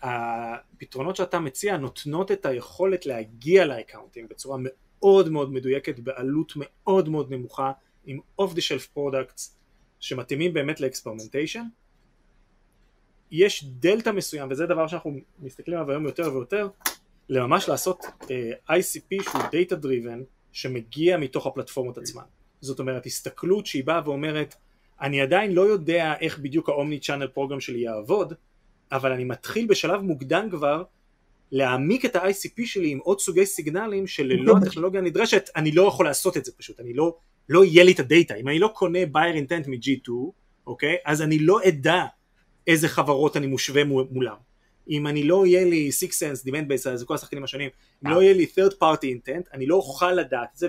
[0.03, 7.31] והפתרונות שאתה מציע נותנות את היכולת להגיע לאקאונטים בצורה מאוד מאוד מדויקת בעלות מאוד מאוד
[7.31, 7.73] נמוכה
[8.05, 9.51] עם off the shelf products
[10.01, 11.65] שמתאימים באמת לאקספרמנטיישן
[13.31, 16.69] יש דלתא מסוים וזה דבר שאנחנו מסתכלים עליו היום יותר ויותר
[17.29, 18.27] לממש לעשות uh,
[18.71, 22.23] אה, ICP שהוא data driven שמגיע מתוך הפלטפורמות עצמן.
[22.61, 24.55] זאת אומרת הסתכלות שהיא באה ואומרת
[25.01, 28.33] אני עדיין לא יודע איך בדיוק האומני צ'אנל פרוגרם שלי יעבוד
[28.93, 30.83] אבל אני מתחיל בשלב מוקדם כבר
[31.53, 36.37] להעמיק את ה-ICP שלי עם עוד סוגי סיגנלים שללא הטכנולוגיה הנדרשת אני לא יכול לעשות
[36.37, 37.17] את זה פשוט, אני לא,
[37.49, 40.11] לא יהיה לי את הדאטה, אם אני לא קונה buyer intent מ-G2,
[40.67, 42.05] אוקיי, אז אני לא אדע
[42.67, 44.37] איזה חברות אני מושווה מולם.
[44.89, 47.71] אם אני לא יהיה לי Six Sense, Demand Base, זה כל השחקנים השונים,
[48.07, 50.69] אם לא יהיה לי third party intent, אני לא אוכל לדעת את זה,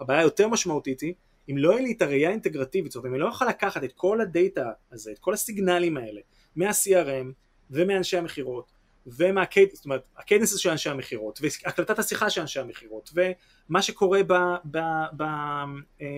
[0.00, 1.14] והבעיה היותר משמעותית היא,
[1.50, 3.92] אם לא יהיה לי את הראייה האינטגרטיבית, זאת אומרת, אם אני לא אוכל לקחת את
[3.92, 6.20] כל הדאטה הזה, את כל הסיגנלים האלה,
[6.56, 7.32] מה-CRM
[7.70, 8.72] ומאנשי המכירות,
[9.16, 13.82] ומה cadence, זאת אומרת, ה cadence של אנשי המכירות, והקלטת השיחה של אנשי המכירות, ומה
[13.82, 14.20] שקורה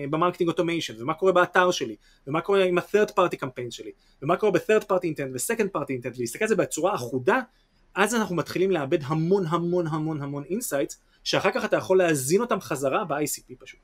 [0.09, 1.95] ב marketing automation, ומה קורה באתר שלי,
[2.27, 3.91] ומה קורה עם ה-third party campaign שלי,
[4.21, 7.39] ומה קורה ב-third party intent ו-second party intent, ולהסתכל על זה בצורה אחודה,
[7.95, 12.61] אז אנחנו מתחילים לאבד המון המון המון המון insights, שאחר כך אתה יכול להזין אותם
[12.61, 13.79] חזרה ב-ICP פשוט.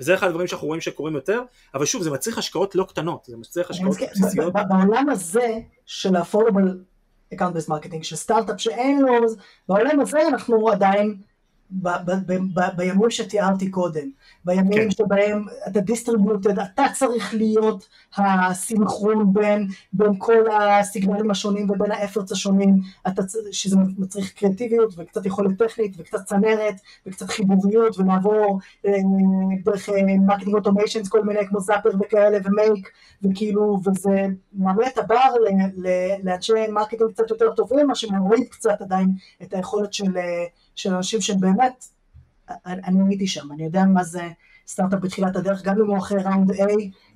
[0.00, 1.42] וזה אחד הדברים שאנחנו רואים שקורים יותר,
[1.74, 4.52] אבל שוב, זה מצריך השקעות לא קטנות, זה מצריך השקעות בסיסיות.
[4.68, 6.70] בעולם הזה של ה-affordable
[7.34, 9.12] account based marketing של סטארט-אפ שאין לו,
[9.68, 11.16] בעולם הזה אנחנו עדיין
[12.76, 14.10] בימים שתיארתי קודם,
[14.44, 14.90] בימים כן.
[14.90, 22.32] שבהם אתה distributed, אתה צריך להיות הסינכרון בין, בין כל הסיגנלים השונים ובין ה efforts
[22.32, 26.74] השונים, אתה, שזה מצריך קריאטיביות וקצת יכולת טכנית וקצת צנרת
[27.06, 28.92] וקצת חיבוריות ולעבור אה,
[29.64, 29.88] דרך
[30.26, 32.90] marketing אה, automations כל מיני כמו Zapier וכאלה ו Make
[33.22, 35.34] וכאילו וזה מעלה את הבר
[36.22, 39.08] לאנשי marketing קצת יותר טובים, מה שמוריד קצת עדיין
[39.42, 40.44] את היכולת של אה,
[40.74, 41.84] של אנשים שבאמת,
[42.66, 44.28] אני הייתי שם, אני יודע מה זה
[44.66, 46.64] סטארט-אפ בתחילת הדרך, גם אם הוא אחרי round A,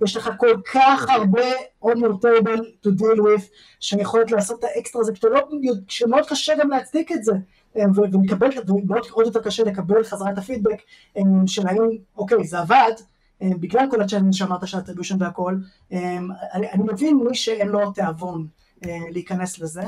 [0.05, 1.43] יש לך כל כך הרבה
[1.85, 3.43] on your table to deal with,
[3.81, 5.49] שאני יכולת לעשות את האקסטרה הזה, לא,
[5.89, 7.33] שמאוד קשה גם להצדיק את זה,
[7.95, 8.49] ולקבל,
[8.89, 10.79] ועוד יותר קשה לקבל חזרה את הפידבק
[11.47, 12.93] של האם, אוקיי, זה עבד,
[13.43, 15.57] בגלל כל הצ'אנל שאמרת של ה attribution והכל,
[15.93, 18.47] אני, אני מבין מי שאין לו תיאבון
[18.87, 19.83] להיכנס לזה.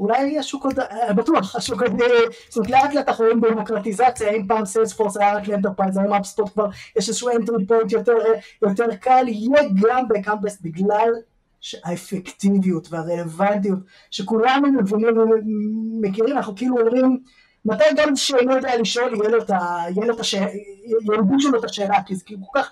[0.00, 2.00] אולי השוק עוד, אה, בטוח, השוק עוד,
[2.48, 6.12] זאת אומרת לאט לאט אנחנו רואים דמוקרטיזציה, אם פעם Salesforce היה רק ל enterprise, היום
[6.14, 6.66] HubSpot כבר
[6.96, 8.16] יש איזשהו entry point יותר,
[8.62, 11.10] יותר קל, יהיה גם בקמפס בגלל
[11.84, 13.78] האפקטיביות והרלוונטיות
[14.10, 17.20] שכולנו מבינים ומכירים, אנחנו כאילו אומרים
[17.64, 19.50] מתי גם שאינו יודע לשאול יהיה לו את.
[19.50, 20.46] יהיה השאלה,
[21.12, 22.70] ילבושו לו את השאלה, כי זה כאילו כל כך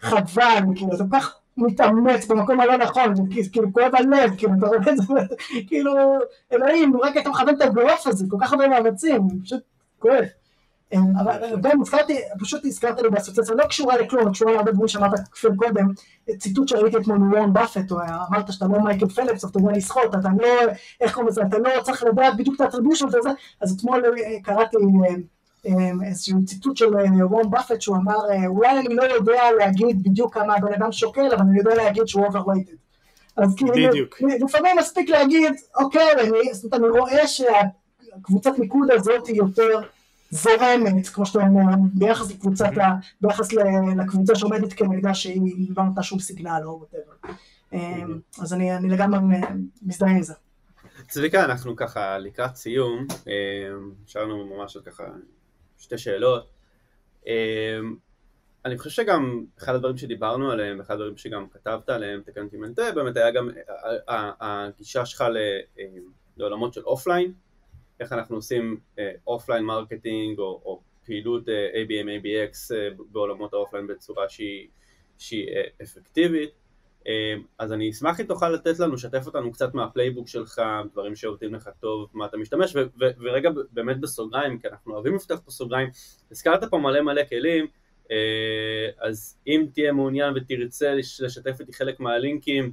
[0.00, 3.14] חבל, כאילו זה כל כך מתאמץ במקום הלא נכון,
[3.52, 5.14] כאילו כואב הלב, כאילו אתה רואה את זה,
[5.68, 5.92] כאילו
[6.52, 9.60] אלוהים, רק אתה מכוון את הגרוף הזה, כל כך הרבה מאמצים, פשוט
[9.98, 10.24] כואב.
[10.92, 15.28] אמ, אבל גם הזכרתי, פשוט הזכרת לי באסוציאציה, לא קשורה לכלום, קשורה להרבה דברים שאמרת
[15.32, 15.86] כפיר קודם,
[16.38, 17.92] ציטוט שראיתי אתמול מוורן באפט,
[18.30, 20.48] אמרת שאתה לא מייקל פלפס, אתה יודע לשחות, אתה לא,
[21.00, 23.30] איך קוראים לזה, אתה לא צריך לדעת בדיוק את האטריביושן וזה,
[23.60, 25.14] אז אתמול אה, קראתי אה,
[26.04, 26.86] איזשהו ציטוט של
[27.24, 28.16] וורן באפט, שהוא אמר,
[28.46, 32.26] אולי אני לא יודע להגיד בדיוק כמה הבן אדם שוקל, אבל אני יודע להגיד שהוא
[32.26, 32.76] overweighted.
[33.36, 33.72] אז כאילו,
[34.44, 39.80] לפעמים מספיק להגיד, אוקיי, אני, זאת אומרת, אני רואה שהקבוצת מיקוד הזאת היא יותר
[40.30, 42.70] זורמת, כמו שאתה אומר, ביחס לקבוצת,
[43.20, 43.52] ביחס
[43.96, 47.32] לקבוצה שעומדת כנגדה שהיא לא נתנה שום סיגנל או whatever.
[47.72, 49.18] אמ, אז אני, אני לגמרי
[49.82, 50.34] מזדהה עם זה.
[51.08, 53.06] צביקה, אנחנו ככה לקראת סיום,
[54.04, 55.04] נשארנו אמ, ממש עוד ככה
[55.78, 56.50] שתי שאלות.
[57.26, 57.96] אמ,
[58.64, 62.22] אני חושב שגם אחד הדברים שדיברנו עליהם, אחד הדברים שגם כתבת עליהם,
[62.64, 63.48] אני טועה, באמת היה גם
[64.40, 65.24] הגישה שלך
[66.36, 67.32] לעולמות של offline,
[68.00, 68.80] איך אנחנו עושים
[69.26, 74.68] offline uh, marketing או, או פעילות uh, ABM, ABX uh, בעולמות ה offline בצורה שהיא,
[75.18, 75.48] שהיא
[75.82, 76.50] אפקטיבית.
[77.06, 77.08] Uh,
[77.58, 80.62] אז אני אשמח אם תוכל לתת לנו, לשתף אותנו קצת מה playbook שלך,
[80.92, 85.50] דברים שעובדים לך טוב, מה אתה משתמש, ורגע באמת בסוגריים, כי אנחנו אוהבים לפתוח פה
[85.50, 85.88] סוגריים,
[86.30, 87.66] הזכרת פה מלא מלא כלים,
[88.04, 88.08] uh,
[88.98, 92.72] אז אם תהיה מעוניין ותרצה לשתף איתי חלק מהלינקים,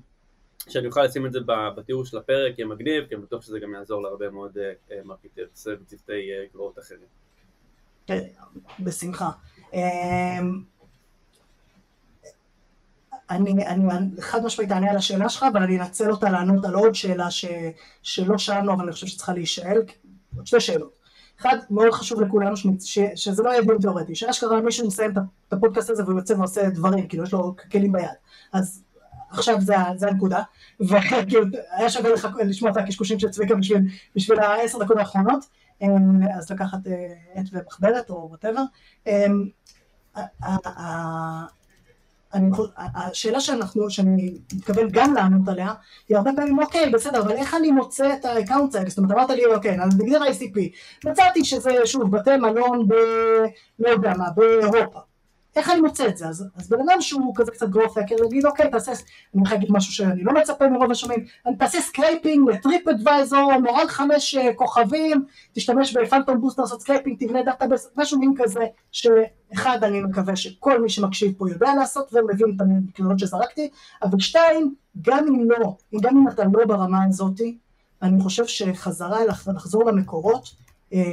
[0.69, 1.39] שאני אוכל לשים את זה
[1.75, 5.67] בתיאור של הפרק, יהיה מגניב, כי אני בטוח שזה גם יעזור להרבה מאוד אה, marketers
[5.67, 7.07] וצוותי אה, growth אחרים.
[8.07, 8.23] כן,
[8.79, 9.29] בשמחה.
[13.29, 16.95] אני, אני חד משמעית אענה על השאלה שלך, אבל אני אנצל אותה לענות על עוד
[16.95, 17.45] שאלה ש,
[18.01, 19.81] שלא שאלנו, אבל אני חושב שצריכה להישאל,
[20.35, 21.03] עוד שתי שאלות.
[21.39, 25.53] אחד, מאוד חשוב לכולנו ש, ש, שזה לא יהיה דיון תיאורטי, שאשכרה מישהו מסיים את
[25.53, 28.05] הפודקאסט הזה והוא יוצא ועושה דברים, כאילו יש לו כלים ביד.
[28.53, 28.83] אז
[29.29, 30.43] עכשיו זה, זה הנקודה,
[30.89, 33.81] וכאילו היה שווה לך לשמוע את הקשקושים של צביקה בשביל,
[34.15, 35.45] בשביל העשר דקות האחרונות,
[35.81, 38.63] אמ, אז לקחת אה, עט ומחברת או whatever.
[42.35, 45.73] אמ, השאלה שאנחנו, שאני מתכוון גם לענות עליה,
[46.09, 48.89] היא הרבה פעמים, אוקיי, בסדר, אבל איך אני מוצא את ה account האלה?
[48.89, 50.59] זאת אומרת, אמרת לי, אוקיי, אז נגדיר ICP.
[51.05, 52.93] מצאתי שזה, שוב, בתי מלון ב...
[53.79, 54.99] לא יודע מה, באירופה.
[55.55, 56.27] איך אני מוצא את זה?
[56.27, 59.01] אז, אז בן אדם שהוא כזה קצת growth hacker יגיד אוקיי תעשה, אני
[59.31, 64.35] הולך להגיד משהו שאני לא מצפה מרוב השומעים, אני תעשה scraping ל TripAdvisor, מעל חמש
[64.35, 67.65] uh, כוכבים, תשתמש ב PhantomBuster לעשות scraping, תבנה דאטה
[67.97, 73.19] משהו מין כזה, שאחד אני מקווה שכל מי שמקשיב פה יודע לעשות ומבין את הנקודות
[73.19, 73.69] שזרקתי,
[74.03, 77.57] אבל שתיים, גם אם לא, גם אם אתה לא ברמה הזאתי,
[78.01, 80.49] אני חושב שחזרה, לחזור למקורות,
[80.93, 81.11] אה,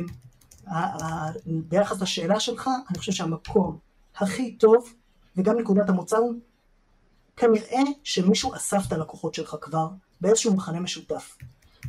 [1.47, 3.90] ביחס לשאלה שלך, אני חושב שהמקום
[4.23, 4.95] הכי טוב,
[5.37, 6.35] וגם נקודת המוצא הוא,
[7.37, 9.89] כנראה שמישהו אסף את הלקוחות שלך כבר
[10.21, 11.37] באיזשהו מחנה משותף.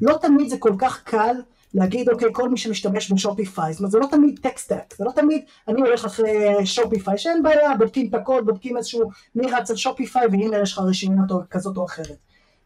[0.02, 1.36] לא תמיד זה כל כך קל
[1.74, 5.04] להגיד, אוקיי, כל מי שמשתמש ב Shopify, זאת אומרת, זה לא תמיד tech stack, זה
[5.04, 9.70] לא תמיד, אני הולך אחרי Shopify, שאין בעיה, בודקים את הקוד, בודקים איזשהו, מי רץ
[9.70, 12.18] על Shopify, והנה יש לך רשימה כזאת או אחרת.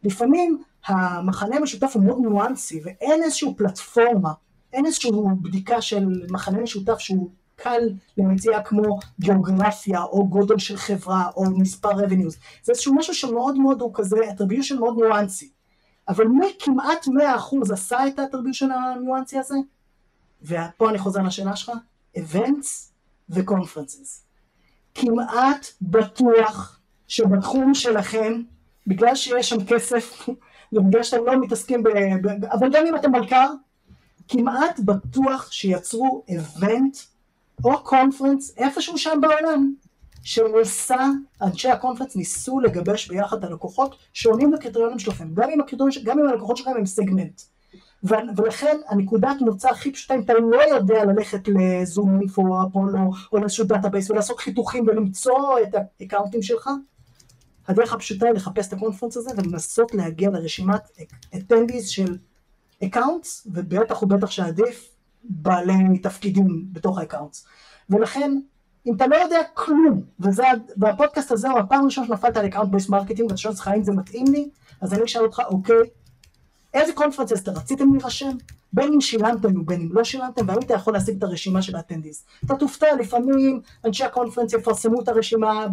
[0.03, 4.31] לפעמים המכנה המשותף הוא מאוד ניואנסי, ואין איזושהי פלטפורמה,
[4.73, 5.11] אין איזושהי
[5.41, 11.91] בדיקה של מכנה משותף שהוא קל למציאה כמו גיאוגרפיה או גודל של חברה או מספר
[11.91, 12.35] revenues.
[12.63, 15.49] זה איזשהו משהו שמאוד מאוד הוא כזה attribution מאוד ניואנסי
[16.07, 19.55] אבל מי כמעט 100% עשה את ה-attribution הניואנסי הזה?
[20.41, 21.71] ופה אני חוזר לשאלה שלך
[22.17, 22.91] events
[23.29, 24.25] ו-conferences.
[24.95, 28.41] כמעט בטוח שבתחום שלכם
[28.87, 30.27] בגלל שיש שם כסף
[30.73, 31.87] ובגלל שאתם לא מתעסקים ב...
[32.51, 33.53] אבל גם אם אתם מלכ"ר
[34.27, 37.14] כמעט בטוח שיצרו event
[37.63, 39.73] או קונפרנס איפשהו שם בעולם,
[40.23, 41.07] שניסה,
[41.41, 45.59] אנשי ה conference ניסו לגבש ביחד את הלקוחות שעונים לקריטריונים שלכם, גם אם,
[46.03, 47.41] גם אם הלקוחות שלכם הם סגמנט.
[48.37, 53.37] ולכן הנקודת מוצא הכי פשוטה, אם אתה לא יודע ללכת ל ZoomInfo או אפולו או
[53.37, 56.69] לאיזשהו database ולעשות חיתוכים ולמצוא את האקאונטים שלך,
[57.67, 60.81] הדרך הפשוטה היא לחפש את ה conference הזה ולנסות להגיע לרשימת
[61.35, 62.17] attendees של
[62.83, 64.94] accounts, ובטח ובטח שעדיף
[65.29, 67.45] בעלי תפקידים בתוך ה accounts.
[67.89, 68.39] ולכן,
[68.87, 70.43] אם אתה לא יודע כלום, וזה,
[70.77, 73.91] והפודקאסט הזה הוא הפעם הראשונה שנפלת על account based marketing, ואתה שואל אותך האם זה
[73.91, 74.49] מתאים לי,
[74.81, 75.75] אז אני אשאל אותך, אוקיי,
[76.73, 78.37] איזה conferences אתה רציתם להירשם?
[78.73, 81.80] בין אם שילמתם ובין אם לא שילמתם, והאם אתה יכול להשיג את הרשימה של ה
[81.80, 82.25] attendees.
[82.45, 85.67] אתה תופתע, לפעמים אנשי ה conference יפרסמו את הרשימה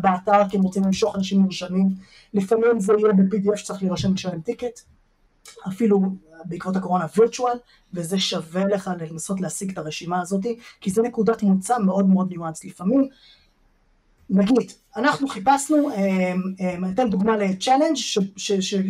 [0.00, 1.88] באתר כי הם רוצים למשוך אנשים נרשמים,
[2.34, 4.80] לפעמים זה יהיה ב-PDF שצריך להירשם כשלם ticket,
[5.68, 6.00] אפילו
[6.44, 7.56] בעקבות הקורונה וירטואל,
[7.94, 10.46] וזה שווה לך לנסות להשיג את הרשימה הזאת,
[10.80, 12.64] כי זה נקודת מוצא מאוד מאוד ניואנס.
[12.64, 13.08] לפעמים,
[14.30, 15.90] נגיד, אנחנו חיפשנו,
[16.60, 17.96] אני אתן דוגמה לצ'אלנג'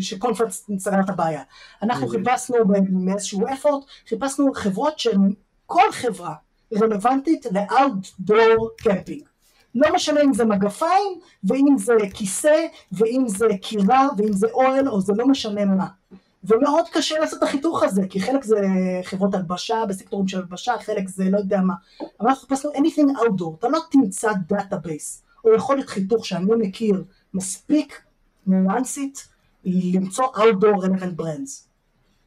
[0.01, 1.43] שקונפרנס סגר את הבעיה.
[1.83, 2.57] אנחנו חיפשנו
[2.91, 5.33] מאיזשהו אפורט, חיפשנו חברות שהן,
[5.67, 6.35] כל חברה
[6.75, 9.23] רלוונטית לאאוטדור קמפינג.
[9.75, 15.01] לא משנה אם זה מגפיים, ואם זה כיסא, ואם זה כירה, ואם זה אוהל, או
[15.01, 15.87] זה לא משנה מה.
[16.45, 18.61] ומאוד קשה לעשות את החיתוך הזה, כי חלק זה
[19.03, 21.75] חברות הלבשה, בסקטורים של הלבשה, חלק זה לא יודע מה.
[22.21, 27.05] אבל אנחנו חיפשנו anything outdoor, אתה לא תמצא database, או יכולת חיתוך שאני מכיר
[27.35, 28.03] מספיק
[28.47, 29.29] ניואנסית
[29.65, 31.51] למצוא outdoor relevant brands.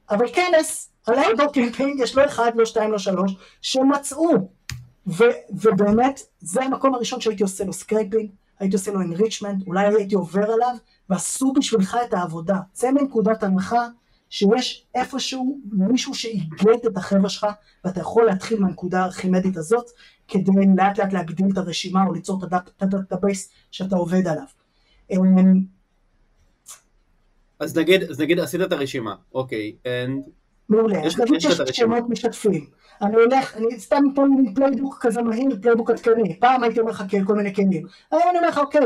[0.10, 4.30] אבל כנס על outdoor camping יש לא אחד, לא שתיים, לא שלוש, שמצאו.
[5.08, 8.30] ו, ובאמת, זה המקום הראשון שהייתי עושה לו scraping,
[8.60, 10.76] הייתי עושה לו enrichment, אולי הייתי עובר עליו,
[11.10, 12.58] ועשו בשבילך את העבודה.
[12.74, 13.88] צא מנקודת הנחה
[14.34, 17.48] שיש איפשהו מישהו שאיגד את החבר'ה שלך,
[17.86, 19.86] ואתה יכול להתחיל מהנקודה הארכימדית הזאת,
[20.28, 24.46] כדי לאט לאט להגדיל את הרשימה או ליצור את ה database שאתה עובד עליו.
[27.60, 30.30] אז נגיד, אז נגיד עשית את הרשימה, אוקיי, and...
[30.70, 32.66] מעולה, נגיד שיש שמות משתתפים.
[33.02, 37.04] אני הולך, אני סתם פה עם playbook כזה מהיר, playbook עדכני, פעם הייתי אומר לך
[37.10, 38.82] כן, כל מיני כלים, היום אני אומר לך אוקיי,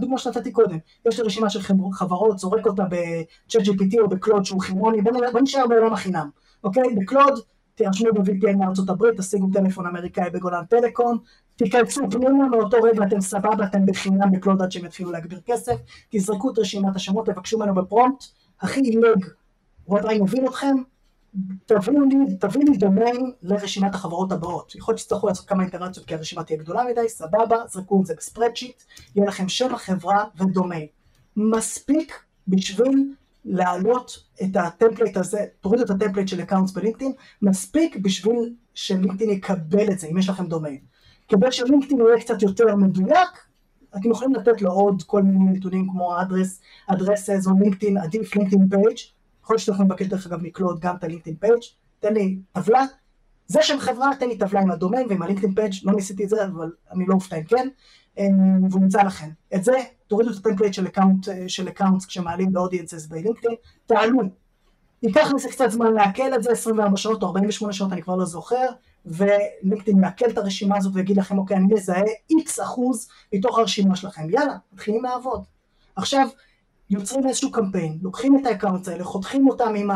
[0.00, 0.78] דוגמה שנתתי קודם,
[1.08, 1.60] יש לי רשימה של
[1.92, 6.28] חברות, זורק אותה ב-chat GPT או בקלוד שהוא חימוני, בוא נשאר בעולם החינם,
[6.64, 7.40] אוקיי, בקלוד,
[7.74, 11.18] תירשמו ב-VPN מארצות הברית, תשיגו טלפון אמריקאי בגולן טלקום,
[11.56, 15.74] תיכנסו פנימה מאותו רגע אתם סבבה, אתם בחינם בקלוד עד שהם יתחילו להגביר כסף,
[16.10, 18.24] תזרקו את רשימת השמות, תבקשו ממנו בפרומפט,
[18.60, 19.26] הכי עילג,
[19.86, 20.76] רואה מוביל אתכם,
[21.66, 24.74] תביאו לי, דומיין לרשימת החברות הבאות.
[24.74, 28.14] יכול להיות שתצטרכו לעשות כמה אינטראציות כי הרשימה תהיה גדולה מדי, סבבה, זרקו את זה
[28.16, 28.82] בספרדשיט,
[29.16, 30.86] יהיה לכם שם החברה ודומיין.
[31.36, 37.12] מספיק בשביל להעלות את ה template הזה, תורידו את ה template של accounts בלינקדאין,
[37.42, 40.78] מספיק בשביל שלינקדאין יקבל את זה, אם יש לכם דומיין.
[41.28, 43.28] כדי שלינקדאין יהיה קצת יותר מדויק,
[43.96, 48.68] אתם יכולים לתת לו עוד כל מיני נתונים כמו address, addresses או לינקדאין, עדיף לינקדאין
[48.68, 48.98] page
[49.44, 51.62] יכול להיות שאתם יכולים דרך אגב מ-Claude גם את הלינקדאין page,
[52.00, 52.84] תן לי טבלה,
[53.46, 56.44] זה שם חברה, תן לי טבלה עם הדומיין ועם הלינקדאין page, לא ניסיתי את זה,
[56.44, 57.68] אבל אני לא אופתע אם כן,
[58.18, 58.24] אה,
[58.70, 59.28] והוא נמצא לכם.
[59.54, 59.72] את זה,
[60.06, 63.54] תורידו את ה template של account, אה, של accounts כשמעלים ב audiences בלינקדאין,
[63.86, 64.20] תעלו.
[65.02, 68.24] ייקח לזה קצת זמן לעכל את זה, 24 שעות או 48 שעות, אני כבר לא
[68.24, 68.66] זוכר,
[69.06, 74.30] ולינקדאין מעכל את הרשימה הזאת ויגיד לכם, אוקיי, אני מזהה איקס אחוז מתוך הרשימה שלכם,
[74.30, 75.42] יאללה, מתחילים לעבוד.
[75.96, 76.28] עכשיו,
[76.90, 79.90] יוצרים איזשהו קמפיין, לוקחים את ה accounts האלה, חותכים אותם עם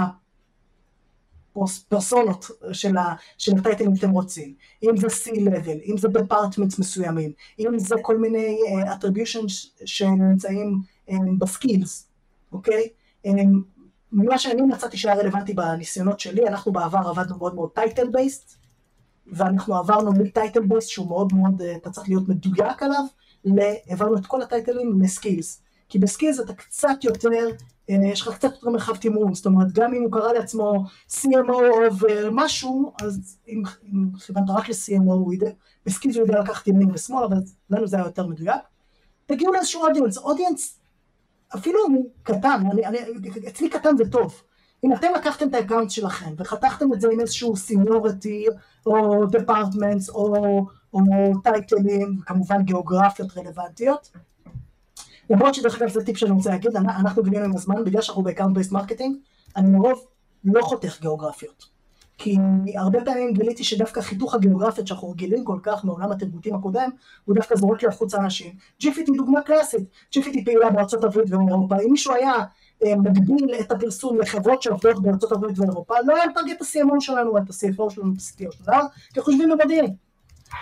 [1.57, 2.97] ה personות של,
[3.59, 8.59] ה titleים שאתם רוצים, אם זה C-Level, אם זה departments מסוימים, אם זה כל מיני
[8.59, 12.09] uh, attributions שנמצאים um, ב skills,
[12.53, 12.89] אוקיי?
[13.27, 13.31] Um,
[14.13, 18.57] ממה שאני מצאתי שהיה רלוונטי בניסיונות שלי, אנחנו בעבר עבדנו מאוד מאוד title based,
[19.33, 23.05] ואנחנו עברנו מ title based שהוא מאוד מאוד, אתה צריך להיות מדויק עליו,
[23.89, 25.63] העברנו את כל ה titleים ל skills.
[25.89, 27.49] כי ב skills אתה קצת יותר,
[27.91, 31.53] אה, יש לך קצת יותר מרחב תמרון, זאת אומרת גם אם הוא קרא לעצמו CMO
[31.53, 31.81] או
[32.33, 35.45] משהו, אז אם, אם כיוונת רק ל-CMO,
[35.87, 37.37] ב skills הוא יודע לקחת ימין ושמאל, אבל
[37.71, 38.63] לנו זה היה יותר מדויק.
[39.27, 40.79] תגיעו לאיזשהו audience, audience
[41.55, 41.79] אפילו
[42.23, 42.99] קטן, אני, אני,
[43.49, 44.43] אצלי קטן זה טוב.
[44.85, 48.47] אם אתם לקחתם את ה account שלכם וחתכתם את זה עם איזשהו seniority
[48.87, 51.01] או departments או, או
[51.43, 54.11] titleים, כמובן גיאוגרפיות רלוונטיות,
[55.31, 58.27] למרות שדרך אגב זה טיפ שאני רוצה להגיד, אנחנו גילינו עם הזמן, בגלל שאנחנו ב
[58.27, 59.17] account based marketing,
[59.57, 60.07] אני לרוב
[60.45, 61.79] לא חותך גיאוגרפיות.
[62.19, 62.37] כי
[62.77, 66.91] הרבה פעמים גיליתי שדווקא חיתוך הגיאוגרפיות שאנחנו רגילים כל כך מעולם התרגותים הקודם,
[67.25, 68.53] הוא דווקא זורק לי החוצה אנשים.
[68.83, 72.33] GFT דוגמה קלאסית, GFT פעילה בארצות הברית ואירופה, אם מישהו היה
[72.85, 77.39] אה, מגביל את הפרסום לחברות שעובדות בארצות הברית ואירופה, לא היה מטרגט את ה-CMO שלנו,
[77.39, 78.85] את ה-CFO שלנו, את ה-CTO שלנו,
[79.15, 79.95] כי חושבים במודיעין.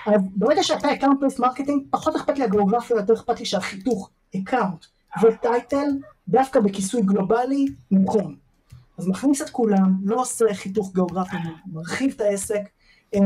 [0.06, 0.88] אז ברגע שאתה
[1.20, 4.84] בייס מרקטינג, פחות אכפת לי הגיאוגרפיה, יותר אכפת לי שהחיתוך account
[5.22, 5.86] ו title
[6.28, 8.36] דווקא בכיסוי גלובלי נכון.
[8.98, 11.36] אז מכניס את כולם, לא עושה חיתוך גיאוגרפי,
[11.66, 12.62] מרחיב את העסק
[13.14, 13.20] אה,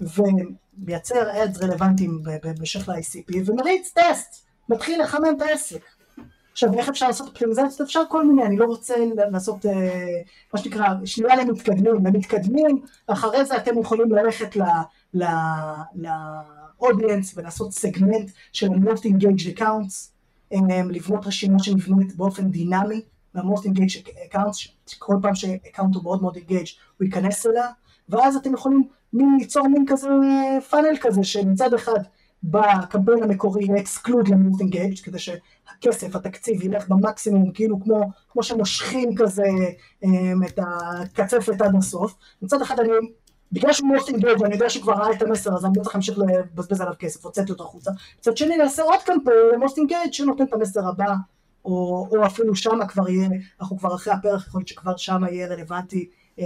[0.00, 5.80] ומייצר ads רלוונטיים במשך ל-ICP ומריץ טסט, מתחיל לחמם את העסק.
[6.52, 7.80] עכשיו איך אפשר לעשות אופטימיזציות?
[7.80, 8.94] אפשר כל מיני, אני לא רוצה
[9.30, 10.08] לעשות אה,
[10.54, 14.56] מה שנקרא שנייה למתקדמים, למתקדמים, אחרי זה אתם יכולים ללכת
[15.94, 20.15] ל audience ולעשות סגמנט של ה-most engaged accounts
[20.90, 23.00] לבנות רשימה שנבנית באופן דינמי,
[23.34, 27.66] מה-most engaged accounts, כל פעם ש account הוא מאוד מאוד engaged הוא ייכנס אליה,
[28.08, 28.82] ואז אתם יכולים
[29.12, 30.08] ליצור מין כזה
[30.70, 31.98] funnel כזה שמצד אחד
[32.42, 39.44] בקמפיין המקורי exclude ל-most engaged כדי שהכסף, התקציב ילך במקסימום כאילו כמו, כמו שמושכים כזה
[40.46, 42.88] את הקצפת עד הסוף, מצד אחד אני
[43.52, 45.94] בגלל שהוא מאוד engaged ואני יודע שהוא כבר ראה את המסר אז אני לא צריך
[45.94, 47.90] להמשיך לבזבז עליו כסף, הוצאתי אותו החוצה.
[48.18, 51.14] מצד שני נעשה עוד קמפיין ל most engaged שנותן את המסר הבא,
[51.64, 53.28] או, או אפילו שמה כבר יהיה,
[53.60, 56.08] אנחנו כבר אחרי הפרק, יכול להיות שכבר שמה יהיה רלוונטי,
[56.38, 56.44] אה,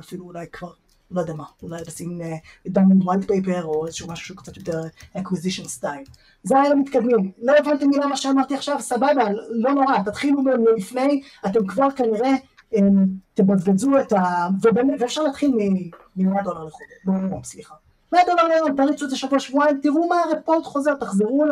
[0.00, 0.72] אפילו אולי כבר
[1.10, 2.20] לא יודע מה, אולי לשים
[2.66, 4.80] demand white paper או איזשהו משהו שהוא קצת יותר
[5.16, 6.04] acquisition style.
[6.42, 7.32] זה היה למתקדמים.
[7.38, 12.34] לא הבנתם מילה מה שאמרתי עכשיו, סבבה, לא נורא, תתחילו מלפניי, אתם כבר כנראה
[12.74, 14.48] אמ, תבזבזו את ה...
[14.98, 15.50] ואפשר להתחיל
[16.16, 16.68] מ-100 דולר
[17.04, 17.74] ביום, סליחה.
[18.12, 21.44] 100 דולר ליום, תריצו את זה שבוע שבועיים, תראו מה הרפורט חוזר, תחזרו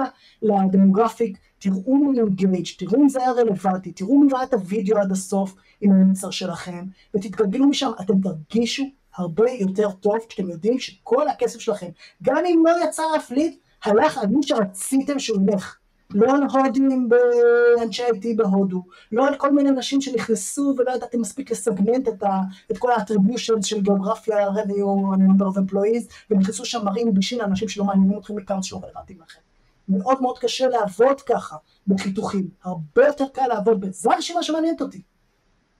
[0.42, 5.12] לדמוגרפיק, תראו מי אינגייג', תראו אם זה היה רלוונטי, תראו מי ראה את הוידאו עד
[5.12, 6.84] הסוף עם המוצר שלכם,
[7.14, 8.84] ותתגלגלו משם, אתם תרגישו
[9.16, 11.88] הרבה יותר טוב כשאתם יודעים שכל הכסף שלכם,
[12.22, 13.54] גם אם לא יצא ליד,
[13.84, 15.76] הלך על מי שרציתם שהוא ילך.
[16.14, 18.82] לא על הודים באנשי IT בהודו,
[19.12, 22.98] לא על כל מיני אנשים שנכנסו ולא ידעתם מספיק לסגמנט את, ה, את כל ה
[22.98, 28.62] attribution של גיאוגרפיה, number of employees, ונכנסו שם מראים בישין לאנשים שלא מעניינים אתכם מכמה
[28.62, 29.40] שלא רלוונטיים לכם.
[29.88, 31.56] מאוד מאוד קשה לעבוד ככה
[31.86, 35.02] בחיתוכים, הרבה יותר קל לעבוד בזה הרשימה שמעניינת אותי.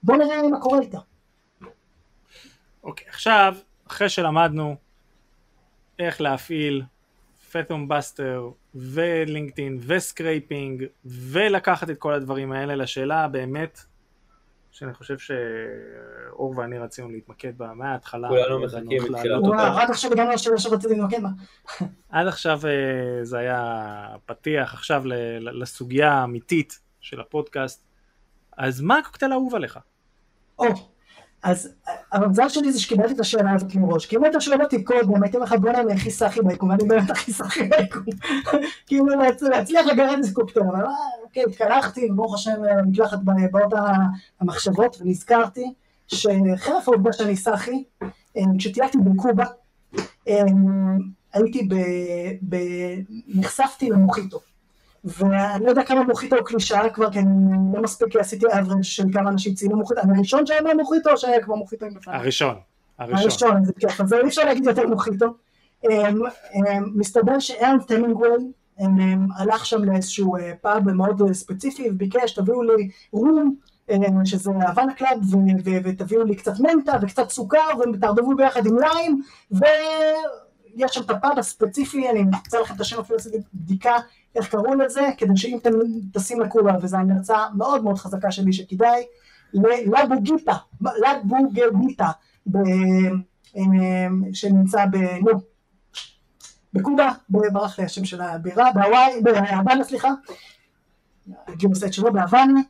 [0.03, 0.99] בוא נראה מה קורה איתה.
[2.83, 3.55] אוקיי, עכשיו,
[3.87, 4.75] אחרי שלמדנו
[5.99, 6.83] איך להפעיל
[7.51, 13.79] Phantombuster ולינקדאין ו scraping ולקחת את כל הדברים האלה לשאלה באמת
[14.71, 18.27] שאני חושב שאור ואני רצינו להתמקד בה מההתחלה.
[18.27, 21.29] כולנו מחכים מתחילת וואו, רק עכשיו הגענו לשאלה שרציתי להתמקד בה.
[22.09, 25.03] עד עכשיו אה, זה היה פתיח, עכשיו
[25.39, 27.85] לסוגיה האמיתית של הפודקאסט.
[28.57, 29.79] אז מה הקוקטייל האהוב עליך?
[30.59, 30.65] או,
[31.43, 31.75] אז
[32.11, 35.37] המזל שלי זה שקיבלתי את השאלה הזאת מראש, כי אם היית שואל אותי קודם, הייתי
[35.37, 38.03] אומר לך בוא'נה אני הכי סאחי ביקום, ואני באמת הכי סאחי ביקום,
[38.87, 39.05] כאילו
[39.41, 40.91] להצליח לגרד איזה קוקטייל, אבל אה,
[41.23, 43.73] אוקיי, התקלחתי, ברוך השם מקלחת באות
[44.41, 45.73] המחשבות, ונזכרתי
[46.07, 47.83] שחרף העובדה שאני סאחי,
[48.37, 49.45] אה, כשטיילתי בקובה,
[50.27, 50.43] אה,
[51.33, 51.67] הייתי
[52.49, 52.55] ב...
[53.27, 54.39] נחשפתי למוחיטו.
[55.03, 59.03] ואני לא יודע כמה מוחיטו הוא קלישאה כבר, כי אני לא מספיק עשיתי אברג' של
[59.13, 62.15] כמה אנשים ציינו מוחיטו, אני הראשון שהיה מהמוחיטו או שהיה כבר מוחיטו עם בפניו?
[62.15, 62.55] הראשון.
[62.99, 65.25] הראשון, זה כיף, אז אי אפשר להגיד יותר מוחיטו.
[66.95, 68.29] מסתבר שארנסט המינגווי
[69.37, 73.55] הלך שם לאיזשהו פאב מאוד ספציפי וביקש תביאו לי רום
[74.25, 75.17] שזה Havana Club
[75.83, 77.57] ותביאו לי קצת מנטה וקצת סוכר
[77.93, 79.21] ותערבבו ביחד עם ליים
[79.51, 83.95] ויש שם את הפאב הספציפי, אני אמצא לכם את השם אפילו עשיתי בדיקה
[84.35, 85.69] איך קראו לזה, כדי שאם אתם
[86.13, 89.03] טסים לקובה, וזו המלצה מאוד מאוד חזקה שלי שכדאי,
[89.53, 92.09] לבוגיטה, לבוגגיטה,
[94.33, 94.95] שנמצא ב...
[94.95, 95.31] נו,
[96.73, 100.09] בקובה, ברח לי השם של הבירה, בהוואי, בהוואנה סליחה,
[101.47, 102.61] הגיעו את שלו בהוואנה,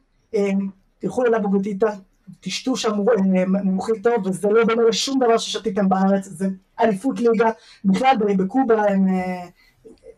[1.00, 1.88] תלכו ללבוגגיטה,
[2.40, 2.92] תשתו שם
[3.64, 6.48] מוחית טוב, וזה לא דומה לשום דבר ששתיתם בארץ, זה
[6.80, 7.52] אליפות ליגה,
[7.86, 9.08] בכלל בקובה הם...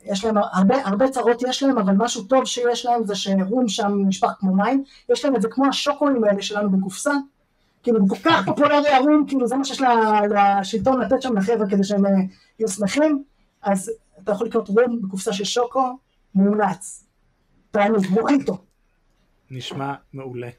[0.06, 3.92] יש להם הרבה, הרבה צרות יש להם, אבל משהו טוב שיש להם זה שרום שם
[4.08, 7.12] נשפך כמו מים, יש להם את זה כמו השוקואים האלה שלנו בקופסה,
[7.84, 9.82] כאילו כל כך פופולרי הרום, כאילו זה מה שיש
[10.30, 12.04] לשלטון לתת שם לחבר'ה כדי שהם
[12.60, 13.24] יהיו שמחים,
[13.62, 13.92] אז
[14.24, 15.98] אתה יכול לקנות רום בקופסה של שוקו,
[16.36, 17.06] מומלץ,
[17.72, 18.58] תענוג, מוחיטו.
[19.52, 20.50] נשמע מעולה.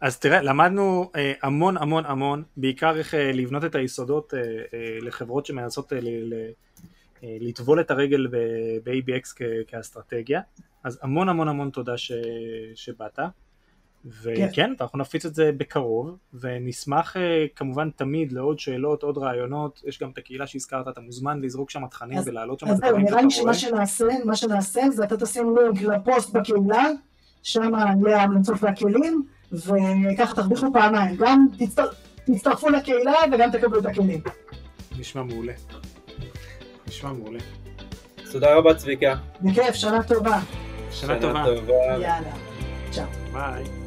[0.00, 4.98] אז תראה, למדנו אה, המון המון המון, בעיקר איך אה, לבנות את היסודות אה, אה,
[5.00, 6.48] לחברות שמנסות אה, ל, אה,
[7.22, 8.26] לטבול את הרגל
[8.84, 10.40] ב-ABX כאסטרטגיה,
[10.84, 12.12] אז המון המון המון תודה ש...
[12.74, 13.18] שבאת,
[14.06, 14.72] וכן, כן.
[14.80, 20.10] אנחנו נפיץ את זה בקרוב, ונשמח אה, כמובן תמיד לעוד שאלות, עוד רעיונות, יש גם
[20.10, 23.22] את הקהילה שהזכרת, אתה מוזמן לזרוק שם תכנים ולהעלות שם את הדברים שאתה רואה.
[23.22, 26.84] נראה לי שמה שנעשה, מה שנעשה זה אתה תשים לינק לפוסט בקהילה,
[27.42, 27.72] שם
[28.06, 29.22] יהיה ההמלצות והכלים,
[29.52, 31.46] וככה תרוויחו פעמיים, גם
[32.26, 34.20] תצטרפו לקהילה וגם תקבלו את הכלים.
[34.98, 35.52] נשמע מעולה.
[36.88, 37.38] נשמע מעולה.
[38.32, 39.14] תודה רבה צביקה.
[39.40, 40.38] בכיף, שנה טובה.
[40.90, 41.44] שנה טובה.
[42.00, 42.18] יאללה,
[42.90, 43.04] צ'או.
[43.32, 43.83] ביי.